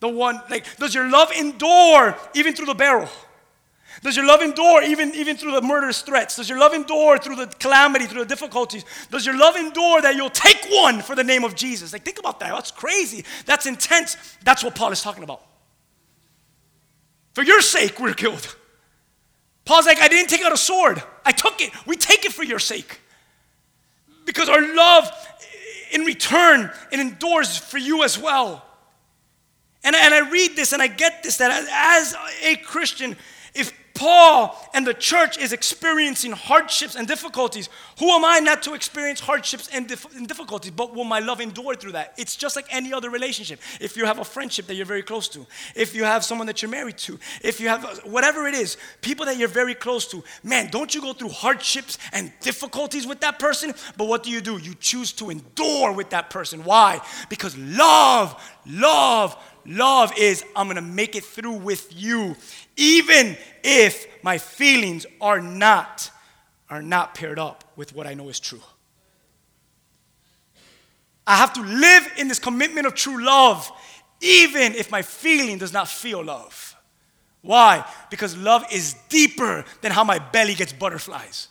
The 0.00 0.08
one, 0.08 0.40
like, 0.48 0.76
does 0.76 0.94
your 0.94 1.08
love 1.10 1.30
endure 1.32 2.16
even 2.34 2.54
through 2.54 2.66
the 2.66 2.74
barrel? 2.74 3.08
Does 4.02 4.16
your 4.16 4.26
love 4.26 4.42
endure 4.42 4.82
even, 4.82 5.12
even 5.14 5.36
through 5.36 5.52
the 5.52 5.62
murderous 5.62 6.02
threats? 6.02 6.36
Does 6.36 6.48
your 6.48 6.58
love 6.58 6.72
endure 6.72 7.18
through 7.18 7.36
the 7.36 7.46
calamity, 7.46 8.06
through 8.06 8.20
the 8.20 8.28
difficulties? 8.28 8.84
Does 9.10 9.26
your 9.26 9.36
love 9.36 9.56
endure 9.56 10.00
that 10.02 10.14
you'll 10.14 10.30
take 10.30 10.66
one 10.70 11.00
for 11.00 11.16
the 11.16 11.24
name 11.24 11.42
of 11.42 11.56
Jesus? 11.56 11.92
Like, 11.92 12.04
think 12.04 12.18
about 12.18 12.38
that. 12.40 12.52
That's 12.52 12.70
crazy. 12.70 13.24
That's 13.44 13.66
intense. 13.66 14.16
That's 14.44 14.62
what 14.62 14.76
Paul 14.76 14.92
is 14.92 15.02
talking 15.02 15.24
about. 15.24 15.42
For 17.32 17.42
your 17.42 17.60
sake, 17.60 17.98
we're 17.98 18.14
killed. 18.14 18.56
Paul's 19.68 19.84
like, 19.84 20.00
I 20.00 20.08
didn't 20.08 20.30
take 20.30 20.40
out 20.40 20.50
a 20.50 20.56
sword. 20.56 21.02
I 21.26 21.30
took 21.30 21.60
it. 21.60 21.70
We 21.84 21.96
take 21.96 22.24
it 22.24 22.32
for 22.32 22.42
your 22.42 22.58
sake. 22.58 23.02
Because 24.24 24.48
our 24.48 24.62
love, 24.74 25.04
eh, 25.04 25.94
in 25.94 26.06
return, 26.06 26.70
it 26.90 26.98
endures 26.98 27.58
for 27.58 27.76
you 27.76 28.02
as 28.02 28.18
well. 28.18 28.64
And, 29.84 29.94
and 29.94 30.14
I 30.14 30.30
read 30.30 30.56
this 30.56 30.72
and 30.72 30.80
I 30.80 30.86
get 30.86 31.22
this 31.22 31.36
that 31.36 31.68
as 31.70 32.16
a 32.42 32.56
Christian, 32.56 33.14
if 33.52 33.70
Paul 33.98 34.56
and 34.74 34.86
the 34.86 34.94
church 34.94 35.38
is 35.38 35.52
experiencing 35.52 36.30
hardships 36.30 36.94
and 36.94 37.08
difficulties, 37.08 37.68
who 37.98 38.08
am 38.10 38.24
I 38.24 38.38
not 38.38 38.62
to 38.62 38.74
experience 38.74 39.18
hardships 39.18 39.68
and, 39.72 39.88
dif- 39.88 40.14
and, 40.14 40.28
difficulties? 40.28 40.70
But 40.70 40.94
will 40.94 41.02
my 41.02 41.18
love 41.18 41.40
endure 41.40 41.74
through 41.74 41.92
that? 41.92 42.14
It's 42.16 42.36
just 42.36 42.54
like 42.54 42.66
any 42.70 42.92
other 42.92 43.10
relationship. 43.10 43.60
If 43.80 43.96
you 43.96 44.04
have 44.04 44.20
a 44.20 44.24
friendship 44.24 44.68
that 44.68 44.76
you're 44.76 44.86
very 44.86 45.02
close 45.02 45.28
to, 45.30 45.44
if 45.74 45.96
you 45.96 46.04
have 46.04 46.24
someone 46.24 46.46
that 46.46 46.62
you're 46.62 46.70
married 46.70 46.96
to, 46.98 47.18
if 47.42 47.58
you 47.58 47.68
have 47.68 47.84
uh, 47.84 47.94
whatever 48.04 48.46
it 48.46 48.54
is, 48.54 48.76
people 49.00 49.26
that 49.26 49.36
you're 49.36 49.48
very 49.48 49.74
close 49.74 50.06
to, 50.12 50.22
man, 50.44 50.70
don't 50.70 50.94
you 50.94 51.00
go 51.00 51.12
through 51.12 51.30
hardships 51.30 51.98
and 52.12 52.32
difficulties 52.40 53.04
with 53.04 53.18
that 53.20 53.40
person? 53.40 53.74
But 53.96 54.06
what 54.06 54.22
do 54.22 54.30
you 54.30 54.40
do? 54.40 54.58
You 54.58 54.74
choose 54.74 55.10
to 55.14 55.30
endure 55.30 55.90
with 55.90 56.10
that 56.10 56.30
person. 56.30 56.62
Why? 56.62 57.00
Because 57.28 57.58
love, 57.58 58.40
love, 58.64 59.36
Love 59.68 60.14
is 60.16 60.44
I'm 60.56 60.74
to 60.74 60.80
make 60.80 61.14
it 61.14 61.24
through 61.24 61.52
with 61.52 61.92
you 61.94 62.36
even 62.78 63.36
if 63.62 64.06
my 64.22 64.38
feelings 64.38 65.04
are 65.20 65.40
not 65.40 66.10
are 66.70 66.82
not 66.82 67.14
paired 67.14 67.38
up 67.38 67.64
with 67.76 67.94
what 67.94 68.06
I 68.06 68.14
know 68.14 68.28
is 68.28 68.40
true. 68.40 68.62
I 71.26 71.36
have 71.36 71.52
to 71.54 71.62
live 71.62 72.10
in 72.16 72.28
this 72.28 72.38
commitment 72.38 72.86
of 72.86 72.94
true 72.94 73.22
love 73.22 73.70
even 74.20 74.74
if 74.74 74.90
my 74.90 75.02
feeling 75.02 75.58
does 75.58 75.72
not 75.72 75.88
feel 75.88 76.24
love. 76.24 76.76
Why? 77.42 77.84
Because 78.10 78.36
love 78.36 78.64
is 78.72 78.94
deeper 79.08 79.64
than 79.80 79.92
how 79.92 80.04
my 80.04 80.18
belly 80.18 80.54
gets 80.54 80.72
butterflies. 80.72 81.48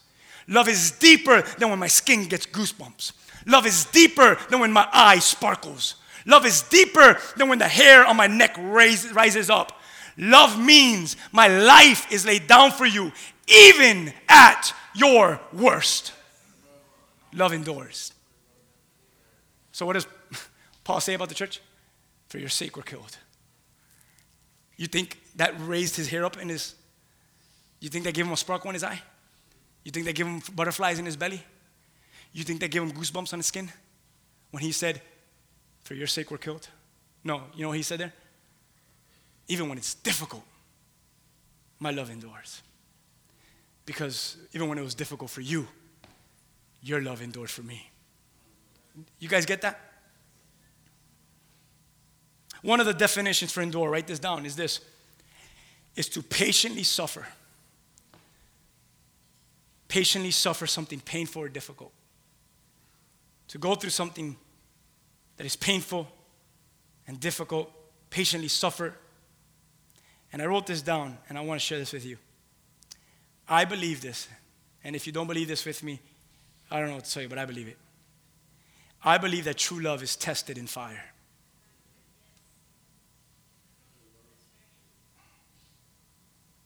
Love 0.47 0.67
is 0.67 0.91
deeper 0.91 1.41
than 1.57 1.69
when 1.69 1.79
my 1.79 1.87
skin 1.87 2.27
gets 2.27 2.45
goosebumps. 2.45 3.13
Love 3.45 3.65
is 3.65 3.85
deeper 3.85 4.37
than 4.49 4.59
when 4.59 4.71
my 4.71 4.87
eye 4.91 5.19
sparkles. 5.19 5.95
Love 6.25 6.45
is 6.45 6.61
deeper 6.63 7.17
than 7.37 7.47
when 7.47 7.57
the 7.57 7.67
hair 7.67 8.05
on 8.05 8.17
my 8.17 8.27
neck 8.27 8.55
raise, 8.59 9.11
rises 9.13 9.49
up. 9.49 9.76
Love 10.17 10.59
means 10.59 11.15
my 11.31 11.47
life 11.47 12.11
is 12.11 12.25
laid 12.25 12.47
down 12.47 12.71
for 12.71 12.85
you, 12.85 13.11
even 13.47 14.11
at 14.27 14.73
your 14.95 15.39
worst. 15.53 16.13
Love 17.33 17.53
endures. 17.53 18.13
So, 19.71 19.85
what 19.85 19.93
does 19.93 20.07
Paul 20.83 20.99
say 20.99 21.13
about 21.13 21.29
the 21.29 21.35
church? 21.35 21.61
For 22.29 22.39
your 22.39 22.49
sake, 22.49 22.75
we're 22.75 22.83
killed. 22.83 23.17
You 24.75 24.87
think 24.87 25.19
that 25.35 25.53
raised 25.59 25.95
his 25.95 26.09
hair 26.09 26.25
up 26.25 26.37
in 26.37 26.49
his, 26.49 26.75
you 27.79 27.89
think 27.89 28.03
that 28.05 28.13
gave 28.13 28.25
him 28.25 28.33
a 28.33 28.37
sparkle 28.37 28.69
in 28.69 28.73
his 28.73 28.83
eye? 28.83 29.01
You 29.83 29.91
think 29.91 30.05
that 30.07 30.15
gave 30.15 30.25
him 30.25 30.41
butterflies 30.53 30.99
in 30.99 31.05
his 31.05 31.15
belly? 31.15 31.43
You 32.33 32.43
think 32.43 32.59
that 32.59 32.71
gave 32.71 32.81
him 32.81 32.91
goosebumps 32.91 33.33
on 33.33 33.39
his 33.39 33.45
skin? 33.45 33.71
When 34.51 34.63
he 34.63 34.71
said, 34.71 35.01
for 35.83 35.93
your 35.93 36.07
sake, 36.07 36.31
we're 36.31 36.37
killed? 36.37 36.67
No, 37.23 37.43
you 37.55 37.61
know 37.61 37.69
what 37.69 37.77
he 37.77 37.83
said 37.83 37.99
there? 37.99 38.13
Even 39.47 39.69
when 39.69 39.77
it's 39.77 39.93
difficult, 39.93 40.43
my 41.79 41.91
love 41.91 42.09
endures. 42.09 42.61
Because 43.85 44.37
even 44.53 44.67
when 44.67 44.77
it 44.77 44.83
was 44.83 44.95
difficult 44.95 45.29
for 45.29 45.41
you, 45.41 45.67
your 46.81 47.01
love 47.01 47.21
endured 47.21 47.49
for 47.49 47.63
me. 47.63 47.89
You 49.19 49.29
guys 49.29 49.45
get 49.45 49.61
that? 49.61 49.79
One 52.61 52.79
of 52.79 52.85
the 52.85 52.93
definitions 52.93 53.51
for 53.51 53.61
endure, 53.61 53.89
write 53.89 54.07
this 54.07 54.19
down, 54.19 54.45
is 54.45 54.55
this 54.55 54.81
is 55.95 56.07
to 56.09 56.21
patiently 56.21 56.83
suffer. 56.83 57.25
Patiently 59.87 60.31
suffer 60.31 60.67
something 60.67 60.99
painful 60.99 61.41
or 61.41 61.49
difficult. 61.49 61.91
To 63.49 63.57
go 63.57 63.75
through 63.75 63.89
something 63.89 64.35
that 65.37 65.45
is 65.45 65.55
painful 65.55 66.07
and 67.07 67.19
difficult, 67.19 67.71
patiently 68.09 68.47
suffer. 68.47 68.93
And 70.37 70.43
I 70.43 70.45
wrote 70.45 70.67
this 70.67 70.83
down, 70.83 71.17
and 71.29 71.35
I 71.35 71.41
want 71.41 71.59
to 71.59 71.65
share 71.65 71.79
this 71.79 71.91
with 71.91 72.05
you. 72.05 72.15
I 73.49 73.65
believe 73.65 74.01
this, 74.01 74.27
and 74.83 74.95
if 74.95 75.07
you 75.07 75.11
don't 75.11 75.25
believe 75.25 75.47
this 75.47 75.65
with 75.65 75.81
me, 75.81 75.99
I 76.69 76.77
don't 76.77 76.89
know 76.89 76.93
what 76.97 77.05
to 77.05 77.11
tell 77.11 77.23
you, 77.23 77.27
but 77.27 77.39
I 77.39 77.45
believe 77.45 77.67
it. 77.67 77.79
I 79.03 79.17
believe 79.17 79.45
that 79.45 79.57
true 79.57 79.79
love 79.79 80.03
is 80.03 80.15
tested 80.15 80.59
in 80.59 80.67
fire. 80.67 81.05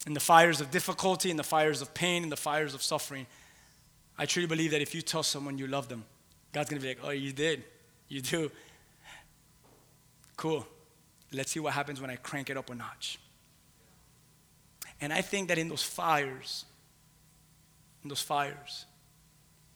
In 0.06 0.16
the 0.16 0.20
fires 0.20 0.60
of 0.60 0.70
difficulty, 0.70 1.32
in 1.32 1.38
the 1.38 1.42
fires 1.42 1.82
of 1.82 1.94
pain, 1.94 2.24
in 2.24 2.30
the 2.30 2.36
fires 2.36 2.74
of 2.74 2.84
suffering, 2.84 3.26
I 4.18 4.26
truly 4.26 4.50
believe 4.50 4.72
that 4.72 4.82
if 4.82 4.94
you 4.94 5.02
tell 5.02 5.24
someone 5.24 5.58
you 5.58 5.68
love 5.68 5.88
them, 5.88 6.04
God's 6.52 6.70
gonna 6.70 6.82
be 6.82 6.90
like, 6.90 7.00
oh, 7.04 7.12
you 7.12 7.32
did. 7.32 7.64
You 8.10 8.20
do? 8.20 8.52
Cool. 10.36 10.68
Let's 11.32 11.54
see 11.54 11.62
what 11.62 11.72
happens 11.72 12.02
when 12.02 12.10
I 12.10 12.18
crank 12.18 12.50
it 12.50 12.58
up 12.58 12.70
a 12.70 12.76
notch. 12.76 13.18
And 15.02 15.12
I 15.12 15.22
think 15.22 15.48
that 15.48 15.58
in 15.58 15.68
those 15.68 15.84
fires, 15.84 16.66
in 18.04 18.10
those 18.10 18.22
fires, 18.22 18.86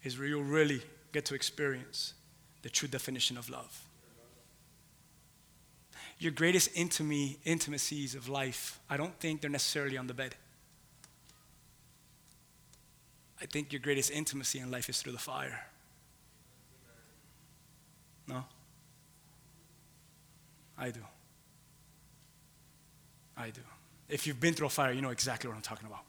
is 0.04 0.18
where 0.18 0.28
you'll 0.28 0.44
really 0.44 0.82
get 1.12 1.26
to 1.26 1.36
experience 1.36 2.14
the 2.62 2.70
true 2.70 2.88
definition 2.88 3.38
of 3.38 3.50
love. 3.50 3.82
Your 6.20 6.32
greatest 6.32 6.70
intimacy, 6.76 7.40
intimacies 7.44 8.16
of 8.16 8.30
life, 8.30 8.80
I 8.90 8.98
don't 8.98 9.20
think 9.20 9.42
they're 9.42 9.50
necessarily 9.50 9.98
on 9.98 10.08
the 10.08 10.14
bed. 10.14 10.36
I 13.42 13.48
think 13.48 13.74
your 13.74 13.82
greatest 13.82 14.12
intimacy 14.12 14.60
in 14.60 14.72
life 14.72 14.90
is 14.90 15.02
through 15.02 15.12
the 15.12 15.18
fire. 15.18 15.66
No? 18.28 18.46
I 20.78 20.92
do. 20.92 21.02
I 23.38 23.50
do. 23.50 23.62
If 24.08 24.28
you've 24.28 24.40
been 24.40 24.54
through 24.54 24.68
a 24.68 24.70
fire, 24.70 24.92
you 24.92 25.02
know 25.02 25.10
exactly 25.10 25.48
what 25.48 25.56
I'm 25.56 25.62
talking 25.62 25.88
about. 25.88 26.02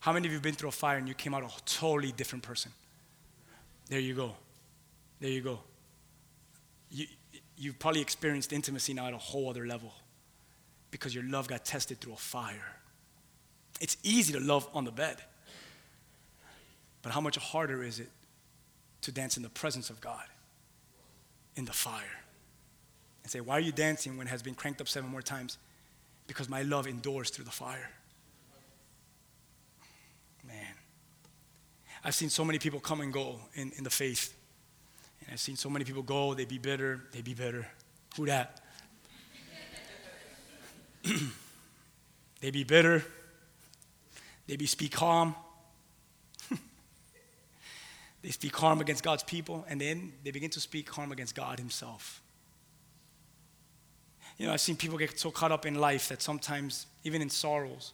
How 0.00 0.12
many 0.12 0.26
of 0.26 0.32
you 0.32 0.36
have 0.36 0.42
been 0.42 0.54
through 0.54 0.68
a 0.68 0.72
fire 0.72 0.98
and 0.98 1.08
you 1.08 1.14
came 1.14 1.34
out 1.34 1.42
a 1.42 1.64
totally 1.64 2.12
different 2.12 2.42
person? 2.42 2.72
There 3.88 4.00
you 4.00 4.14
go. 4.14 4.32
There 5.20 5.30
you 5.30 5.40
go. 5.40 5.60
You, 6.90 7.06
you've 7.56 7.78
probably 7.78 8.00
experienced 8.00 8.52
intimacy 8.52 8.94
now 8.94 9.06
at 9.06 9.14
a 9.14 9.18
whole 9.18 9.48
other 9.50 9.66
level 9.66 9.92
because 10.90 11.14
your 11.14 11.24
love 11.24 11.48
got 11.48 11.64
tested 11.64 12.00
through 12.00 12.14
a 12.14 12.16
fire. 12.16 12.76
It's 13.80 13.96
easy 14.02 14.32
to 14.34 14.40
love 14.40 14.68
on 14.74 14.84
the 14.84 14.92
bed, 14.92 15.16
but 17.02 17.12
how 17.12 17.20
much 17.20 17.36
harder 17.36 17.82
is 17.82 17.98
it 17.98 18.08
to 19.02 19.12
dance 19.12 19.36
in 19.36 19.42
the 19.42 19.48
presence 19.48 19.90
of 19.90 20.00
God? 20.00 20.24
in 21.56 21.64
the 21.64 21.72
fire. 21.72 22.20
And 23.22 23.30
say, 23.30 23.40
Why 23.40 23.54
are 23.54 23.60
you 23.60 23.72
dancing 23.72 24.16
when 24.16 24.26
it 24.26 24.30
has 24.30 24.42
been 24.42 24.54
cranked 24.54 24.80
up 24.80 24.88
seven 24.88 25.10
more 25.10 25.22
times? 25.22 25.58
Because 26.26 26.48
my 26.48 26.62
love 26.62 26.86
endures 26.86 27.30
through 27.30 27.44
the 27.44 27.50
fire. 27.50 27.90
Man. 30.46 30.74
I've 32.02 32.14
seen 32.14 32.28
so 32.30 32.44
many 32.44 32.58
people 32.58 32.80
come 32.80 33.00
and 33.00 33.12
go 33.12 33.40
in, 33.54 33.72
in 33.76 33.84
the 33.84 33.90
faith. 33.90 34.34
And 35.20 35.32
I've 35.32 35.40
seen 35.40 35.56
so 35.56 35.70
many 35.70 35.84
people 35.84 36.02
go, 36.02 36.34
they 36.34 36.44
be 36.44 36.58
bitter, 36.58 37.00
they 37.12 37.22
be 37.22 37.34
bitter. 37.34 37.66
Who 38.16 38.26
that? 38.26 38.60
they 42.40 42.50
be 42.50 42.64
bitter, 42.64 43.04
they 44.46 44.56
be 44.56 44.66
speak 44.66 44.92
calm, 44.92 45.34
they 48.22 48.30
speak 48.30 48.56
harm 48.56 48.80
against 48.80 49.02
God's 49.02 49.22
people, 49.22 49.64
and 49.68 49.80
then 49.80 50.12
they 50.22 50.30
begin 50.30 50.50
to 50.50 50.60
speak 50.60 50.88
harm 50.90 51.12
against 51.12 51.34
God 51.34 51.58
Himself. 51.58 52.22
You 54.38 54.46
know, 54.46 54.52
I've 54.52 54.60
seen 54.60 54.76
people 54.76 54.98
get 54.98 55.18
so 55.18 55.30
caught 55.30 55.52
up 55.52 55.64
in 55.64 55.76
life 55.76 56.08
that 56.08 56.20
sometimes, 56.20 56.86
even 57.04 57.22
in 57.22 57.30
sorrows, 57.30 57.92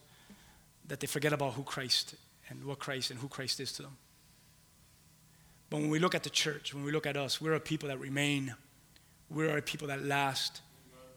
that 0.87 0.99
they 0.99 1.07
forget 1.07 1.33
about 1.33 1.53
who 1.53 1.63
Christ 1.63 2.15
and 2.49 2.63
what 2.65 2.79
Christ 2.79 3.11
and 3.11 3.19
who 3.19 3.27
Christ 3.27 3.59
is 3.59 3.71
to 3.73 3.83
them. 3.83 3.97
But 5.69 5.79
when 5.79 5.89
we 5.89 5.99
look 5.99 6.15
at 6.15 6.23
the 6.23 6.29
church, 6.29 6.73
when 6.73 6.83
we 6.83 6.91
look 6.91 7.05
at 7.05 7.15
us, 7.15 7.39
we're 7.39 7.53
a 7.53 7.59
people 7.59 7.89
that 7.89 7.99
remain. 7.99 8.55
We're 9.29 9.57
a 9.57 9.61
people 9.61 9.87
that 9.87 10.03
last. 10.03 10.61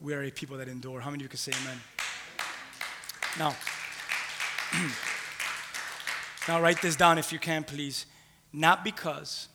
We 0.01 0.15
are 0.15 0.23
a 0.23 0.31
people 0.31 0.59
that 0.59 0.69
endure. 0.69 1.01
How 1.01 1.11
many 1.11 1.23
of 1.23 1.23
you 1.23 1.29
can 1.29 1.39
say 1.39 1.53
amen? 1.63 1.81
Now, 3.39 3.57
now 6.49 6.61
write 6.61 6.81
this 6.83 6.95
down 6.95 7.19
if 7.19 7.33
you 7.33 7.39
can, 7.39 7.65
please. 7.65 8.07
Not 8.53 8.85
because, 8.85 9.49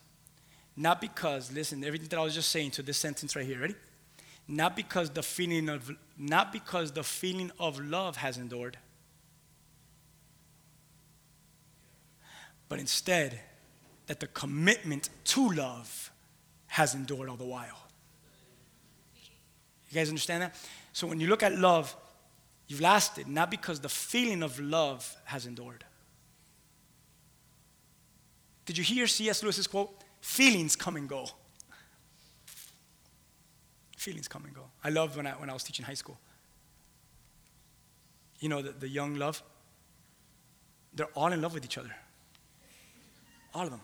not 0.75 0.99
because, 0.99 1.49
listen, 1.53 1.81
everything 1.85 2.09
that 2.09 2.19
I 2.19 2.23
was 2.23 2.35
just 2.35 2.51
saying 2.51 2.71
to 2.71 2.81
this 2.81 2.97
sentence 2.97 3.35
right 3.37 3.45
here, 3.45 3.59
ready? 3.59 3.75
not 4.49 4.75
because 4.75 5.11
the 5.11 5.21
feeling 5.21 5.69
of 5.69 5.91
not 6.17 6.51
because 6.51 6.91
the 6.91 7.03
feeling 7.03 7.51
of 7.59 7.79
love 7.79 8.17
has 8.17 8.37
endured 8.37 8.77
but 12.67 12.79
instead 12.79 13.39
that 14.07 14.19
the 14.19 14.27
commitment 14.27 15.09
to 15.23 15.49
love 15.49 16.11
has 16.67 16.93
endured 16.93 17.29
all 17.29 17.35
the 17.35 17.45
while. 17.45 17.87
You 19.89 19.95
guys 19.95 20.09
understand 20.09 20.43
that? 20.43 20.55
So 20.93 21.07
when 21.07 21.19
you 21.19 21.27
look 21.27 21.43
at 21.43 21.55
love 21.57 21.95
you've 22.67 22.81
lasted 22.81 23.27
not 23.27 23.51
because 23.51 23.79
the 23.79 23.89
feeling 23.89 24.41
of 24.41 24.59
love 24.59 25.15
has 25.25 25.45
endured. 25.45 25.85
Did 28.65 28.79
you 28.79 28.83
hear 28.83 29.05
cs 29.05 29.43
lewis's 29.43 29.67
quote? 29.67 29.95
Feelings 30.21 30.75
come 30.75 30.95
and 30.95 31.07
go. 31.07 31.27
Feelings 33.99 34.29
come 34.29 34.45
and 34.45 34.53
go. 34.55 34.61
I 34.81 34.91
loved 34.91 35.17
when 35.17 35.27
I, 35.27 35.31
when 35.31 35.49
I 35.49 35.53
was 35.53 35.61
teaching 35.61 35.83
high 35.83 35.93
school. 35.93 36.17
You 38.39 38.47
know, 38.47 38.61
the, 38.61 38.71
the 38.71 38.87
young 38.87 39.15
love, 39.15 39.43
they're 40.93 41.09
all 41.15 41.33
in 41.33 41.41
love 41.41 41.53
with 41.53 41.65
each 41.65 41.77
other. 41.77 41.93
All 43.53 43.63
of 43.63 43.71
them. 43.71 43.81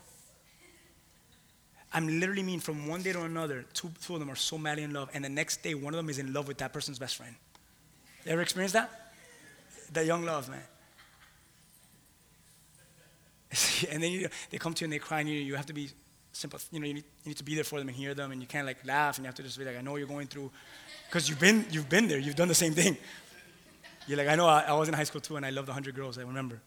I'm 1.92 2.18
literally 2.18 2.42
mean 2.42 2.60
from 2.60 2.88
one 2.88 3.02
day 3.02 3.12
to 3.12 3.24
another, 3.24 3.66
two, 3.74 3.90
two 4.00 4.14
of 4.14 4.20
them 4.20 4.30
are 4.30 4.36
so 4.36 4.56
madly 4.56 4.84
in 4.84 4.94
love, 4.94 5.10
and 5.12 5.22
the 5.22 5.28
next 5.28 5.62
day, 5.62 5.74
one 5.74 5.92
of 5.92 5.98
them 5.98 6.08
is 6.08 6.18
in 6.18 6.32
love 6.32 6.48
with 6.48 6.56
that 6.58 6.72
person's 6.72 6.98
best 6.98 7.16
friend. 7.16 7.34
You 8.24 8.32
ever 8.32 8.40
experienced 8.40 8.72
that? 8.72 9.12
The 9.92 10.02
young 10.02 10.24
love, 10.24 10.48
man. 10.48 10.62
and 13.90 14.02
then 14.02 14.12
you, 14.12 14.28
they 14.48 14.56
come 14.56 14.72
to 14.72 14.80
you 14.80 14.86
and 14.86 14.92
they 14.94 14.98
cry, 14.98 15.20
and 15.20 15.28
you, 15.28 15.36
you 15.36 15.56
have 15.56 15.66
to 15.66 15.74
be 15.74 15.90
simple. 16.36 16.60
You 16.70 16.80
know, 16.80 16.86
you 16.86 16.94
need, 16.94 17.04
you 17.24 17.30
need 17.30 17.38
to 17.38 17.44
be 17.44 17.54
there 17.54 17.64
for 17.64 17.78
them 17.78 17.88
and 17.88 17.96
hear 17.96 18.14
them, 18.14 18.30
and 18.30 18.40
you 18.40 18.46
can't 18.46 18.66
like 18.66 18.84
laugh, 18.86 19.16
and 19.16 19.24
you 19.24 19.28
have 19.28 19.34
to 19.36 19.42
just 19.42 19.58
be 19.58 19.64
like, 19.64 19.76
I 19.76 19.80
know 19.80 19.96
you're 19.96 20.06
going 20.06 20.26
through, 20.26 20.50
because 21.08 21.28
you've 21.28 21.40
been, 21.40 21.66
you've 21.70 21.88
been 21.88 22.06
there, 22.08 22.18
you've 22.18 22.36
done 22.36 22.48
the 22.48 22.54
same 22.54 22.72
thing. 22.72 22.96
You're 24.06 24.18
like, 24.18 24.28
I 24.28 24.36
know, 24.36 24.46
I, 24.46 24.60
I 24.62 24.72
was 24.72 24.88
in 24.88 24.94
high 24.94 25.04
school 25.04 25.20
too, 25.20 25.36
and 25.36 25.44
I 25.44 25.50
loved 25.50 25.68
100 25.68 25.94
girls, 25.94 26.18
I 26.18 26.22
remember. 26.22 26.60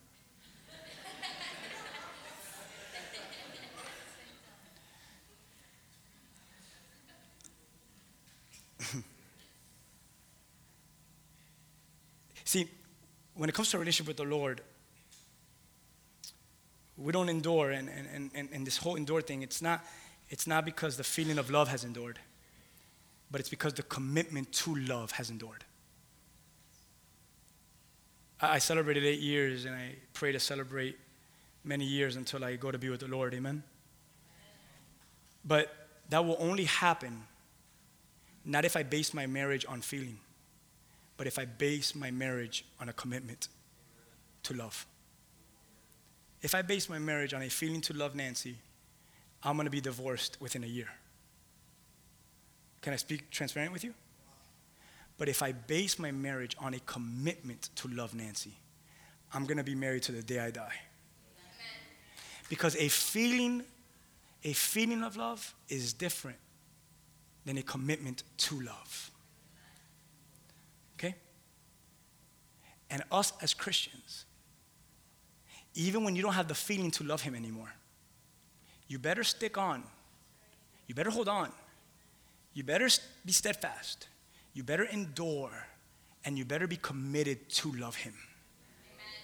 See, 12.44 12.68
when 13.36 13.50
it 13.50 13.54
comes 13.54 13.70
to 13.72 13.78
a 13.78 13.80
relationship 13.80 14.08
with 14.08 14.18
the 14.18 14.24
Lord, 14.24 14.62
we 17.00 17.12
don't 17.12 17.30
endure, 17.30 17.72
and, 17.72 17.90
and, 17.90 18.30
and, 18.36 18.50
and 18.52 18.68
this 18.68 18.78
whole 18.78 18.96
endure 18.96 19.22
thing, 19.22 19.42
it's 19.42 19.62
not, 19.62 19.84
it's 20.30 20.46
not 20.46 20.66
because 20.66 20.98
the 20.98 21.04
feeling 21.04 21.38
of 21.38 21.50
love 21.50 21.70
has 21.70 21.84
endured, 21.84 22.20
but 23.32 23.40
it's 23.40 23.50
because 23.50 23.74
the 23.74 23.84
commitment 23.84 24.52
to 24.52 24.76
love 24.76 25.12
has 25.12 25.30
endured. 25.30 25.64
I, 28.42 28.56
I 28.56 28.58
celebrated 28.60 29.06
eight 29.06 29.20
years, 29.20 29.66
and 29.66 29.76
I 29.76 29.96
pray 30.14 30.32
to 30.32 30.40
celebrate 30.40 30.98
many 31.64 31.86
years 31.86 32.16
until 32.16 32.44
I 32.44 32.56
go 32.56 32.72
to 32.72 32.78
be 32.78 32.90
with 32.90 33.00
the 33.00 33.08
Lord, 33.08 33.34
amen? 33.34 33.64
But 35.46 35.74
that 36.10 36.26
will 36.26 36.38
only 36.40 36.66
happen 36.66 37.24
not 38.46 38.66
if 38.66 38.76
I 38.76 38.84
base 38.84 39.14
my 39.14 39.28
marriage 39.28 39.66
on 39.68 39.82
feeling, 39.82 40.18
but 41.18 41.28
if 41.28 41.38
I 41.38 41.46
base 41.46 41.94
my 41.94 42.10
marriage 42.10 42.66
on 42.80 42.90
a 42.90 42.94
commitment 42.94 43.48
to 44.44 44.54
love. 44.54 44.86
If 46.42 46.56
I 46.56 46.62
base 46.62 46.90
my 46.90 47.00
marriage 47.00 47.34
on 47.34 47.42
a 47.42 47.50
feeling 47.50 47.82
to 47.82 47.94
love 47.94 48.16
Nancy, 48.16 48.58
I'm 49.44 49.56
going 49.56 49.66
to 49.66 49.72
be 49.72 49.82
divorced 49.82 50.38
within 50.40 50.64
a 50.64 50.68
year. 50.68 50.90
Can 52.82 52.94
I 52.94 52.98
speak 52.98 53.30
transparent 53.30 53.74
with 53.74 53.84
you? 53.84 53.94
But 55.18 55.28
if 55.28 55.44
I 55.44 55.52
base 55.52 56.00
my 56.00 56.12
marriage 56.12 56.56
on 56.60 56.74
a 56.74 56.80
commitment 56.82 57.70
to 57.76 57.90
love 57.90 58.16
Nancy, 58.16 58.54
I'm 59.34 59.46
going 59.46 59.58
to 59.58 59.64
be 59.64 59.76
married 59.76 60.04
to 60.04 60.12
the 60.12 60.24
day 60.24 60.40
I 60.40 60.52
die. 60.52 60.76
Because 62.48 62.76
a 62.78 62.88
feeling 62.88 63.64
a 64.44 64.54
feeling 64.54 65.04
of 65.04 65.18
love 65.18 65.54
is 65.68 65.94
different 65.94 66.38
than 67.46 67.58
a 67.58 67.62
commitment 67.62 68.24
to 68.38 68.62
love. 68.62 69.12
Okay? 70.98 71.16
And 72.90 73.04
us 73.12 73.34
as 73.42 73.54
Christians, 73.54 74.26
even 75.76 76.04
when 76.04 76.16
you 76.16 76.22
don't 76.22 76.34
have 76.34 76.48
the 76.48 76.56
feeling 76.56 76.92
to 76.92 77.04
love 77.04 77.22
Him 77.22 77.36
anymore, 77.36 77.74
you 78.88 79.00
better 79.00 79.24
stick 79.24 79.58
on. 79.58 79.84
You 80.88 80.96
better 80.96 81.12
hold 81.12 81.28
on. 81.28 81.52
You 82.54 82.64
better 82.64 82.90
be 83.26 83.32
steadfast. 83.32 84.08
You 84.54 84.64
better 84.64 84.84
endure. 84.84 85.52
And 86.26 86.38
you 86.38 86.44
better 86.44 86.68
be 86.68 86.78
committed 86.78 87.50
to 87.50 87.72
love 87.72 87.96
Him, 87.96 88.14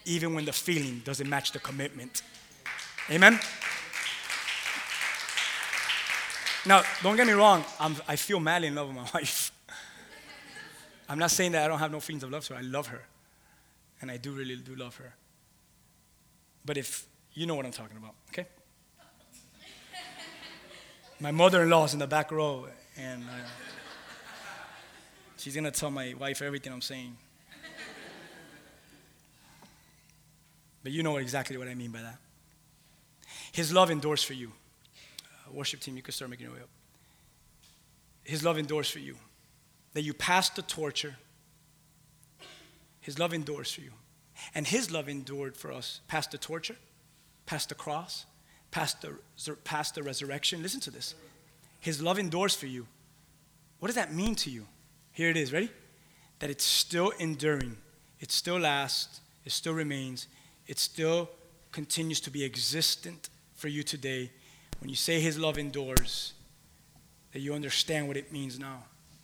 even 0.06 0.34
when 0.34 0.46
the 0.46 0.54
feeling 0.54 1.02
doesn't 1.04 1.30
match 1.30 1.52
the 1.52 1.60
commitment. 1.60 2.22
Amen? 3.12 3.40
Now, 6.66 6.84
don't 7.04 7.16
get 7.16 7.28
me 7.28 7.34
wrong, 7.34 7.64
I'm, 7.80 7.96
I 8.08 8.16
feel 8.16 8.40
madly 8.40 8.70
in 8.70 8.76
love 8.76 8.88
with 8.88 8.96
my 8.96 9.08
wife. 9.14 9.52
I'm 11.08 11.20
not 11.20 11.32
saying 11.32 11.52
that 11.52 11.64
I 11.64 11.68
don't 11.68 11.80
have 11.80 11.92
no 11.92 12.00
feelings 12.00 12.24
of 12.24 12.32
love 12.32 12.46
for 12.46 12.54
her. 12.54 12.60
I 12.60 12.64
love 12.64 12.88
her. 12.88 13.04
And 14.02 14.10
I 14.10 14.18
do 14.18 14.32
really 14.32 14.56
do 14.56 14.76
love 14.76 14.96
her. 14.96 15.14
But 16.66 16.78
if 16.78 17.06
you 17.34 17.46
know 17.46 17.56
what 17.56 17.66
I'm 17.66 17.72
talking 17.72 17.98
about, 17.98 18.16
okay? 18.30 18.48
My 21.20 21.32
mother 21.32 21.64
in 21.64 21.70
law 21.70 21.86
is 21.86 21.94
in 21.94 22.00
the 22.00 22.08
back 22.08 22.32
row, 22.32 22.68
and 22.98 23.24
uh, 23.24 23.48
she's 25.38 25.56
gonna 25.56 25.72
tell 25.72 25.92
my 25.92 26.14
wife 26.20 26.42
everything 26.42 26.74
I'm 26.74 26.82
saying. 26.82 27.16
But 30.84 30.92
you 30.92 31.04
know 31.04 31.18
exactly 31.18 31.58
what 31.58 31.68
I 31.68 31.76
mean 31.76 31.92
by 31.92 32.02
that. 32.02 32.18
His 33.52 33.74
love 33.74 33.90
endures 33.90 34.22
for 34.22 34.34
you 34.34 34.52
worship 35.56 35.80
team, 35.80 35.96
you 35.96 36.04
can 36.04 36.14
start 36.14 36.30
making 36.30 36.46
your 36.46 36.56
way 36.56 36.62
up. 36.62 36.70
His 38.24 38.44
love 38.44 38.58
endures 38.58 38.90
for 38.90 39.00
you. 39.00 39.16
That 39.94 40.02
you 40.02 40.14
pass 40.14 40.50
the 40.50 40.62
torture. 40.62 41.16
His 43.00 43.18
love 43.18 43.34
endures 43.34 43.72
for 43.72 43.82
you. 43.82 43.92
And 44.54 44.68
His 44.68 44.92
love 44.92 45.10
endured 45.10 45.58
for 45.58 45.72
us 45.72 46.02
past 46.08 46.32
the 46.32 46.38
torture, 46.38 46.76
past 47.46 47.70
the 47.70 47.76
cross, 47.76 48.26
past 48.72 49.02
the, 49.02 49.18
past 49.64 49.96
the 49.96 50.04
resurrection. 50.04 50.62
Listen 50.62 50.80
to 50.82 50.92
this. 50.92 51.16
His 51.80 52.02
love 52.02 52.20
endures 52.20 52.56
for 52.56 52.66
you. 52.68 52.88
What 53.80 53.88
does 53.88 53.96
that 53.96 54.14
mean 54.14 54.36
to 54.36 54.50
you? 54.50 54.66
Here 55.12 55.30
it 55.30 55.38
is. 55.38 55.54
Ready? 55.54 55.70
That 56.40 56.50
it's 56.50 56.64
still 56.64 57.12
enduring. 57.20 57.78
It 58.20 58.32
still 58.32 58.60
lasts. 58.60 59.22
It 59.46 59.52
still 59.52 59.74
remains. 59.74 60.28
It 60.68 60.80
still 60.80 61.30
continues 61.72 62.20
to 62.22 62.32
be 62.32 62.44
existent 62.44 63.30
for 63.54 63.68
you 63.68 63.84
today 63.84 64.32
when 64.80 64.90
you 64.90 64.96
say 64.96 65.20
his 65.20 65.38
love 65.38 65.58
endures, 65.58 66.34
that 67.32 67.40
you 67.40 67.54
understand 67.54 68.08
what 68.08 68.18
it 68.18 68.32
means 68.32 68.60
now. 68.60 68.84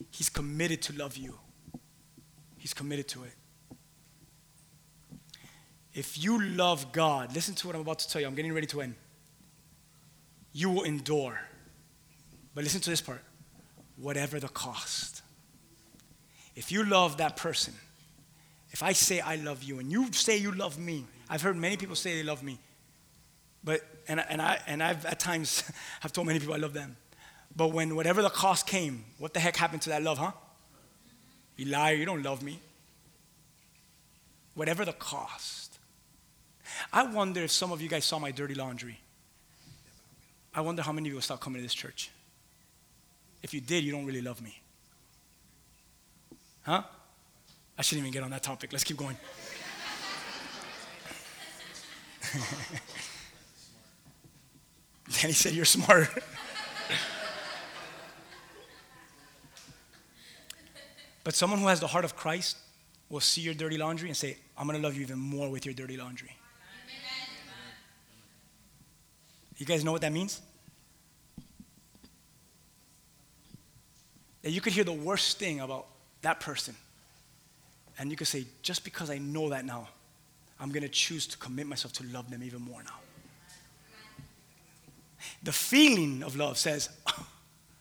He's 0.09 0.29
committed 0.29 0.81
to 0.83 0.93
love 0.93 1.17
you, 1.17 1.37
he's 2.57 2.73
committed 2.73 3.07
to 3.09 3.23
it. 3.23 3.33
If 5.93 6.23
you 6.23 6.41
love 6.41 6.91
God, 6.91 7.35
listen 7.35 7.53
to 7.55 7.67
what 7.67 7.75
I'm 7.75 7.81
about 7.81 7.99
to 7.99 8.09
tell 8.09 8.21
you. 8.21 8.27
I'm 8.27 8.35
getting 8.35 8.53
ready 8.53 8.67
to 8.67 8.81
end. 8.81 8.95
You 10.53 10.69
will 10.69 10.83
endure. 10.83 11.39
But 12.53 12.63
listen 12.63 12.81
to 12.81 12.89
this 12.89 13.01
part 13.01 13.21
whatever 13.97 14.39
the 14.39 14.47
cost. 14.47 15.21
If 16.55 16.71
you 16.71 16.83
love 16.83 17.17
that 17.17 17.37
person, 17.37 17.73
if 18.71 18.81
I 18.81 18.93
say 18.93 19.19
I 19.19 19.35
love 19.35 19.63
you 19.63 19.79
and 19.79 19.91
you 19.91 20.11
say 20.11 20.37
you 20.37 20.51
love 20.51 20.79
me, 20.79 21.05
I've 21.29 21.41
heard 21.41 21.55
many 21.55 21.77
people 21.77 21.95
say 21.95 22.15
they 22.15 22.23
love 22.23 22.41
me. 22.41 22.57
But, 23.63 23.81
and, 24.07 24.23
and, 24.27 24.41
I, 24.41 24.59
and 24.65 24.81
I've 24.81 25.05
at 25.05 25.19
times 25.19 25.63
have 25.99 26.11
told 26.11 26.25
many 26.25 26.39
people 26.39 26.55
I 26.55 26.57
love 26.57 26.73
them. 26.73 26.97
But 27.55 27.73
when 27.73 27.95
whatever 27.95 28.21
the 28.21 28.29
cost 28.29 28.65
came, 28.65 29.05
what 29.17 29.33
the 29.33 29.39
heck 29.39 29.55
happened 29.55 29.81
to 29.83 29.89
that 29.89 30.01
love, 30.01 30.17
huh? 30.17 30.31
You 31.57 31.65
liar, 31.65 31.93
you 31.93 32.05
don't 32.05 32.23
love 32.23 32.41
me. 32.41 32.59
Whatever 34.55 34.83
the 34.83 34.93
cost. 34.93 35.60
I 36.91 37.03
wonder 37.03 37.41
if 37.41 37.51
some 37.51 37.71
of 37.71 37.81
you 37.81 37.89
guys 37.89 38.05
saw 38.05 38.19
my 38.19 38.31
dirty 38.31 38.55
laundry. 38.55 38.99
I 40.53 40.61
wonder 40.61 40.81
how 40.81 40.91
many 40.91 41.07
of 41.07 41.11
you 41.11 41.15
will 41.15 41.21
start 41.21 41.39
coming 41.39 41.59
to 41.59 41.63
this 41.63 41.73
church. 41.73 42.11
If 43.41 43.53
you 43.53 43.61
did, 43.61 43.83
you 43.83 43.91
don't 43.91 44.05
really 44.05 44.21
love 44.21 44.41
me. 44.41 44.61
Huh? 46.63 46.83
I 47.77 47.81
shouldn't 47.81 48.05
even 48.05 48.13
get 48.13 48.23
on 48.23 48.31
that 48.31 48.43
topic. 48.43 48.71
Let's 48.71 48.83
keep 48.83 48.97
going. 48.97 49.17
He 55.27 55.33
said, 55.33 55.53
You're 55.53 55.65
smart. 55.65 56.09
but 61.23 61.35
someone 61.35 61.59
who 61.59 61.67
has 61.67 61.79
the 61.79 61.87
heart 61.87 62.05
of 62.05 62.15
Christ 62.15 62.57
will 63.09 63.19
see 63.19 63.41
your 63.41 63.53
dirty 63.53 63.77
laundry 63.77 64.07
and 64.09 64.17
say, 64.17 64.37
I'm 64.57 64.67
going 64.67 64.81
to 64.81 64.87
love 64.87 64.95
you 64.95 65.01
even 65.01 65.19
more 65.19 65.49
with 65.49 65.65
your 65.65 65.73
dirty 65.73 65.97
laundry. 65.97 66.31
You 69.61 69.67
guys 69.67 69.85
know 69.85 69.91
what 69.91 70.01
that 70.01 70.11
means? 70.11 70.41
That 74.41 74.49
you 74.49 74.59
could 74.59 74.73
hear 74.73 74.83
the 74.83 74.91
worst 74.91 75.37
thing 75.37 75.59
about 75.59 75.85
that 76.23 76.39
person. 76.39 76.73
And 77.99 78.09
you 78.09 78.17
could 78.17 78.25
say, 78.25 78.45
just 78.63 78.83
because 78.83 79.11
I 79.11 79.19
know 79.19 79.49
that 79.49 79.63
now, 79.63 79.87
I'm 80.59 80.71
going 80.71 80.81
to 80.81 80.89
choose 80.89 81.27
to 81.27 81.37
commit 81.37 81.67
myself 81.67 81.93
to 81.93 82.03
love 82.05 82.31
them 82.31 82.41
even 82.41 82.59
more 82.59 82.81
now. 82.81 82.95
The 85.43 85.51
feeling 85.51 86.23
of 86.23 86.35
love 86.35 86.57
says, 86.57 86.89
"Oh, 87.05 87.27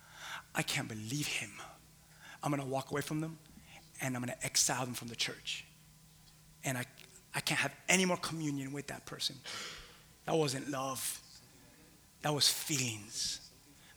I 0.55 0.61
can't 0.61 0.87
believe 0.87 1.29
him. 1.29 1.53
I'm 2.43 2.51
going 2.51 2.63
to 2.63 2.69
walk 2.69 2.91
away 2.91 3.01
from 3.01 3.23
them 3.23 3.39
and 4.03 4.15
I'm 4.15 4.23
going 4.23 4.37
to 4.39 4.45
exile 4.45 4.85
them 4.85 4.93
from 4.93 5.09
the 5.09 5.17
church. 5.17 5.65
And 6.63 6.77
I, 6.77 6.85
I 7.35 7.41
can't 7.41 7.61
have 7.61 7.75
any 7.89 8.05
more 8.05 8.19
communion 8.19 8.71
with 8.71 8.89
that 8.89 9.07
person. 9.07 9.37
That 10.27 10.35
wasn't 10.37 10.69
love, 10.71 11.23
that 12.23 12.35
was 12.35 12.49
feelings. 12.49 13.41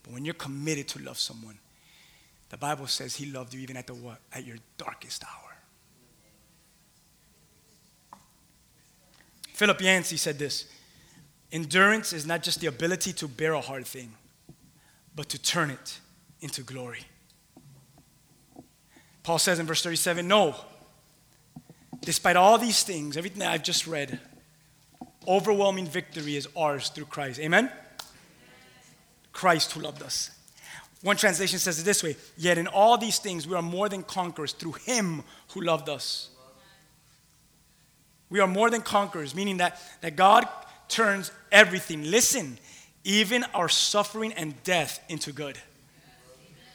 But 0.03 0.13
when 0.13 0.25
you're 0.25 0.33
committed 0.33 0.87
to 0.89 0.99
love 1.01 1.17
someone, 1.17 1.57
the 2.49 2.57
Bible 2.57 2.87
says 2.87 3.15
he 3.15 3.25
loved 3.25 3.53
you 3.53 3.59
even 3.61 3.77
at 3.77 3.87
the 3.87 3.93
what? 3.93 4.19
At 4.31 4.45
your 4.45 4.57
darkest 4.77 5.23
hour. 5.23 5.53
Philip 9.53 9.81
Yancey 9.81 10.17
said 10.17 10.39
this 10.39 10.65
Endurance 11.51 12.13
is 12.13 12.25
not 12.25 12.43
just 12.43 12.59
the 12.59 12.67
ability 12.67 13.13
to 13.13 13.27
bear 13.27 13.53
a 13.53 13.61
hard 13.61 13.85
thing, 13.85 14.13
but 15.15 15.29
to 15.29 15.41
turn 15.41 15.69
it 15.69 15.99
into 16.41 16.61
glory. 16.61 17.01
Paul 19.23 19.39
says 19.39 19.59
in 19.59 19.65
verse 19.65 19.81
37 19.81 20.27
No, 20.27 20.55
despite 22.01 22.35
all 22.35 22.57
these 22.57 22.83
things, 22.83 23.17
everything 23.17 23.39
that 23.39 23.51
I've 23.51 23.63
just 23.63 23.87
read, 23.87 24.19
overwhelming 25.27 25.85
victory 25.85 26.35
is 26.35 26.47
ours 26.57 26.89
through 26.89 27.05
Christ. 27.05 27.39
Amen? 27.39 27.71
Christ 29.33 29.73
who 29.73 29.81
loved 29.81 30.01
us. 30.01 30.31
One 31.01 31.17
translation 31.17 31.59
says 31.59 31.79
it 31.79 31.83
this 31.83 32.01
way 32.01 32.15
Yet 32.37 32.57
in 32.57 32.67
all 32.67 32.97
these 32.97 33.19
things 33.19 33.45
we 33.45 33.55
are 33.55 33.61
more 33.61 33.89
than 33.89 34.03
conquerors 34.03 34.53
through 34.53 34.73
him 34.73 35.23
who 35.49 35.61
loved 35.61 35.89
us. 35.89 36.29
We 38.29 38.39
are 38.39 38.47
more 38.47 38.69
than 38.69 38.81
conquerors, 38.81 39.35
meaning 39.35 39.57
that, 39.57 39.79
that 40.01 40.15
God 40.15 40.47
turns 40.87 41.31
everything, 41.51 42.09
listen, 42.09 42.57
even 43.03 43.43
our 43.53 43.69
suffering 43.69 44.33
and 44.33 44.61
death 44.63 45.03
into 45.09 45.31
good. 45.31 45.57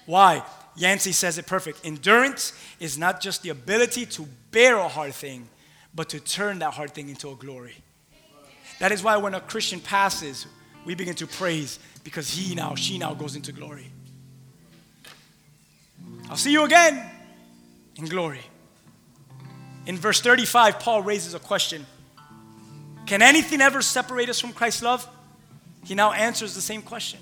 Why? 0.06 0.44
Yancey 0.76 1.12
says 1.12 1.38
it 1.38 1.46
perfect. 1.46 1.80
Endurance 1.84 2.52
is 2.78 2.96
not 2.96 3.20
just 3.20 3.42
the 3.42 3.48
ability 3.48 4.06
to 4.06 4.28
bear 4.52 4.76
a 4.76 4.88
hard 4.88 5.14
thing, 5.14 5.48
but 5.94 6.10
to 6.10 6.20
turn 6.20 6.60
that 6.60 6.74
hard 6.74 6.92
thing 6.92 7.08
into 7.08 7.30
a 7.30 7.34
glory. 7.34 7.76
That 8.78 8.92
is 8.92 9.02
why 9.02 9.16
when 9.16 9.34
a 9.34 9.40
Christian 9.40 9.80
passes, 9.80 10.46
we 10.84 10.94
begin 10.94 11.14
to 11.16 11.26
praise 11.26 11.80
because 12.08 12.30
he 12.30 12.54
now, 12.54 12.74
she 12.74 12.96
now 12.96 13.12
goes 13.12 13.36
into 13.36 13.52
glory. 13.52 13.86
I'll 16.30 16.38
see 16.38 16.52
you 16.52 16.64
again 16.64 17.04
in 17.96 18.06
glory. 18.06 18.40
In 19.84 19.98
verse 19.98 20.22
35, 20.22 20.80
Paul 20.80 21.02
raises 21.02 21.34
a 21.34 21.38
question 21.38 21.84
Can 23.04 23.20
anything 23.20 23.60
ever 23.60 23.82
separate 23.82 24.30
us 24.30 24.40
from 24.40 24.54
Christ's 24.54 24.82
love? 24.82 25.06
He 25.84 25.94
now 25.94 26.12
answers 26.12 26.54
the 26.54 26.62
same 26.62 26.80
question 26.80 27.20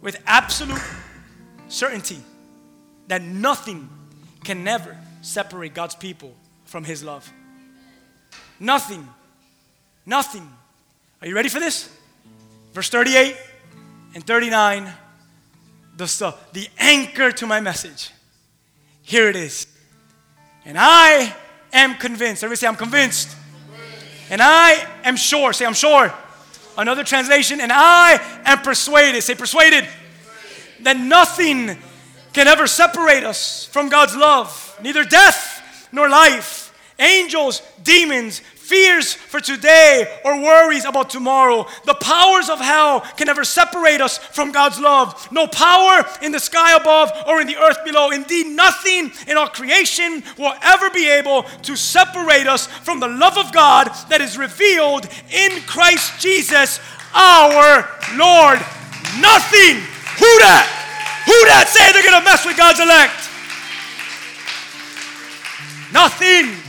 with 0.00 0.22
absolute 0.24 0.80
certainty 1.66 2.18
that 3.08 3.20
nothing 3.20 3.88
can 4.44 4.62
never 4.62 4.96
separate 5.22 5.74
God's 5.74 5.96
people 5.96 6.36
from 6.66 6.84
His 6.84 7.02
love. 7.02 7.28
Nothing. 8.60 9.08
Nothing. 10.06 10.48
Are 11.20 11.26
you 11.26 11.34
ready 11.34 11.48
for 11.48 11.58
this? 11.58 11.97
Verse 12.78 12.90
38 12.90 13.36
and 14.14 14.24
39, 14.24 14.88
the, 15.96 16.06
stuff, 16.06 16.52
the 16.52 16.68
anchor 16.78 17.32
to 17.32 17.44
my 17.44 17.58
message. 17.58 18.12
Here 19.02 19.28
it 19.28 19.34
is. 19.34 19.66
And 20.64 20.76
I 20.78 21.34
am 21.72 21.96
convinced. 21.96 22.44
Everybody 22.44 22.60
say, 22.60 22.68
I'm 22.68 22.76
convinced. 22.76 23.36
And 24.30 24.40
I 24.40 24.86
am 25.02 25.16
sure. 25.16 25.52
Say, 25.52 25.66
I'm 25.66 25.74
sure. 25.74 26.14
Another 26.76 27.02
translation, 27.02 27.60
and 27.60 27.72
I 27.74 28.20
am 28.44 28.58
persuaded. 28.58 29.22
Say, 29.22 29.34
persuaded. 29.34 29.84
That 30.82 31.00
nothing 31.00 31.76
can 32.32 32.46
ever 32.46 32.68
separate 32.68 33.24
us 33.24 33.64
from 33.64 33.88
God's 33.88 34.14
love. 34.14 34.78
Neither 34.80 35.02
death 35.02 35.88
nor 35.90 36.08
life, 36.08 36.72
angels, 37.00 37.60
demons, 37.82 38.40
fears 38.68 39.14
for 39.14 39.40
today 39.40 40.20
or 40.26 40.42
worries 40.42 40.84
about 40.84 41.08
tomorrow. 41.08 41.66
The 41.86 41.94
powers 41.94 42.50
of 42.50 42.60
hell 42.60 43.00
can 43.16 43.26
never 43.26 43.42
separate 43.42 44.02
us 44.02 44.18
from 44.18 44.52
God's 44.52 44.78
love. 44.78 45.26
No 45.32 45.46
power 45.46 46.04
in 46.20 46.32
the 46.32 46.38
sky 46.38 46.76
above 46.76 47.10
or 47.26 47.40
in 47.40 47.46
the 47.46 47.56
earth 47.56 47.82
below. 47.82 48.10
Indeed, 48.10 48.48
nothing 48.48 49.10
in 49.26 49.38
our 49.38 49.48
creation 49.48 50.22
will 50.36 50.52
ever 50.62 50.90
be 50.90 51.08
able 51.08 51.44
to 51.62 51.76
separate 51.76 52.46
us 52.46 52.66
from 52.66 53.00
the 53.00 53.08
love 53.08 53.38
of 53.38 53.52
God 53.52 53.88
that 54.10 54.20
is 54.20 54.36
revealed 54.36 55.08
in 55.32 55.62
Christ 55.62 56.20
Jesus 56.20 56.78
our 57.14 57.88
Lord. 58.20 58.60
Nothing. 59.16 59.80
Who 60.20 60.32
that? 60.44 60.68
Who 61.24 61.38
that 61.48 61.72
say 61.72 61.90
they're 61.92 62.04
going 62.04 62.20
to 62.20 62.24
mess 62.24 62.44
with 62.44 62.58
God's 62.58 62.80
elect? 62.80 63.16
Nothing 65.90 66.67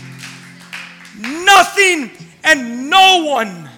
nothing 1.20 2.12
and 2.44 2.90
no 2.90 3.26
one. 3.26 3.70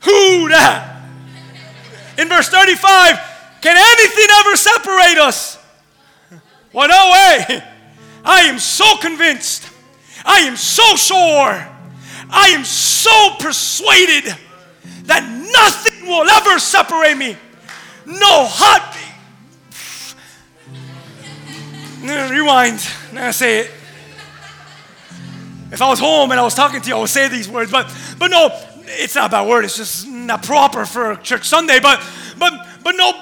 Who 0.00 0.48
that? 0.50 1.08
In 2.18 2.28
verse 2.28 2.48
35, 2.48 3.18
can 3.60 3.76
anything 3.76 4.26
ever 4.40 4.56
separate 4.56 5.18
us? 5.18 5.58
Well, 6.72 6.88
no 6.88 7.10
way. 7.12 7.62
I 8.24 8.42
am 8.42 8.58
so 8.58 8.96
convinced. 8.98 9.68
I 10.24 10.40
am 10.40 10.56
so 10.56 10.96
sure. 10.96 11.68
I 12.30 12.48
am 12.48 12.64
so 12.64 13.36
persuaded 13.38 14.34
that 15.04 15.22
nothing 15.52 16.08
will 16.08 16.28
ever 16.28 16.58
separate 16.58 17.16
me. 17.16 17.36
No 18.06 18.46
hot. 18.46 18.98
Rewind. 22.02 22.86
Now 23.12 23.30
say 23.30 23.60
it. 23.60 23.70
If 25.74 25.82
I 25.82 25.88
was 25.88 25.98
home 25.98 26.30
and 26.30 26.38
I 26.38 26.44
was 26.44 26.54
talking 26.54 26.80
to 26.80 26.88
you, 26.88 26.94
I 26.94 27.00
would 27.00 27.08
say 27.10 27.26
these 27.26 27.48
words. 27.48 27.72
But 27.72 27.92
but 28.16 28.28
no, 28.28 28.48
it's 28.86 29.16
not 29.16 29.26
a 29.26 29.30
bad 29.30 29.48
word. 29.48 29.64
It's 29.64 29.76
just 29.76 30.06
not 30.06 30.44
proper 30.44 30.86
for 30.86 31.16
church 31.16 31.48
Sunday. 31.48 31.80
But 31.80 32.00
but 32.38 32.52
but 32.84 32.92
no 32.92 33.12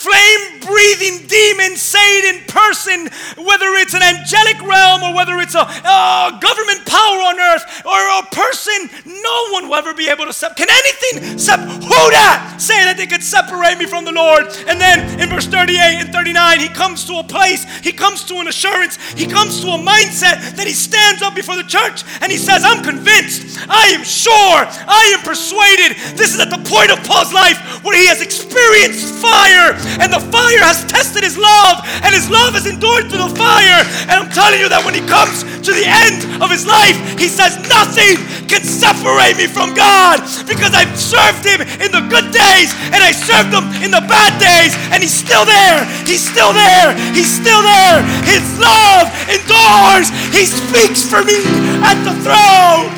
flame 0.00 0.60
breathing 0.64 1.26
demon 1.28 1.76
say 1.76 2.00
it 2.24 2.24
in 2.32 2.38
person, 2.48 3.04
whether 3.36 3.68
it's 3.76 3.92
an 3.92 4.00
angelic 4.00 4.56
realm 4.64 5.02
or 5.04 5.12
whether 5.12 5.36
it's 5.44 5.54
a, 5.54 5.60
a 5.60 6.38
government 6.40 6.80
power 6.88 7.20
on 7.28 7.36
earth 7.36 7.64
or 7.84 8.00
a 8.16 8.22
person, 8.32 8.88
no 9.04 9.36
one 9.52 9.68
will 9.68 9.76
ever 9.76 9.92
be 9.92 10.08
able 10.08 10.24
to 10.24 10.32
separate. 10.32 10.56
Can 10.56 10.70
anything 10.72 11.36
sep- 11.36 11.60
who 11.60 12.00
that 12.16 12.56
say 12.56 12.80
that 12.88 12.96
they 12.96 13.06
could 13.06 13.22
separate 13.22 13.76
me 13.76 13.84
from 13.84 14.04
the 14.08 14.12
Lord? 14.12 14.48
And 14.64 14.80
then 14.80 15.20
in 15.20 15.28
verse 15.28 15.46
38 15.46 15.76
and 15.76 16.08
39, 16.12 16.60
he 16.60 16.68
comes 16.68 17.04
to 17.04 17.20
a 17.20 17.24
place, 17.24 17.68
he 17.84 17.92
comes 17.92 18.24
to 18.32 18.40
an 18.40 18.48
assurance, 18.48 18.96
he 19.12 19.26
comes 19.26 19.60
to 19.60 19.68
a 19.68 19.78
mindset 19.78 20.56
that 20.56 20.64
he 20.64 20.72
stands 20.72 21.20
up 21.20 21.34
before 21.34 21.56
the 21.56 21.68
church 21.68 22.04
and 22.24 22.32
he 22.32 22.38
says, 22.38 22.64
I'm 22.64 22.82
convinced, 22.82 23.68
I 23.68 23.92
am 23.92 24.04
sure, 24.04 24.64
I 24.64 25.12
am 25.12 25.20
persuaded. 25.20 25.96
This 26.16 26.32
is 26.32 26.40
at 26.40 26.48
the 26.48 26.62
point 26.64 26.88
of 26.90 27.04
Paul's 27.04 27.34
life 27.34 27.84
where 27.84 27.96
he 27.96 28.06
has 28.08 28.22
experienced 28.22 29.12
fire 29.20 29.76
and 29.98 30.12
the 30.12 30.22
fire 30.30 30.62
has 30.62 30.86
tested 30.86 31.24
his 31.24 31.34
love, 31.40 31.82
and 32.06 32.14
his 32.14 32.30
love 32.30 32.54
has 32.54 32.66
endured 32.66 33.10
through 33.10 33.26
the 33.26 33.34
fire. 33.34 33.82
And 34.06 34.14
I'm 34.22 34.30
telling 34.30 34.60
you 34.60 34.68
that 34.70 34.84
when 34.86 34.94
he 34.94 35.02
comes 35.08 35.42
to 35.42 35.72
the 35.74 35.86
end 35.86 36.42
of 36.42 36.52
his 36.52 36.68
life, 36.68 36.94
he 37.18 37.26
says, 37.26 37.58
Nothing 37.66 38.20
can 38.46 38.62
separate 38.62 39.38
me 39.38 39.46
from 39.46 39.74
God 39.74 40.22
because 40.46 40.74
I've 40.74 40.94
served 40.98 41.46
him 41.46 41.62
in 41.78 41.94
the 41.94 42.02
good 42.10 42.34
days 42.34 42.74
and 42.90 42.98
I 42.98 43.14
served 43.14 43.54
him 43.54 43.66
in 43.82 43.90
the 43.90 44.02
bad 44.06 44.36
days, 44.42 44.74
and 44.90 45.02
he's 45.02 45.14
still 45.14 45.44
there. 45.44 45.86
He's 46.04 46.22
still 46.22 46.52
there. 46.52 46.94
He's 47.14 47.30
still 47.30 47.62
there. 47.62 48.02
His 48.26 48.42
love 48.58 49.06
endures. 49.30 50.10
He 50.34 50.46
speaks 50.46 51.06
for 51.06 51.22
me 51.22 51.38
at 51.86 51.98
the 52.02 52.14
throne. 52.22 52.90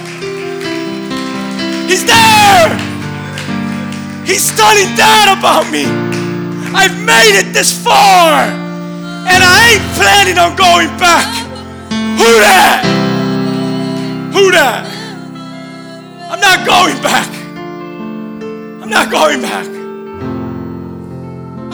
He's 1.88 2.04
there. 2.04 2.72
He's 4.24 4.44
studying 4.44 4.94
that 4.96 5.36
about 5.36 5.68
me. 5.70 6.11
I've 6.74 6.98
made 7.04 7.38
it 7.38 7.52
this 7.52 7.70
far, 7.72 8.42
and 8.44 9.42
I 9.44 9.72
ain't 9.74 9.94
planning 9.94 10.38
on 10.38 10.56
going 10.56 10.88
back. 10.98 11.28
Who 12.18 12.38
that? 12.40 12.82
Who 14.32 14.50
that? 14.52 14.86
I'm 16.30 16.40
not 16.40 16.66
going 16.66 17.02
back. 17.02 17.28
I'm 18.82 18.88
not 18.88 19.10
going 19.10 19.42
back. 19.42 19.66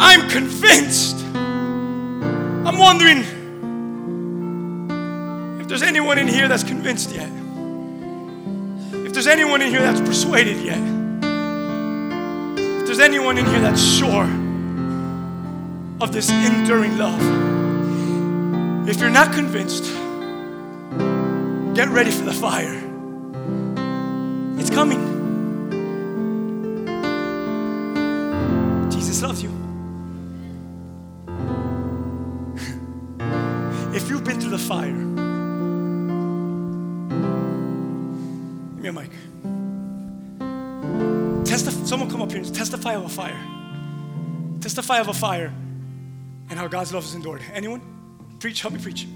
I'm 0.00 0.28
convinced. 0.28 1.16
I'm 1.34 2.76
wondering 2.76 3.18
if 5.60 5.68
there's 5.68 5.82
anyone 5.82 6.18
in 6.18 6.26
here 6.26 6.48
that's 6.48 6.64
convinced 6.64 7.12
yet. 7.14 7.30
If 9.06 9.12
there's 9.12 9.28
anyone 9.28 9.62
in 9.62 9.68
here 9.70 9.80
that's 9.80 10.00
persuaded 10.00 10.58
yet. 10.64 10.80
If 12.80 12.86
there's 12.86 13.00
anyone 13.00 13.38
in 13.38 13.46
here 13.46 13.60
that's 13.60 13.82
sure 13.82 14.47
of 16.00 16.12
this 16.12 16.30
enduring 16.30 16.96
love. 16.96 17.20
If 18.88 19.00
you're 19.00 19.10
not 19.10 19.32
convinced, 19.32 19.84
get 21.74 21.88
ready 21.88 22.12
for 22.12 22.24
the 22.24 22.32
fire. 22.32 22.74
It's 24.58 24.70
coming. 24.70 25.16
Jesus 28.90 29.22
loves 29.22 29.42
you. 29.42 29.48
if 33.92 34.08
you've 34.08 34.24
been 34.24 34.40
through 34.40 34.50
the 34.50 34.58
fire, 34.58 34.92
give 38.76 38.82
me 38.82 38.88
a 38.88 38.92
mic. 38.92 39.10
Testif- 41.44 41.86
someone 41.86 42.08
come 42.08 42.22
up 42.22 42.30
here 42.30 42.40
and 42.40 42.54
testify 42.54 42.94
of 42.94 43.04
a 43.04 43.08
fire. 43.08 43.40
Testify 44.60 45.00
of 45.00 45.08
a 45.08 45.14
fire 45.14 45.52
and 46.50 46.58
how 46.58 46.66
God's 46.68 46.92
love 46.92 47.04
has 47.04 47.14
endured. 47.14 47.42
Anyone? 47.52 47.80
Preach, 48.38 48.60
help 48.62 48.74
me 48.74 48.80
preach. 48.80 49.06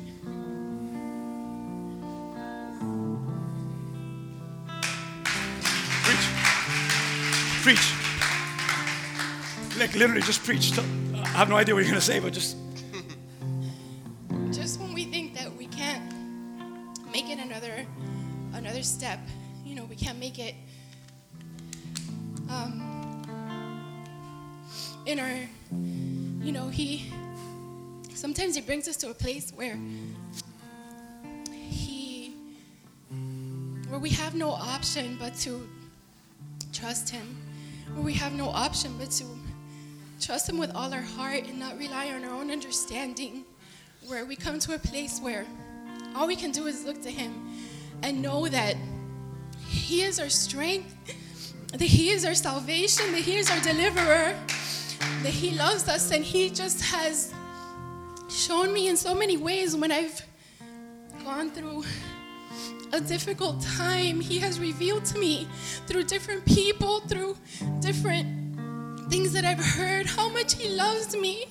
Preach. 6.04 6.26
Preach. 7.62 7.94
Like 9.78 9.94
literally 9.94 10.22
just 10.22 10.44
preach. 10.44 10.76
I 10.78 11.38
have 11.38 11.48
no 11.48 11.56
idea 11.56 11.74
what 11.74 11.80
you're 11.84 11.90
gonna 11.90 12.00
say, 12.00 12.18
but 12.18 12.32
just 12.32 12.56
just 14.50 14.80
when 14.80 14.92
we 14.92 15.04
think 15.04 15.34
that 15.34 15.52
we 15.56 15.66
can't 15.66 16.02
make 17.10 17.30
it 17.30 17.38
another 17.38 17.86
another 18.54 18.82
step 18.82 19.18
you 19.64 19.74
know 19.74 19.84
we 19.84 19.96
can't 19.96 20.18
make 20.18 20.38
it 20.38 20.54
um, 22.50 23.22
in 25.06 25.18
our 25.18 25.36
you 26.44 26.52
know 26.52 26.68
he 26.68 27.11
sometimes 28.22 28.54
he 28.54 28.60
brings 28.60 28.86
us 28.86 28.96
to 28.96 29.10
a 29.10 29.14
place 29.14 29.52
where 29.56 29.76
he 31.50 32.32
where 33.88 33.98
we 33.98 34.10
have 34.10 34.36
no 34.36 34.50
option 34.50 35.16
but 35.18 35.34
to 35.34 35.68
trust 36.72 37.10
him. 37.10 37.36
Where 37.94 38.04
we 38.04 38.14
have 38.14 38.32
no 38.32 38.48
option 38.50 38.94
but 38.96 39.10
to 39.18 39.24
trust 40.20 40.48
him 40.48 40.56
with 40.56 40.72
all 40.72 40.94
our 40.94 41.00
heart 41.00 41.48
and 41.48 41.58
not 41.58 41.76
rely 41.76 42.12
on 42.12 42.22
our 42.22 42.30
own 42.30 42.52
understanding. 42.52 43.44
Where 44.06 44.24
we 44.24 44.36
come 44.36 44.60
to 44.60 44.76
a 44.76 44.78
place 44.78 45.18
where 45.20 45.44
all 46.14 46.28
we 46.28 46.36
can 46.36 46.52
do 46.52 46.68
is 46.68 46.84
look 46.84 47.02
to 47.02 47.10
Him 47.10 47.32
and 48.04 48.22
know 48.22 48.46
that 48.46 48.76
He 49.66 50.02
is 50.02 50.20
our 50.20 50.28
strength, 50.28 50.94
that 51.72 51.80
He 51.80 52.10
is 52.10 52.24
our 52.24 52.34
salvation, 52.34 53.10
that 53.10 53.22
He 53.22 53.36
is 53.36 53.50
our 53.50 53.60
deliverer, 53.60 54.32
that 55.24 55.34
He 55.42 55.50
loves 55.50 55.88
us, 55.88 56.12
and 56.12 56.24
He 56.24 56.50
just 56.50 56.82
has 56.82 57.34
shown 58.32 58.72
me 58.72 58.88
in 58.88 58.96
so 58.96 59.14
many 59.14 59.36
ways 59.36 59.76
when 59.76 59.92
I've 59.92 60.22
gone 61.24 61.50
through 61.50 61.84
a 62.92 63.00
difficult 63.00 63.60
time. 63.62 64.20
He 64.20 64.38
has 64.38 64.58
revealed 64.58 65.04
to 65.06 65.18
me 65.18 65.46
through 65.86 66.04
different 66.04 66.44
people, 66.46 67.00
through 67.00 67.36
different 67.80 69.10
things 69.10 69.32
that 69.32 69.44
I've 69.44 69.64
heard, 69.64 70.06
how 70.06 70.28
much 70.28 70.54
He 70.54 70.70
loves 70.70 71.16
me 71.16 71.46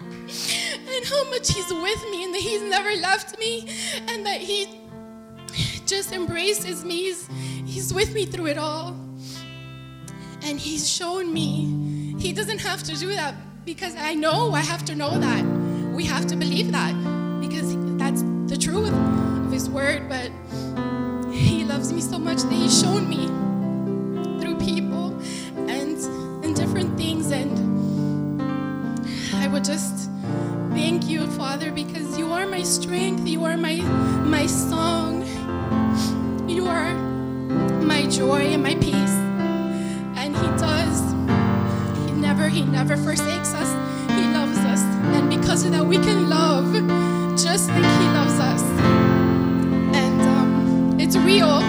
and 0.00 1.04
how 1.06 1.24
much 1.30 1.52
he's 1.52 1.72
with 1.72 2.02
me 2.10 2.24
and 2.24 2.34
that 2.34 2.40
he's 2.40 2.62
never 2.62 2.94
left 2.96 3.38
me 3.38 3.68
and 4.08 4.26
that 4.26 4.40
he 4.40 4.80
just 5.86 6.12
embraces 6.12 6.84
me. 6.84 6.96
He's, 6.96 7.28
he's 7.64 7.94
with 7.94 8.12
me 8.12 8.26
through 8.26 8.48
it 8.48 8.58
all. 8.58 8.88
And 10.42 10.58
he's 10.60 10.88
shown 10.88 11.32
me. 11.32 12.16
He 12.18 12.32
doesn't 12.32 12.60
have 12.60 12.82
to 12.82 12.96
do 12.96 13.08
that 13.14 13.34
because 13.64 13.94
i 13.96 14.14
know 14.14 14.52
i 14.52 14.60
have 14.60 14.84
to 14.84 14.94
know 14.94 15.18
that 15.18 15.53
we 15.94 16.04
have 16.04 16.26
to 16.26 16.36
believe 16.36 16.72
that 16.72 16.94
because 17.40 17.76
that's 17.98 18.22
the 18.46 18.56
truth 18.56 18.92
of 18.92 19.52
his 19.52 19.70
word 19.70 20.08
but 20.08 20.30
he 21.32 21.64
loves 21.64 21.92
me 21.92 22.00
so 22.00 22.18
much 22.18 22.38
that 22.42 22.52
he's 22.52 22.80
shown 22.80 23.08
me 23.08 23.26
through 24.40 24.56
people 24.58 25.16
and 25.68 25.98
and 26.44 26.54
different 26.56 26.96
things 26.96 27.30
and 27.30 27.64
I 29.34 29.46
would 29.48 29.64
just 29.64 30.08
thank 30.70 31.08
you, 31.08 31.26
Father, 31.32 31.70
because 31.70 32.16
you 32.18 32.32
are 32.32 32.46
my 32.46 32.62
strength. 32.62 33.26
You 33.28 33.44
are 33.44 33.56
my 33.56 33.76
my 34.24 34.46
song. 34.46 35.22
You 36.48 36.66
are 36.66 36.94
my 37.82 38.06
joy 38.06 38.42
and 38.54 38.62
my 38.62 38.74
peace. 38.76 39.16
And 40.16 40.34
He 40.34 40.46
does. 40.56 41.00
He 42.06 42.12
never, 42.12 42.48
He 42.48 42.62
never 42.64 42.96
forsakes 42.96 43.52
us. 43.52 43.63
Of 45.64 45.70
that, 45.72 45.86
we 45.86 45.96
can 45.96 46.28
love 46.28 46.74
just 47.38 47.68
like 47.70 48.00
He 48.00 48.08
loves 48.12 48.38
us. 48.38 48.62
And 49.94 50.20
um, 50.20 51.00
it's 51.00 51.16
real. 51.16 51.62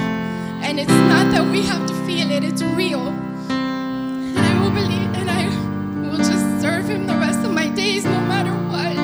And 0.66 0.80
it's 0.82 0.89
not 0.89 1.32
that 1.32 1.50
we 1.50 1.62
have 1.62 1.88
to 1.88 1.93
feel 2.06 2.30
it, 2.30 2.43
it's 2.43 2.62
real. 2.62 3.08
And 3.50 4.38
I 4.38 4.62
will 4.62 4.72
believe, 4.72 5.14
and 5.16 5.30
I 5.32 5.48
will 6.10 6.18
just 6.18 6.62
serve 6.62 6.89
Him 6.89 7.08
the 7.08 7.16
rest 7.16 7.39
of 7.46 7.52
my 7.52 7.70
days, 7.70 8.04
no 8.04 8.20
matter 8.20 8.52
what, 8.52 8.96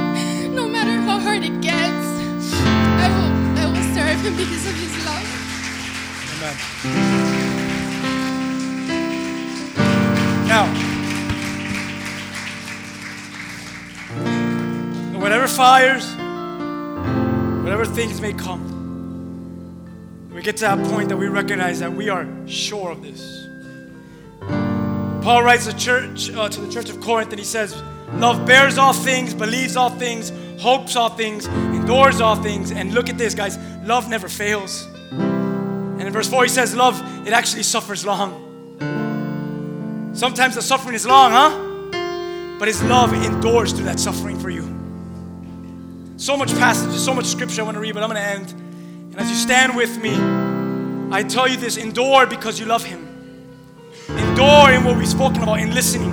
no 0.52 0.68
matter 0.68 1.00
how 1.02 1.20
hard 1.20 1.44
it 1.44 1.62
gets. 1.62 2.06
I 3.00 3.08
will, 3.16 3.32
I 3.60 3.66
will 3.72 3.96
serve 3.96 4.20
Him 4.26 4.36
because 4.36 4.66
of 4.66 4.76
His 4.76 5.06
love. 5.06 5.26
Amen. 6.86 7.20
Fires, 15.62 16.09
whatever 17.64 17.86
things 17.86 18.20
may 18.20 18.34
come, 18.34 18.64
we 20.34 20.41
get 20.41 20.57
to 20.57 20.64
that 20.64 20.84
point 20.88 21.07
that 21.07 21.18
we 21.18 21.28
recognize 21.28 21.80
that 21.80 21.93
we 21.93 22.09
are 22.09 22.28
sure 22.47 22.89
of 22.89 23.03
this. 23.03 23.47
Paul 25.24 25.43
writes 25.43 25.68
to, 25.68 25.78
church, 25.78 26.32
uh, 26.32 26.49
to 26.49 26.62
the 26.62 26.72
church 26.74 26.89
of 26.89 26.99
Corinth 26.99 27.30
and 27.30 27.38
he 27.38 27.45
says, 27.45 27.80
Love 28.14 28.43
bears 28.43 28.80
all 28.80 28.91
things, 28.91 29.36
believes 29.36 29.76
all 29.76 29.91
things, 29.91 30.32
hopes 30.59 30.95
all 30.95 31.09
things, 31.09 31.45
endures 31.45 32.22
all 32.22 32.38
things. 32.38 32.72
And 32.72 32.95
look 32.95 33.07
at 33.07 33.20
this, 33.20 33.36
guys 33.36 33.59
love 33.86 34.09
never 34.09 34.28
fails. 34.28 34.88
And 35.12 36.01
in 36.01 36.12
verse 36.12 36.28
4, 36.28 36.41
he 36.41 36.49
says, 36.49 36.76
Love, 36.76 36.99
it 37.28 37.34
actually 37.34 37.62
suffers 37.62 38.03
long. 38.03 38.47
Sometimes 40.16 40.55
the 40.55 40.64
suffering 40.64 40.95
is 40.95 41.05
long, 41.05 41.32
huh? 41.32 42.57
But 42.57 42.68
his 42.68 42.82
love 42.82 43.14
endures 43.14 43.74
through 43.74 43.86
that 43.86 43.99
suffering 43.99 44.39
for 44.39 44.49
you. 44.49 44.70
So 46.22 46.38
much 46.38 46.51
passage, 46.51 46.91
so 46.99 47.15
much 47.15 47.26
scripture 47.26 47.61
I 47.61 47.65
want 47.65 47.78
to 47.78 47.82
read, 47.82 47.95
but 47.95 48.03
I'm 48.03 48.09
going 48.11 48.22
to 48.22 48.30
end. 48.30 48.51
And 48.51 49.19
as 49.19 49.28
you 49.28 49.36
stand 49.36 49.76
with 49.76 49.99
me, 49.99 50.13
I 51.11 51.24
tell 51.24 51.47
you 51.47 51.57
this 51.57 51.78
endure 51.78 52.28
because 52.28 52.59
you 52.59 52.67
love 52.67 52.84
him. 52.84 53.07
Endure 54.07 54.69
in 54.69 54.84
what 54.84 54.99
we've 54.99 55.07
spoken 55.07 55.41
about, 55.41 55.59
in 55.59 55.74
listening. 55.74 56.11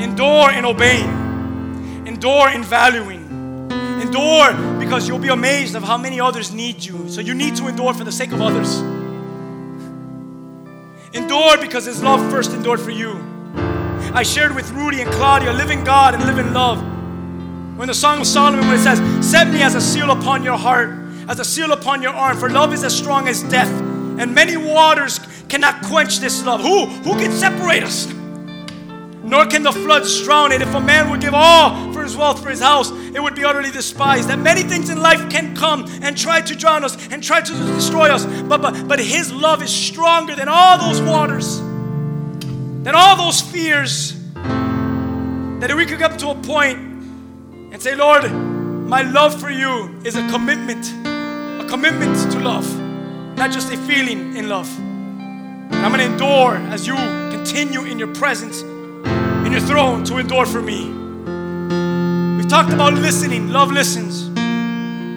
Endure 0.00 0.52
in 0.52 0.64
obeying. 0.64 2.06
Endure 2.06 2.50
in 2.50 2.62
valuing. 2.62 3.68
Endure 4.00 4.78
because 4.78 5.08
you'll 5.08 5.18
be 5.18 5.30
amazed 5.30 5.74
of 5.74 5.82
how 5.82 5.98
many 5.98 6.20
others 6.20 6.54
need 6.54 6.84
you. 6.84 7.08
So 7.08 7.20
you 7.20 7.34
need 7.34 7.56
to 7.56 7.66
endure 7.66 7.94
for 7.94 8.04
the 8.04 8.12
sake 8.12 8.30
of 8.30 8.40
others. 8.40 8.78
Endure 11.12 11.58
because 11.58 11.84
His 11.84 12.00
love 12.00 12.20
first 12.30 12.52
endured 12.52 12.78
for 12.78 12.92
you. 12.92 13.20
I 14.14 14.22
shared 14.22 14.54
with 14.54 14.70
Rudy 14.70 15.00
and 15.00 15.10
Claudia, 15.10 15.52
living 15.52 15.82
God 15.82 16.14
and 16.14 16.24
living 16.26 16.52
love. 16.52 16.95
When 17.76 17.88
the 17.88 17.94
Song 17.94 18.22
of 18.22 18.26
Solomon, 18.26 18.66
when 18.66 18.78
it 18.78 18.82
says, 18.82 18.98
Set 19.30 19.48
me 19.48 19.60
as 19.62 19.74
a 19.74 19.82
seal 19.82 20.10
upon 20.10 20.42
your 20.42 20.56
heart, 20.56 20.88
as 21.28 21.38
a 21.40 21.44
seal 21.44 21.72
upon 21.72 22.00
your 22.00 22.14
arm, 22.14 22.38
for 22.38 22.48
love 22.48 22.72
is 22.72 22.82
as 22.82 22.96
strong 22.96 23.28
as 23.28 23.42
death, 23.42 23.68
and 24.18 24.34
many 24.34 24.56
waters 24.56 25.20
cannot 25.50 25.84
quench 25.84 26.18
this 26.18 26.42
love. 26.42 26.62
Who? 26.62 26.86
Who 26.86 27.20
can 27.20 27.30
separate 27.32 27.82
us? 27.82 28.06
Nor 29.22 29.44
can 29.44 29.62
the 29.62 29.72
floods 29.72 30.22
drown 30.22 30.52
it. 30.52 30.62
If 30.62 30.74
a 30.74 30.80
man 30.80 31.10
would 31.10 31.20
give 31.20 31.34
all 31.34 31.92
for 31.92 32.02
his 32.02 32.16
wealth, 32.16 32.42
for 32.42 32.48
his 32.48 32.60
house, 32.60 32.90
it 32.92 33.22
would 33.22 33.34
be 33.34 33.44
utterly 33.44 33.70
despised. 33.70 34.30
That 34.30 34.38
many 34.38 34.62
things 34.62 34.88
in 34.88 35.02
life 35.02 35.28
can 35.28 35.54
come 35.54 35.84
and 36.00 36.16
try 36.16 36.40
to 36.40 36.54
drown 36.56 36.82
us 36.82 36.96
and 37.10 37.22
try 37.22 37.42
to 37.42 37.52
destroy 37.52 38.08
us. 38.08 38.24
But, 38.24 38.62
but, 38.62 38.88
but 38.88 39.00
his 39.00 39.30
love 39.30 39.62
is 39.62 39.70
stronger 39.70 40.34
than 40.34 40.48
all 40.48 40.78
those 40.78 41.02
waters, 41.02 41.58
than 41.58 42.94
all 42.94 43.16
those 43.16 43.42
fears. 43.42 44.14
That 44.34 45.70
if 45.70 45.76
we 45.76 45.84
could 45.84 45.98
come 45.98 46.16
to 46.16 46.30
a 46.30 46.34
point 46.36 46.85
and 47.72 47.82
say, 47.82 47.94
Lord, 47.94 48.30
my 48.30 49.02
love 49.02 49.38
for 49.40 49.50
you 49.50 50.00
is 50.04 50.16
a 50.16 50.28
commitment, 50.28 50.86
a 51.60 51.66
commitment 51.68 52.32
to 52.32 52.38
love, 52.40 52.66
not 53.36 53.50
just 53.50 53.72
a 53.72 53.76
feeling 53.76 54.36
in 54.36 54.48
love. 54.48 54.68
And 54.78 55.74
I'm 55.74 55.92
going 55.92 56.06
to 56.06 56.12
endure 56.12 56.56
as 56.72 56.86
you 56.86 56.94
continue 56.94 57.84
in 57.84 57.98
your 57.98 58.14
presence, 58.14 58.62
in 58.62 59.50
your 59.50 59.60
throne, 59.60 60.04
to 60.04 60.18
endure 60.18 60.46
for 60.46 60.62
me. 60.62 60.86
We've 62.36 62.48
talked 62.48 62.72
about 62.72 62.94
listening, 62.94 63.48
love 63.48 63.72
listens. 63.72 64.28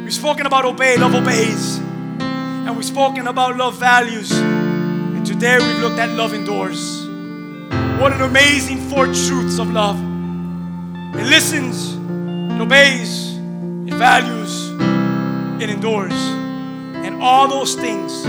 We've 0.03 0.13
spoken 0.13 0.47
about 0.47 0.65
obey, 0.65 0.97
love 0.97 1.13
obeys. 1.13 1.77
And 1.77 2.75
we've 2.75 2.85
spoken 2.85 3.27
about 3.27 3.57
love 3.57 3.75
values. 3.75 4.31
And 4.31 5.23
today 5.25 5.59
we've 5.59 5.79
looked 5.79 5.99
at 5.99 6.09
love 6.09 6.33
endures. 6.33 7.05
What 8.01 8.13
an 8.13 8.21
amazing 8.21 8.79
four 8.89 9.05
truths 9.05 9.59
of 9.59 9.69
love. 9.71 9.99
It 11.15 11.25
listens, 11.25 11.98
it 12.59 12.63
obeys, 12.63 13.37
it 13.87 13.93
values, 13.93 14.69
it 15.63 15.69
endures. 15.69 16.11
And 16.11 17.21
all 17.21 17.47
those 17.47 17.73
things 17.73 18.25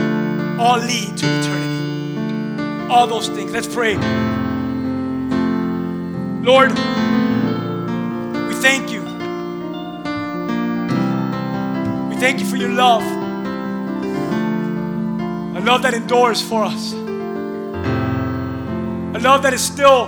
all 0.57 0.78
lead 0.78 1.16
to 1.16 1.26
eternity. 1.26 2.89
All 2.89 3.09
those 3.09 3.28
things. 3.28 3.51
Let's 3.51 3.66
pray. 3.66 3.97
Lord, 6.45 6.70
we 8.47 8.55
thank 8.55 8.93
you. 8.93 9.03
We 12.09 12.14
thank 12.20 12.39
you 12.39 12.47
for 12.47 12.57
your 12.57 12.70
love. 12.70 13.03
A 15.57 15.61
love 15.61 15.83
that 15.83 15.95
endures 15.95 16.41
for 16.41 16.62
us. 16.62 16.93
A 19.16 19.18
love 19.20 19.43
that 19.43 19.53
is 19.53 19.61
still 19.64 20.07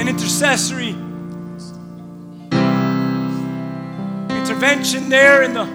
an 0.00 0.08
intercessory 0.08 0.96
intervention 4.58 5.08
there 5.08 5.44
in 5.44 5.54
the 5.54 5.66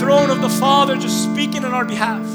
throne 0.00 0.28
of 0.28 0.40
the 0.40 0.48
Father, 0.48 0.96
just 0.96 1.22
speaking 1.22 1.64
on 1.64 1.72
our 1.72 1.84
behalf. 1.84 2.26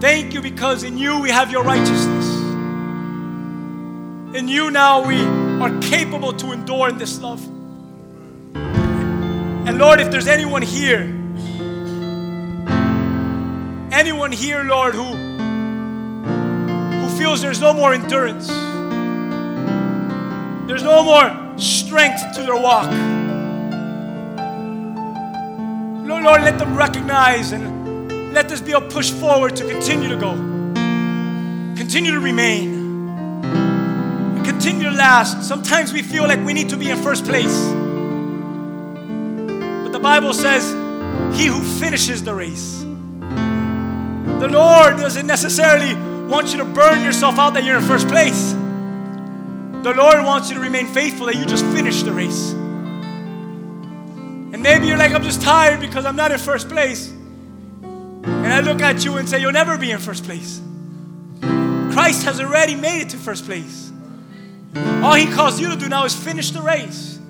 Thank 0.00 0.34
you 0.34 0.40
because 0.40 0.82
in 0.82 0.98
you 0.98 1.20
we 1.20 1.30
have 1.30 1.52
your 1.52 1.62
righteousness. 1.62 2.26
In 4.34 4.48
you 4.48 4.72
now 4.72 5.06
we 5.06 5.22
are 5.62 5.70
capable 5.80 6.32
to 6.32 6.50
endure 6.50 6.88
in 6.88 6.98
this 6.98 7.20
love. 7.20 7.46
And 8.56 9.78
Lord, 9.78 10.00
if 10.00 10.10
there's 10.10 10.26
anyone 10.26 10.62
here, 10.62 11.02
anyone 13.92 14.32
here, 14.32 14.64
Lord, 14.64 14.96
who, 14.96 15.04
who 16.96 17.08
feels 17.16 17.40
there's 17.40 17.60
no 17.60 17.72
more 17.72 17.94
endurance, 17.94 18.48
there's 20.66 20.82
no 20.82 21.04
more 21.04 21.45
strength 21.58 22.34
to 22.34 22.42
their 22.42 22.56
walk. 22.56 22.90
Lord, 26.06 26.24
Lord, 26.24 26.42
let 26.42 26.58
them 26.58 26.76
recognize 26.76 27.52
and 27.52 28.32
let 28.32 28.48
this 28.48 28.60
be 28.60 28.72
a 28.72 28.80
push 28.80 29.10
forward 29.10 29.56
to 29.56 29.66
continue 29.66 30.08
to 30.08 30.16
go, 30.16 30.32
continue 31.76 32.12
to 32.12 32.20
remain, 32.20 33.08
and 33.44 34.44
continue 34.44 34.90
to 34.90 34.96
last. 34.96 35.42
Sometimes 35.42 35.92
we 35.92 36.02
feel 36.02 36.24
like 36.24 36.44
we 36.44 36.52
need 36.52 36.68
to 36.68 36.76
be 36.76 36.90
in 36.90 37.02
first 37.02 37.24
place. 37.24 37.64
But 39.82 39.92
the 39.92 40.00
Bible 40.00 40.34
says, 40.34 40.70
He 41.38 41.46
who 41.46 41.62
finishes 41.80 42.22
the 42.22 42.34
race. 42.34 42.82
The 44.40 44.48
Lord 44.48 44.98
doesn't 44.98 45.26
necessarily 45.26 45.94
want 46.28 46.52
you 46.52 46.58
to 46.58 46.64
burn 46.64 47.02
yourself 47.02 47.38
out 47.38 47.54
that 47.54 47.64
you're 47.64 47.78
in 47.78 47.82
first 47.84 48.06
place. 48.06 48.54
The 49.86 49.94
Lord 49.94 50.24
wants 50.24 50.48
you 50.48 50.56
to 50.56 50.60
remain 50.60 50.88
faithful 50.88 51.26
that 51.26 51.36
you 51.36 51.46
just 51.46 51.64
finish 51.66 52.02
the 52.02 52.10
race. 52.10 52.50
And 52.50 54.60
maybe 54.60 54.88
you're 54.88 54.96
like, 54.96 55.12
I'm 55.12 55.22
just 55.22 55.40
tired 55.40 55.78
because 55.78 56.04
I'm 56.04 56.16
not 56.16 56.32
in 56.32 56.40
first 56.40 56.68
place. 56.68 57.08
And 57.08 58.52
I 58.52 58.62
look 58.62 58.82
at 58.82 59.04
you 59.04 59.16
and 59.18 59.28
say, 59.28 59.40
You'll 59.40 59.52
never 59.52 59.78
be 59.78 59.92
in 59.92 60.00
first 60.00 60.24
place. 60.24 60.60
Christ 61.40 62.24
has 62.24 62.40
already 62.40 62.74
made 62.74 63.02
it 63.02 63.10
to 63.10 63.16
first 63.16 63.44
place. 63.44 63.92
All 64.74 65.14
He 65.14 65.30
calls 65.30 65.60
you 65.60 65.68
to 65.68 65.76
do 65.76 65.88
now 65.88 66.04
is 66.04 66.16
finish 66.16 66.50
the 66.50 66.62
race. 66.62 67.20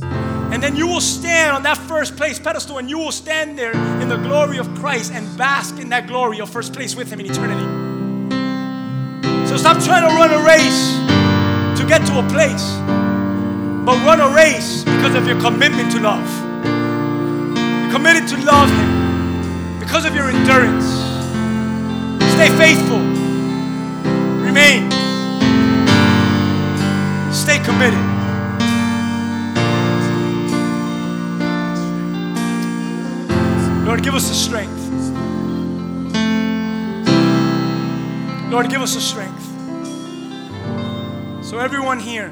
And 0.00 0.62
then 0.62 0.74
you 0.74 0.86
will 0.86 1.02
stand 1.02 1.54
on 1.54 1.64
that 1.64 1.76
first 1.76 2.16
place 2.16 2.38
pedestal 2.38 2.78
and 2.78 2.88
you 2.88 2.96
will 2.96 3.12
stand 3.12 3.58
there 3.58 3.74
in 4.00 4.08
the 4.08 4.16
glory 4.16 4.56
of 4.56 4.74
Christ 4.76 5.12
and 5.12 5.36
bask 5.36 5.78
in 5.78 5.90
that 5.90 6.06
glory 6.06 6.40
of 6.40 6.48
first 6.48 6.72
place 6.72 6.96
with 6.96 7.12
Him 7.12 7.20
in 7.20 7.26
eternity. 7.26 7.66
So 9.46 9.58
stop 9.58 9.84
trying 9.84 10.08
to 10.08 10.14
run 10.16 10.32
a 10.32 10.42
race 10.46 10.97
get 11.88 12.06
to 12.06 12.18
a 12.18 12.28
place, 12.28 12.76
but 13.86 13.96
run 14.04 14.20
a 14.20 14.28
race 14.34 14.84
because 14.84 15.14
of 15.14 15.26
your 15.26 15.40
commitment 15.40 15.90
to 15.90 15.98
love. 15.98 16.28
You're 17.82 17.90
committed 17.90 18.28
to 18.28 18.36
love 18.44 18.68
Him 18.68 19.80
because 19.80 20.04
of 20.04 20.14
your 20.14 20.28
endurance. 20.28 20.84
Stay 22.34 22.50
faithful, 22.58 23.00
remain, 24.44 24.90
stay 27.32 27.58
committed. 27.64 28.04
Lord, 33.86 34.02
give 34.02 34.14
us 34.14 34.28
the 34.28 34.34
strength. 34.34 34.74
Lord, 38.50 38.68
give 38.68 38.82
us 38.82 38.94
the 38.94 39.00
strength. 39.00 39.37
So, 41.48 41.58
everyone 41.60 41.98
here, 41.98 42.30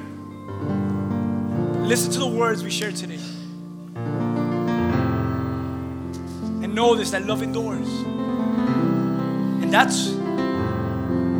listen 1.86 2.12
to 2.12 2.18
the 2.18 2.26
words 2.26 2.62
we 2.62 2.70
shared 2.70 2.96
today. 2.96 3.18
And 6.62 6.74
know 6.74 6.94
this 6.94 7.12
that 7.12 7.24
love 7.24 7.40
endures. 7.40 7.88
And 9.62 9.72
that's 9.72 10.10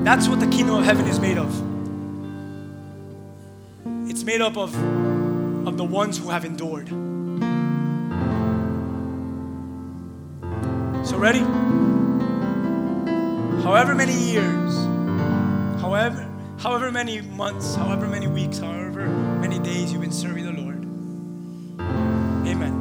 that's 0.06 0.26
what 0.26 0.40
the 0.40 0.46
kingdom 0.46 0.76
of 0.76 0.86
heaven 0.86 1.06
is 1.06 1.20
made 1.20 1.36
of. 1.36 1.50
It's 4.08 4.24
made 4.24 4.40
up 4.40 4.56
of, 4.56 4.74
of 5.68 5.76
the 5.76 5.84
ones 5.84 6.16
who 6.16 6.30
have 6.30 6.46
endured. 6.46 6.88
So 11.06 11.18
ready? 11.18 11.40
However 13.62 13.94
many 13.94 14.14
years, 14.14 14.74
however 15.82 16.25
however 16.58 16.90
many 16.90 17.20
months, 17.20 17.74
however 17.74 18.06
many 18.08 18.26
weeks, 18.26 18.58
however 18.58 19.06
many 19.06 19.58
days 19.58 19.92
you've 19.92 20.00
been 20.00 20.12
serving 20.12 20.44
the 20.44 20.52
Lord. 20.52 20.84
Amen. 22.46 22.74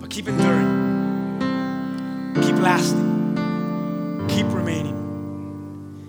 But 0.00 0.10
keep 0.10 0.28
enduring. 0.28 0.84
Keep 2.42 2.56
lasting. 2.56 4.26
Keep 4.28 4.46
remaining. 4.46 4.94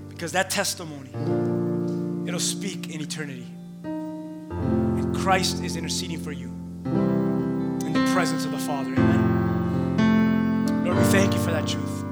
Because 0.10 0.32
that 0.32 0.50
testimony, 0.50 1.12
it'll 2.28 2.40
speak 2.40 2.90
in 2.90 3.02
eternity. 3.02 3.48
And 3.84 5.16
Christ 5.16 5.64
is 5.64 5.76
interceding 5.76 6.20
for 6.20 6.32
you 6.32 6.48
in 6.86 7.94
the 7.94 8.12
presence 8.14 8.46
of 8.46 8.52
the 8.52 8.58
Father. 8.58 8.92
Amen. 8.94 10.84
Lord, 10.86 10.98
we 10.98 11.04
thank 11.06 11.34
you 11.34 11.40
for 11.40 11.52
that 11.52 11.68
truth. 11.68 12.04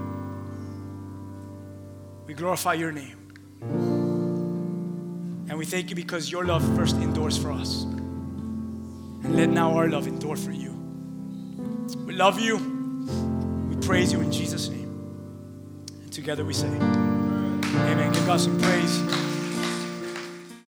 We 2.28 2.34
glorify 2.34 2.74
your 2.74 2.92
name. 2.92 3.25
And 3.62 5.58
we 5.58 5.66
thank 5.66 5.90
you 5.90 5.96
because 5.96 6.32
your 6.32 6.46
love 6.46 6.64
first 6.76 6.96
endures 6.98 7.38
for 7.38 7.52
us. 7.52 7.84
And 7.84 9.36
let 9.36 9.50
now 9.50 9.76
our 9.76 9.90
love 9.90 10.08
endure 10.08 10.36
for 10.36 10.52
you. 10.52 10.72
We 12.06 12.14
love 12.14 12.40
you. 12.40 12.58
We 13.70 13.76
praise 13.78 14.12
you 14.12 14.22
in 14.22 14.32
Jesus' 14.32 14.70
name. 14.70 14.84
And 16.02 16.12
together 16.12 16.46
we 16.46 16.54
say, 16.54 16.68
Amen. 16.68 18.12
Give 18.14 18.26
God 18.26 18.40
some 18.40 18.60
praise. 18.60 19.25